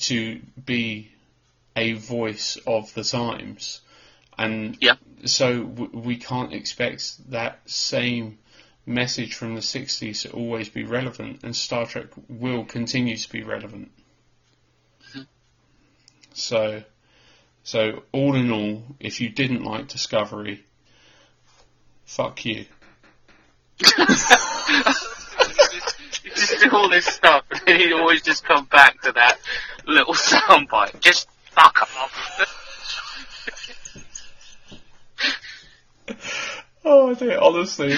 to 0.00 0.40
be 0.64 1.12
a 1.76 1.92
voice 1.92 2.56
of 2.66 2.92
the 2.94 3.04
times. 3.04 3.80
And 4.40 4.76
Yeah. 4.80 4.96
so 5.26 5.64
w- 5.64 5.90
we 5.92 6.16
can't 6.16 6.54
expect 6.54 7.30
that 7.30 7.60
same 7.66 8.38
message 8.86 9.34
from 9.34 9.54
the 9.54 9.60
60s 9.60 10.22
to 10.22 10.30
always 10.30 10.70
be 10.70 10.84
relevant, 10.84 11.40
and 11.42 11.54
Star 11.54 11.84
Trek 11.86 12.06
will 12.28 12.64
continue 12.64 13.16
to 13.18 13.28
be 13.30 13.42
relevant. 13.42 13.90
Mm-hmm. 15.10 15.20
So, 16.32 16.82
so 17.64 18.02
all 18.12 18.34
in 18.34 18.50
all, 18.50 18.82
if 18.98 19.20
you 19.20 19.28
didn't 19.28 19.62
like 19.62 19.88
Discovery, 19.88 20.64
fuck 22.06 22.44
you. 22.46 22.64
You 26.22 26.30
just 26.32 26.60
do 26.60 26.70
all 26.76 26.88
this 26.90 27.06
stuff, 27.06 27.44
and 27.66 27.80
you 27.80 27.96
always 27.98 28.20
just 28.22 28.44
come 28.44 28.66
back 28.66 29.00
to 29.02 29.12
that 29.12 29.38
little 29.86 30.12
soundbite. 30.32 31.00
Just 31.00 31.28
fuck 31.50 31.80
off. 31.82 32.56
Dear, 37.14 37.38
honestly, 37.40 37.96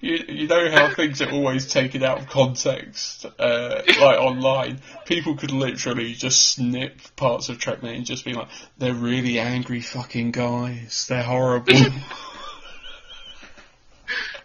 you 0.00 0.24
you 0.28 0.46
know 0.48 0.70
how 0.70 0.94
things 0.94 1.20
are 1.22 1.30
always 1.30 1.66
taken 1.72 2.02
out 2.02 2.18
of 2.18 2.28
context, 2.28 3.24
uh, 3.38 3.82
like 3.86 3.98
online. 4.20 4.80
People 5.06 5.36
could 5.36 5.50
literally 5.50 6.14
just 6.14 6.52
snip 6.52 6.98
parts 7.16 7.48
of 7.48 7.58
Trek 7.58 7.82
Mate 7.82 7.96
and 7.96 8.06
just 8.06 8.24
be 8.24 8.32
like, 8.32 8.48
"They're 8.78 8.94
really 8.94 9.38
angry 9.38 9.80
fucking 9.80 10.30
guys. 10.32 11.06
They're 11.08 11.22
horrible." 11.22 11.72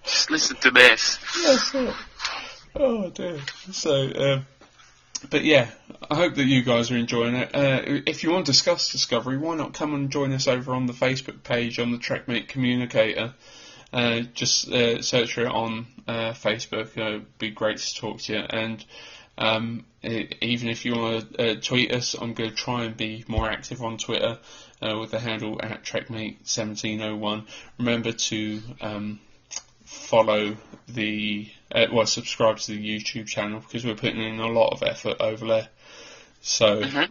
just 0.04 0.32
listen 0.32 0.58
to 0.58 0.72
this. 0.72 1.18
That's 1.44 1.74
it. 1.74 1.96
Oh 2.76 3.10
dear. 3.10 3.40
So, 3.72 4.12
um, 4.16 4.46
but 5.30 5.44
yeah, 5.44 5.70
I 6.10 6.16
hope 6.16 6.36
that 6.36 6.46
you 6.46 6.64
guys 6.64 6.92
are 6.92 6.98
enjoying 6.98 7.36
it. 7.36 7.56
Uh, 7.56 7.82
if 8.06 8.24
you 8.24 8.32
want 8.32 8.46
to 8.46 8.52
discuss 8.52 8.92
Discovery, 8.92 9.38
why 9.38 9.56
not 9.56 9.74
come 9.74 9.94
and 9.94 10.12
join 10.12 10.32
us 10.34 10.48
over 10.48 10.74
on 10.74 10.86
the 10.86 10.94
Facebook 10.94 11.44
page 11.44 11.80
on 11.80 11.92
the 11.92 11.98
Trek 11.98 12.28
Mate 12.28 12.48
Communicator. 12.48 13.34
Uh, 13.94 14.20
just 14.34 14.68
uh, 14.70 15.02
search 15.02 15.34
for 15.34 15.42
it 15.42 15.48
on 15.52 15.88
uh, 16.08 16.32
Facebook. 16.34 16.98
Uh, 16.98 17.08
it'd 17.16 17.38
be 17.40 17.50
great 17.52 17.78
to 17.78 17.96
talk 17.96 18.20
to 18.22 18.34
you. 18.34 18.40
And 18.40 18.84
um, 19.38 19.86
e- 20.04 20.28
even 20.42 20.68
if 20.70 20.84
you 20.86 20.96
want 20.96 21.34
to 21.38 21.52
uh, 21.52 21.56
tweet 21.62 21.94
us, 21.94 22.14
I'm 22.14 22.34
going 22.34 22.50
to 22.50 22.56
try 22.56 22.84
and 22.84 22.98
be 22.98 23.24
more 23.28 23.50
active 23.50 23.82
on 23.82 23.98
Twitter 23.98 24.40
uh, 24.82 24.98
with 25.00 25.12
the 25.12 25.20
handle 25.20 25.60
at 25.64 25.84
TrekMate1701. 25.86 27.46
Remember 27.78 28.12
to 28.12 28.62
um, 28.82 29.20
follow 29.86 30.58
the 30.90 31.50
uh, 31.72 31.86
well 31.92 32.06
subscribe 32.06 32.58
to 32.58 32.72
the 32.74 32.78
YouTube 33.00 33.28
channel 33.28 33.60
because 33.62 33.86
we're 33.86 33.96
putting 33.96 34.22
in 34.22 34.40
a 34.40 34.48
lot 34.48 34.74
of 34.74 34.84
effort 34.84 35.18
over 35.22 35.46
there. 35.48 35.68
So 36.42 36.82
Mhm. 36.82 37.10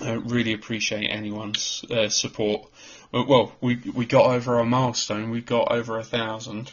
I 0.00 0.12
really 0.12 0.52
appreciate 0.52 1.06
anyone's 1.08 1.84
uh, 1.90 2.08
support. 2.08 2.68
Well, 3.12 3.26
well, 3.26 3.52
we 3.60 3.76
we 3.94 4.06
got 4.06 4.26
over 4.26 4.58
a 4.58 4.64
milestone. 4.64 5.30
We 5.30 5.40
got 5.40 5.72
over 5.72 5.98
a 5.98 6.04
thousand 6.04 6.70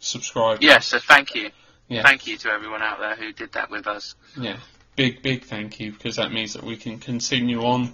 subscribers. 0.00 0.64
Yeah, 0.64 0.78
so 0.78 0.98
thank 0.98 1.34
you. 1.34 1.50
Yeah. 1.88 2.02
Thank 2.02 2.26
you 2.26 2.38
to 2.38 2.50
everyone 2.50 2.82
out 2.82 2.98
there 2.98 3.14
who 3.16 3.32
did 3.32 3.52
that 3.52 3.70
with 3.70 3.86
us. 3.86 4.14
Yeah, 4.38 4.56
big 4.96 5.22
big 5.22 5.44
thank 5.44 5.80
you 5.80 5.92
because 5.92 6.16
that 6.16 6.32
means 6.32 6.54
that 6.54 6.62
we 6.62 6.76
can 6.76 6.98
continue 6.98 7.62
on 7.64 7.92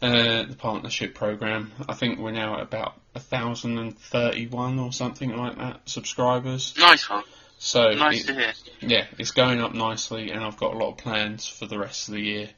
uh, 0.00 0.44
the 0.44 0.56
partnership 0.58 1.14
program. 1.14 1.72
I 1.88 1.94
think 1.94 2.18
we're 2.18 2.30
now 2.30 2.56
at 2.56 2.62
about 2.62 2.98
a 3.14 3.20
thousand 3.20 3.78
and 3.78 3.98
thirty-one 3.98 4.78
or 4.78 4.92
something 4.92 5.36
like 5.36 5.56
that 5.58 5.80
subscribers. 5.86 6.74
Nice 6.78 7.08
one. 7.10 7.24
So 7.58 7.90
Nice 7.92 8.24
it- 8.24 8.26
to 8.28 8.34
hear. 8.34 8.52
yeah, 8.80 9.06
it's 9.18 9.30
going 9.32 9.60
up 9.60 9.74
nicely, 9.74 10.30
and 10.30 10.42
I've 10.42 10.56
got 10.56 10.74
a 10.74 10.78
lot 10.78 10.92
of 10.92 10.96
plans 10.98 11.46
for 11.46 11.66
the 11.66 11.78
rest 11.78 12.08
of 12.08 12.14
the 12.14 12.20
year 12.20 12.50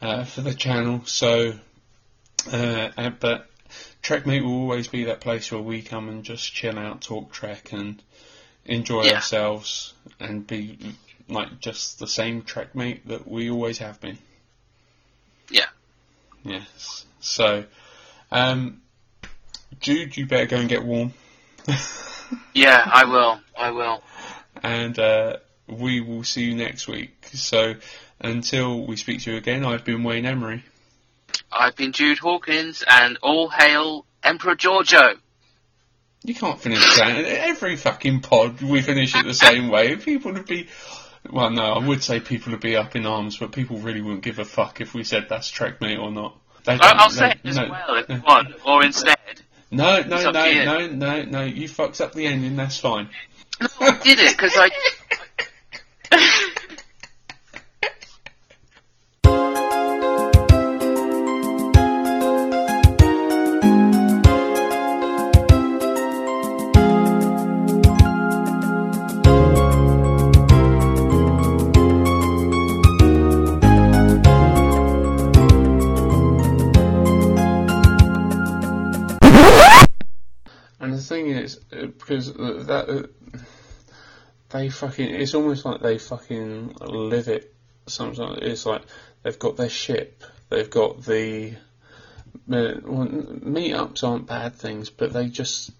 uh, 0.00 0.24
for 0.24 0.40
the 0.42 0.54
channel. 0.54 1.02
So, 1.04 1.54
uh, 2.52 2.88
uh, 2.96 3.10
but 3.10 3.48
Trek 4.02 4.26
Mate 4.26 4.42
will 4.42 4.52
always 4.52 4.88
be 4.88 5.04
that 5.04 5.20
place 5.20 5.50
where 5.50 5.60
we 5.60 5.82
come 5.82 6.08
and 6.08 6.24
just 6.24 6.52
chill 6.52 6.78
out, 6.78 7.00
talk 7.00 7.32
Trek, 7.32 7.72
and 7.72 8.02
enjoy 8.64 9.04
Yeah. 9.04 9.14
ourselves, 9.16 9.94
and 10.20 10.46
be 10.46 10.94
like 11.28 11.60
just 11.60 11.98
the 11.98 12.06
same 12.06 12.42
Trek 12.42 12.74
Mate 12.74 13.06
that 13.08 13.26
we 13.26 13.50
always 13.50 13.78
have 13.78 14.00
been. 14.00 14.18
Yeah. 15.50 15.66
Yes. 16.44 17.04
So, 17.20 17.64
um, 18.30 18.82
Jude, 19.80 20.16
you 20.16 20.26
better 20.26 20.46
go 20.46 20.56
and 20.56 20.68
get 20.68 20.84
warm. 20.84 21.12
Yeah, 22.52 22.82
I 22.90 23.04
will. 23.04 23.40
I 23.56 23.70
will. 23.70 24.02
and 24.62 24.98
uh, 24.98 25.36
we 25.68 26.00
will 26.00 26.24
see 26.24 26.44
you 26.44 26.54
next 26.54 26.88
week. 26.88 27.28
So 27.32 27.74
until 28.20 28.86
we 28.86 28.96
speak 28.96 29.22
to 29.22 29.32
you 29.32 29.36
again, 29.36 29.64
I've 29.64 29.84
been 29.84 30.02
Wayne 30.04 30.24
Emery. 30.24 30.64
I've 31.56 31.76
been 31.76 31.92
Jude 31.92 32.18
Hawkins, 32.18 32.82
and 32.88 33.18
all 33.22 33.48
hail 33.48 34.04
Emperor 34.22 34.56
Georgiou. 34.56 35.14
You 36.24 36.34
can't 36.34 36.58
finish 36.58 36.80
that. 36.96 37.24
Every 37.26 37.76
fucking 37.76 38.20
pod 38.20 38.60
we 38.62 38.80
finish 38.80 39.14
it 39.14 39.24
the 39.24 39.34
same 39.34 39.68
way. 39.68 39.96
People 39.96 40.32
would 40.32 40.46
be. 40.46 40.68
Well, 41.30 41.50
no, 41.50 41.62
I 41.74 41.86
would 41.86 42.02
say 42.02 42.20
people 42.20 42.52
would 42.52 42.60
be 42.60 42.76
up 42.76 42.96
in 42.96 43.06
arms, 43.06 43.38
but 43.38 43.52
people 43.52 43.78
really 43.78 44.00
wouldn't 44.00 44.22
give 44.22 44.38
a 44.38 44.44
fuck 44.44 44.80
if 44.80 44.94
we 44.94 45.04
said 45.04 45.26
that's 45.28 45.48
Trek 45.48 45.80
Mate 45.80 45.98
or 45.98 46.10
not. 46.10 46.36
They 46.64 46.78
I'll 46.80 47.08
they- 47.10 47.14
say 47.14 47.30
it 47.30 47.38
as 47.44 47.56
no, 47.56 47.68
well 47.68 47.94
if 47.96 48.08
you 48.08 48.22
want, 48.26 48.54
or 48.66 48.84
instead. 48.84 49.16
No, 49.70 50.00
no, 50.02 50.06
no, 50.22 50.28
up 50.30 50.34
to 50.34 50.54
you. 50.54 50.64
no, 50.64 50.86
no, 50.86 51.22
no. 51.22 51.42
You 51.44 51.68
fucked 51.68 52.00
up 52.00 52.12
the 52.14 52.26
ending. 52.26 52.56
That's 52.56 52.78
fine. 52.78 53.08
No, 53.60 53.68
I 53.80 53.98
did 54.02 54.18
it 54.18 54.36
because 54.36 54.52
I. 54.56 54.70
they 84.54 84.70
fucking. 84.70 85.12
It's 85.16 85.34
almost 85.34 85.64
like 85.64 85.80
they 85.80 85.98
fucking 85.98 86.76
live 86.80 87.26
it. 87.26 87.52
Sometimes 87.88 88.38
it's 88.40 88.64
like 88.64 88.82
they've 89.22 89.38
got 89.38 89.56
their 89.56 89.68
ship. 89.68 90.22
They've 90.48 90.70
got 90.70 91.04
the. 91.04 91.56
Uh, 92.50 92.78
well, 92.84 93.06
meetups 93.06 94.04
aren't 94.04 94.26
bad 94.26 94.54
things, 94.54 94.90
but 94.90 95.12
they 95.12 95.26
just 95.28 95.70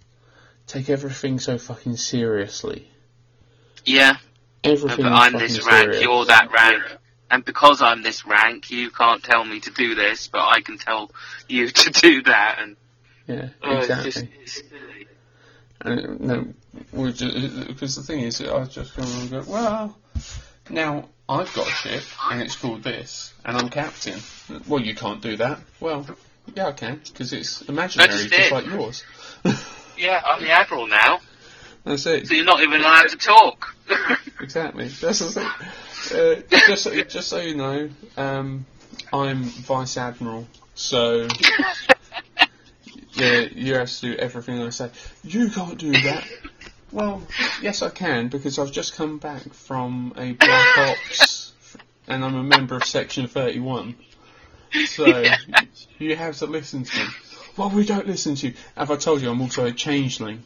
take 0.67 0.89
everything 0.89 1.39
so 1.39 1.57
fucking 1.57 1.95
seriously. 1.95 2.91
Yeah, 3.85 4.17
Everything. 4.63 5.05
but 5.05 5.13
I'm 5.13 5.33
this 5.33 5.65
rank, 5.65 5.93
serious. 5.93 6.01
you're 6.01 6.25
that 6.25 6.51
rank. 6.51 6.83
And 7.31 7.45
because 7.45 7.81
I'm 7.81 8.03
this 8.03 8.25
rank, 8.25 8.71
you 8.71 8.91
can't 8.91 9.23
tell 9.23 9.43
me 9.45 9.59
to 9.61 9.71
do 9.71 9.95
this, 9.95 10.27
but 10.27 10.41
I 10.45 10.59
can 10.61 10.77
tell 10.77 11.11
you 11.47 11.69
to 11.83 11.91
do 11.91 12.23
that. 12.23 12.57
And 12.59 12.75
Yeah, 13.27 13.49
oh, 13.63 13.77
it's 13.77 13.85
exactly. 13.89 14.11
just, 14.11 14.61
it's. 14.61 14.61
And, 15.81 16.19
no, 16.21 16.47
we 16.91 17.11
just, 17.11 17.67
because 17.67 17.95
the 17.95 18.03
thing 18.03 18.21
is, 18.21 18.41
I 18.41 18.57
was 18.57 18.69
just 18.69 18.95
going 18.95 19.07
to 19.09 19.27
go, 19.29 19.43
well, 19.47 19.97
now 20.69 21.09
I've 21.27 21.53
got 21.53 21.67
a 21.67 21.71
ship 21.71 22.03
and 22.29 22.41
it's 22.41 22.55
called 22.55 22.83
this, 22.83 23.33
and 23.43 23.57
I'm 23.57 23.69
captain. 23.69 24.19
Well, 24.67 24.81
you 24.81 24.95
can't 24.95 25.21
do 25.21 25.37
that. 25.37 25.59
Well, 25.79 26.05
yeah, 26.53 26.67
I 26.67 26.71
can 26.71 27.01
because 27.03 27.33
it's 27.33 27.61
imaginary, 27.63 28.09
just 28.09 28.29
just 28.29 28.51
like 28.51 28.65
yours. 28.65 29.03
yeah, 29.97 30.21
I'm 30.25 30.41
the 30.41 30.51
admiral 30.51 30.87
now, 30.87 31.19
That's 31.83 32.05
it. 32.05 32.27
so 32.27 32.33
you're 32.35 32.45
not 32.45 32.61
even 32.61 32.81
allowed 32.81 33.09
to 33.09 33.17
talk. 33.17 33.75
Exactly. 34.41 34.89
That's 34.89 35.19
the 35.19 35.31
thing. 35.31 35.47
Uh, 36.13 36.41
just, 36.67 36.83
so, 36.83 37.03
just 37.03 37.29
so 37.29 37.39
you 37.39 37.55
know, 37.55 37.89
um, 38.17 38.65
I'm 39.13 39.43
vice 39.43 39.95
admiral, 39.95 40.45
so 40.75 41.27
yeah, 43.13 43.39
you 43.53 43.75
have 43.75 43.89
to 43.89 44.01
do 44.01 44.15
everything 44.15 44.61
I 44.61 44.69
say. 44.69 44.89
You 45.23 45.49
can't 45.49 45.77
do 45.77 45.91
that. 45.91 46.27
Well, 46.91 47.21
yes, 47.61 47.81
I 47.81 47.89
can 47.89 48.29
because 48.29 48.59
I've 48.59 48.71
just 48.71 48.95
come 48.95 49.17
back 49.17 49.53
from 49.53 50.13
a 50.17 50.33
black 50.33 50.77
ops, 50.77 51.53
and 52.07 52.23
I'm 52.23 52.35
a 52.35 52.43
member 52.43 52.75
of 52.75 52.83
Section 52.83 53.27
31. 53.27 53.95
So 54.87 55.25
you 55.99 56.15
have 56.15 56.37
to 56.37 56.45
listen 56.45 56.83
to 56.83 56.97
me. 56.97 57.05
Well, 57.57 57.69
we 57.69 57.85
don't 57.85 58.07
listen 58.07 58.35
to 58.35 58.47
you. 58.47 58.53
Have 58.75 58.91
I 58.91 58.97
told 58.97 59.21
you 59.21 59.29
I'm 59.29 59.41
also 59.41 59.65
a 59.65 59.71
changeling? 59.71 60.43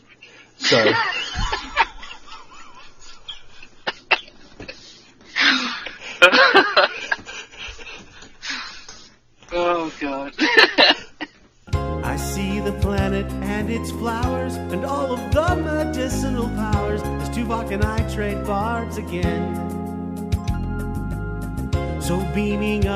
So. 0.58 0.92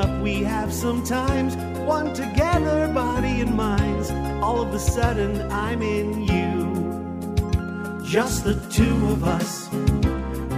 up, 0.04 0.22
we 0.22 0.42
have 0.42 0.72
sometimes 0.72 1.56
one 1.96 2.12
together, 2.12 2.88
body 2.88 3.40
and 3.40 3.54
minds. 3.54 4.10
All 4.42 4.60
of 4.60 4.74
a 4.74 4.78
sudden, 4.78 5.50
I'm 5.50 5.82
in 5.82 6.08
you. 6.32 8.04
Just 8.04 8.44
the 8.44 8.54
two 8.70 8.96
of 9.14 9.24
us. 9.24 9.68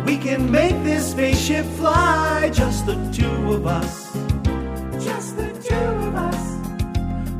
We 0.04 0.18
can 0.18 0.50
make 0.50 0.76
this 0.82 1.12
spaceship 1.12 1.66
fly. 1.80 2.50
Just 2.52 2.86
the 2.86 2.98
two 3.12 3.52
of 3.52 3.66
us. 3.66 4.12
Just 5.04 5.36
the 5.36 5.50
two 5.68 5.90
of 6.08 6.14
us 6.14 6.46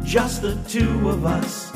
just 0.05 0.41
the 0.41 0.55
two 0.69 1.11
of 1.11 1.27
us. 1.27 1.75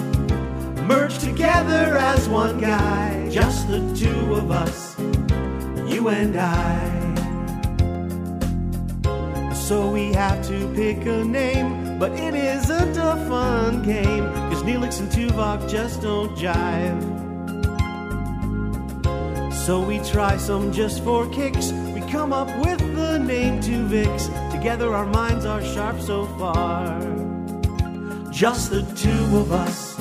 Merge 0.86 1.18
together 1.18 1.96
as 1.98 2.28
one 2.28 2.58
guy, 2.60 3.28
just 3.28 3.68
the 3.68 3.80
two 3.94 4.34
of 4.34 4.50
us, 4.52 4.98
you 5.92 6.08
and 6.08 6.36
I. 6.36 6.99
So 9.70 9.88
we 9.88 10.12
have 10.14 10.44
to 10.48 10.66
pick 10.74 11.06
a 11.06 11.22
name, 11.22 11.96
but 11.96 12.10
it 12.10 12.34
isn't 12.34 12.96
a 12.96 13.14
fun 13.28 13.84
game, 13.84 14.24
cause 14.50 14.64
Neelix 14.64 14.98
and 14.98 15.08
Tuvok 15.08 15.70
just 15.70 16.02
don't 16.02 16.36
jive. 16.36 17.00
So 19.54 19.80
we 19.80 20.00
try 20.00 20.38
some 20.38 20.72
just 20.72 21.04
for 21.04 21.24
kicks. 21.28 21.70
We 21.94 22.00
come 22.10 22.32
up 22.32 22.48
with 22.66 22.80
the 22.96 23.20
name 23.20 23.60
Tuvix. 23.60 24.26
Together 24.50 24.92
our 24.92 25.06
minds 25.06 25.46
are 25.46 25.62
sharp 25.62 26.00
so 26.00 26.26
far 26.36 26.98
just 28.32 28.70
the 28.70 28.82
two 28.96 29.38
of 29.38 29.52
us. 29.52 29.96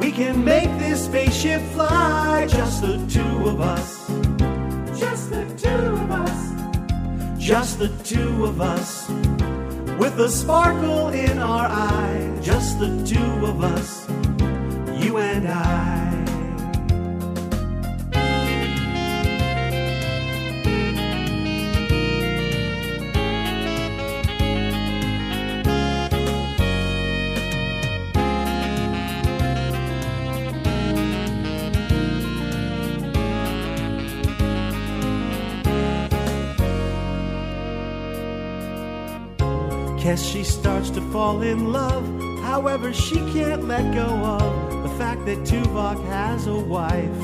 We 0.00 0.10
can 0.10 0.42
make 0.42 0.70
this 0.78 1.04
spaceship 1.04 1.60
fly, 1.72 2.46
just 2.48 2.80
the 2.80 2.96
two 3.08 3.46
of 3.46 3.60
us. 3.60 4.08
Just 4.98 5.28
the 5.28 5.44
two 5.58 5.68
of 5.68 6.10
us. 6.12 6.59
Just 7.40 7.78
the 7.78 7.88
two 8.04 8.44
of 8.44 8.60
us. 8.60 9.08
With 9.98 10.20
a 10.20 10.28
sparkle 10.28 11.08
in 11.08 11.38
our 11.38 11.66
eye, 11.66 12.38
just 12.42 12.78
the 12.78 13.02
two 13.06 13.46
of 13.46 13.64
us. 13.64 14.06
You 15.02 15.16
and 15.16 15.48
I. 15.48 16.09
Guess 40.10 40.26
she 40.26 40.42
starts 40.42 40.90
to 40.90 41.00
fall 41.12 41.40
in 41.42 41.70
love. 41.70 42.04
However, 42.42 42.92
she 42.92 43.14
can't 43.32 43.68
let 43.68 43.94
go 43.94 44.06
of 44.06 44.82
the 44.82 44.88
fact 44.98 45.24
that 45.26 45.38
Tuvok 45.44 46.04
has 46.06 46.48
a 46.48 46.56
wife. 46.56 47.20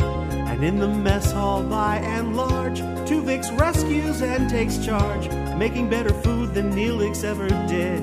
And 0.00 0.62
in 0.62 0.78
the 0.78 0.86
mess 0.86 1.32
hall, 1.32 1.64
by 1.64 1.96
and 1.96 2.36
large, 2.36 2.78
Tuvix 3.08 3.50
rescues 3.58 4.22
and 4.22 4.48
takes 4.48 4.78
charge, 4.78 5.28
making 5.58 5.90
better 5.90 6.14
food 6.14 6.54
than 6.54 6.72
Neelix 6.72 7.24
ever 7.24 7.48
did. 7.66 8.02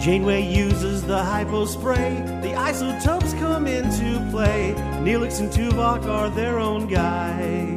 Janeway 0.00 0.50
uses 0.50 1.02
the 1.02 1.18
hypospray. 1.18 2.40
The 2.40 2.54
isotopes 2.54 3.34
come 3.34 3.66
into 3.66 4.26
play. 4.30 4.72
Neelix 5.04 5.40
and 5.40 5.50
Tuvok 5.50 6.06
are 6.06 6.30
their 6.30 6.58
own 6.58 6.86
guys. 6.86 7.75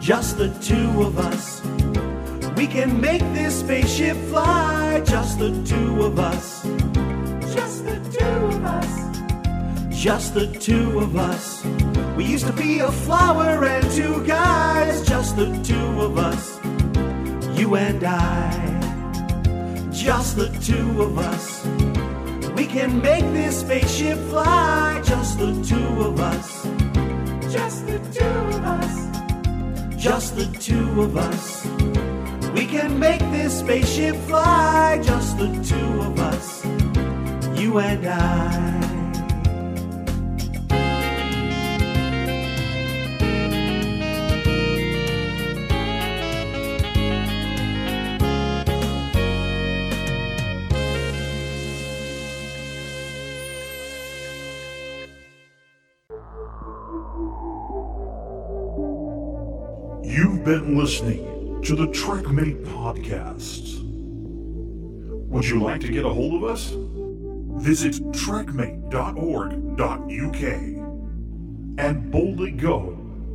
Just 0.00 0.38
the 0.38 0.48
two 0.60 1.02
of 1.02 1.18
us. 1.18 1.62
We 2.56 2.66
can 2.66 3.00
make 3.00 3.20
this 3.32 3.60
spaceship 3.60 4.16
fly. 4.30 5.02
Just 5.06 5.38
the 5.38 5.50
two 5.64 6.02
of 6.02 6.18
us. 6.18 6.62
Just 7.54 7.84
the 7.84 8.00
two 8.18 8.46
of 8.56 8.64
us. 8.64 10.02
Just 10.02 10.34
the 10.34 10.46
two 10.46 10.98
of 10.98 11.16
us. 11.16 11.64
We 12.16 12.24
used 12.24 12.46
to 12.46 12.52
be 12.52 12.80
a 12.80 12.90
flower 12.90 13.64
and 13.64 13.88
two 13.92 14.24
guys. 14.26 15.06
Just 15.06 15.36
the 15.36 15.46
two 15.62 16.00
of 16.00 16.18
us. 16.18 16.58
You 17.58 17.76
and 17.76 18.02
I 18.02 18.70
just 20.00 20.36
the 20.36 20.48
two 20.64 21.02
of 21.02 21.18
us. 21.18 21.62
We 22.56 22.64
can 22.64 23.02
make 23.02 23.24
this 23.34 23.60
spaceship 23.60 24.18
fly, 24.30 25.02
just 25.04 25.38
the 25.38 25.52
two 25.62 26.00
of 26.00 26.18
us. 26.18 26.64
Just 27.52 27.86
the 27.86 27.98
two 28.10 28.24
of 28.24 28.64
us. 28.64 29.19
Just 30.00 30.34
the 30.34 30.46
two 30.58 31.02
of 31.02 31.14
us. 31.18 31.66
We 32.54 32.64
can 32.64 32.98
make 32.98 33.20
this 33.32 33.58
spaceship 33.58 34.16
fly, 34.28 34.98
just 35.02 35.36
the 35.36 35.48
two 35.62 36.00
of 36.00 36.18
us. 36.18 36.64
You 37.60 37.78
and 37.80 38.06
I. 38.06 38.79
You've 60.40 60.46
been 60.46 60.78
listening 60.78 61.60
to 61.64 61.76
the 61.76 61.86
Trek 61.88 62.26
Mate 62.30 62.64
Podcast. 62.64 63.78
Would 65.28 65.44
you 65.44 65.60
like 65.60 65.82
to 65.82 65.88
get 65.88 66.06
a 66.06 66.08
hold 66.08 66.42
of 66.42 66.48
us? 66.48 66.70
Visit 67.62 67.92
trekmate.org.uk 68.12 70.42
and 71.78 72.10
boldly 72.10 72.52
go 72.52 72.78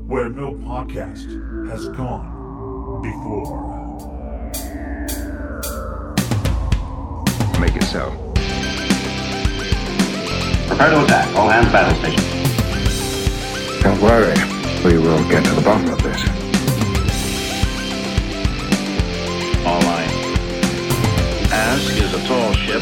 where 0.08 0.30
no 0.30 0.56
podcast 0.56 1.70
has 1.70 1.88
gone 1.89 3.03
before. 3.03 3.62
Make 7.62 7.76
it 7.76 7.84
so. 7.84 8.10
Prepare 10.68 10.89
to 10.89 11.03
attack. 11.03 11.36
All 11.36 11.49
hands 11.49 11.72
battle 11.72 11.95
station. 11.99 12.24
Don't 13.84 14.01
worry. 14.01 14.34
We 14.84 14.97
will 14.97 15.24
get 15.30 15.45
to 15.45 15.53
the 15.53 15.62
bottom 15.62 15.93
of 15.93 16.01
this. 16.01 16.45
Ask 21.76 21.91
is 21.97 22.13
a 22.13 22.21
tall 22.26 22.53
ship 22.53 22.82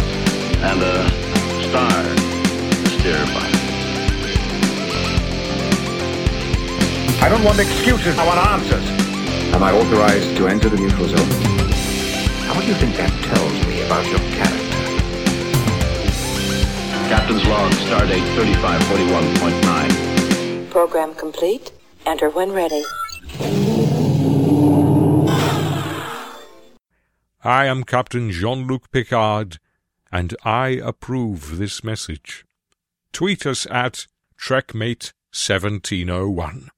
and 0.69 0.83
a 0.83 1.09
star 1.65 2.03
to 2.83 2.89
steer 2.93 3.25
by. 3.33 3.49
I 7.25 7.27
don't 7.27 7.43
want 7.43 7.59
excuses. 7.59 8.15
I 8.19 8.25
want 8.27 8.39
answers. 8.53 8.85
Am 9.55 9.63
I 9.63 9.71
authorized 9.73 10.37
to 10.37 10.47
enter 10.47 10.69
the 10.69 10.77
neutral 10.77 11.07
zone? 11.07 11.31
How 12.45 12.53
do 12.61 12.67
you 12.67 12.75
think 12.75 12.95
that 12.97 13.09
tells 13.33 13.65
me 13.65 13.81
about 13.81 14.05
your 14.05 14.19
character? 14.37 14.77
Captain's 17.09 17.47
log, 17.47 17.71
stardate 17.85 18.27
3541.9. 18.37 20.69
Program 20.69 21.15
complete. 21.15 21.71
Enter 22.05 22.29
when 22.29 22.51
ready. 22.51 22.83
I 27.45 27.65
am 27.65 27.83
Captain 27.83 28.31
Jean 28.31 28.67
Luc 28.67 28.89
Picard, 28.89 29.59
and 30.09 30.33
I 30.45 30.69
approve 30.69 31.57
this 31.57 31.83
message. 31.83 32.45
Tweet 33.11 33.45
us 33.45 33.67
at 33.69 34.07
TrekMate1701. 34.39 36.69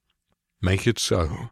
Make 0.60 0.88
it 0.88 0.98
so. 0.98 1.50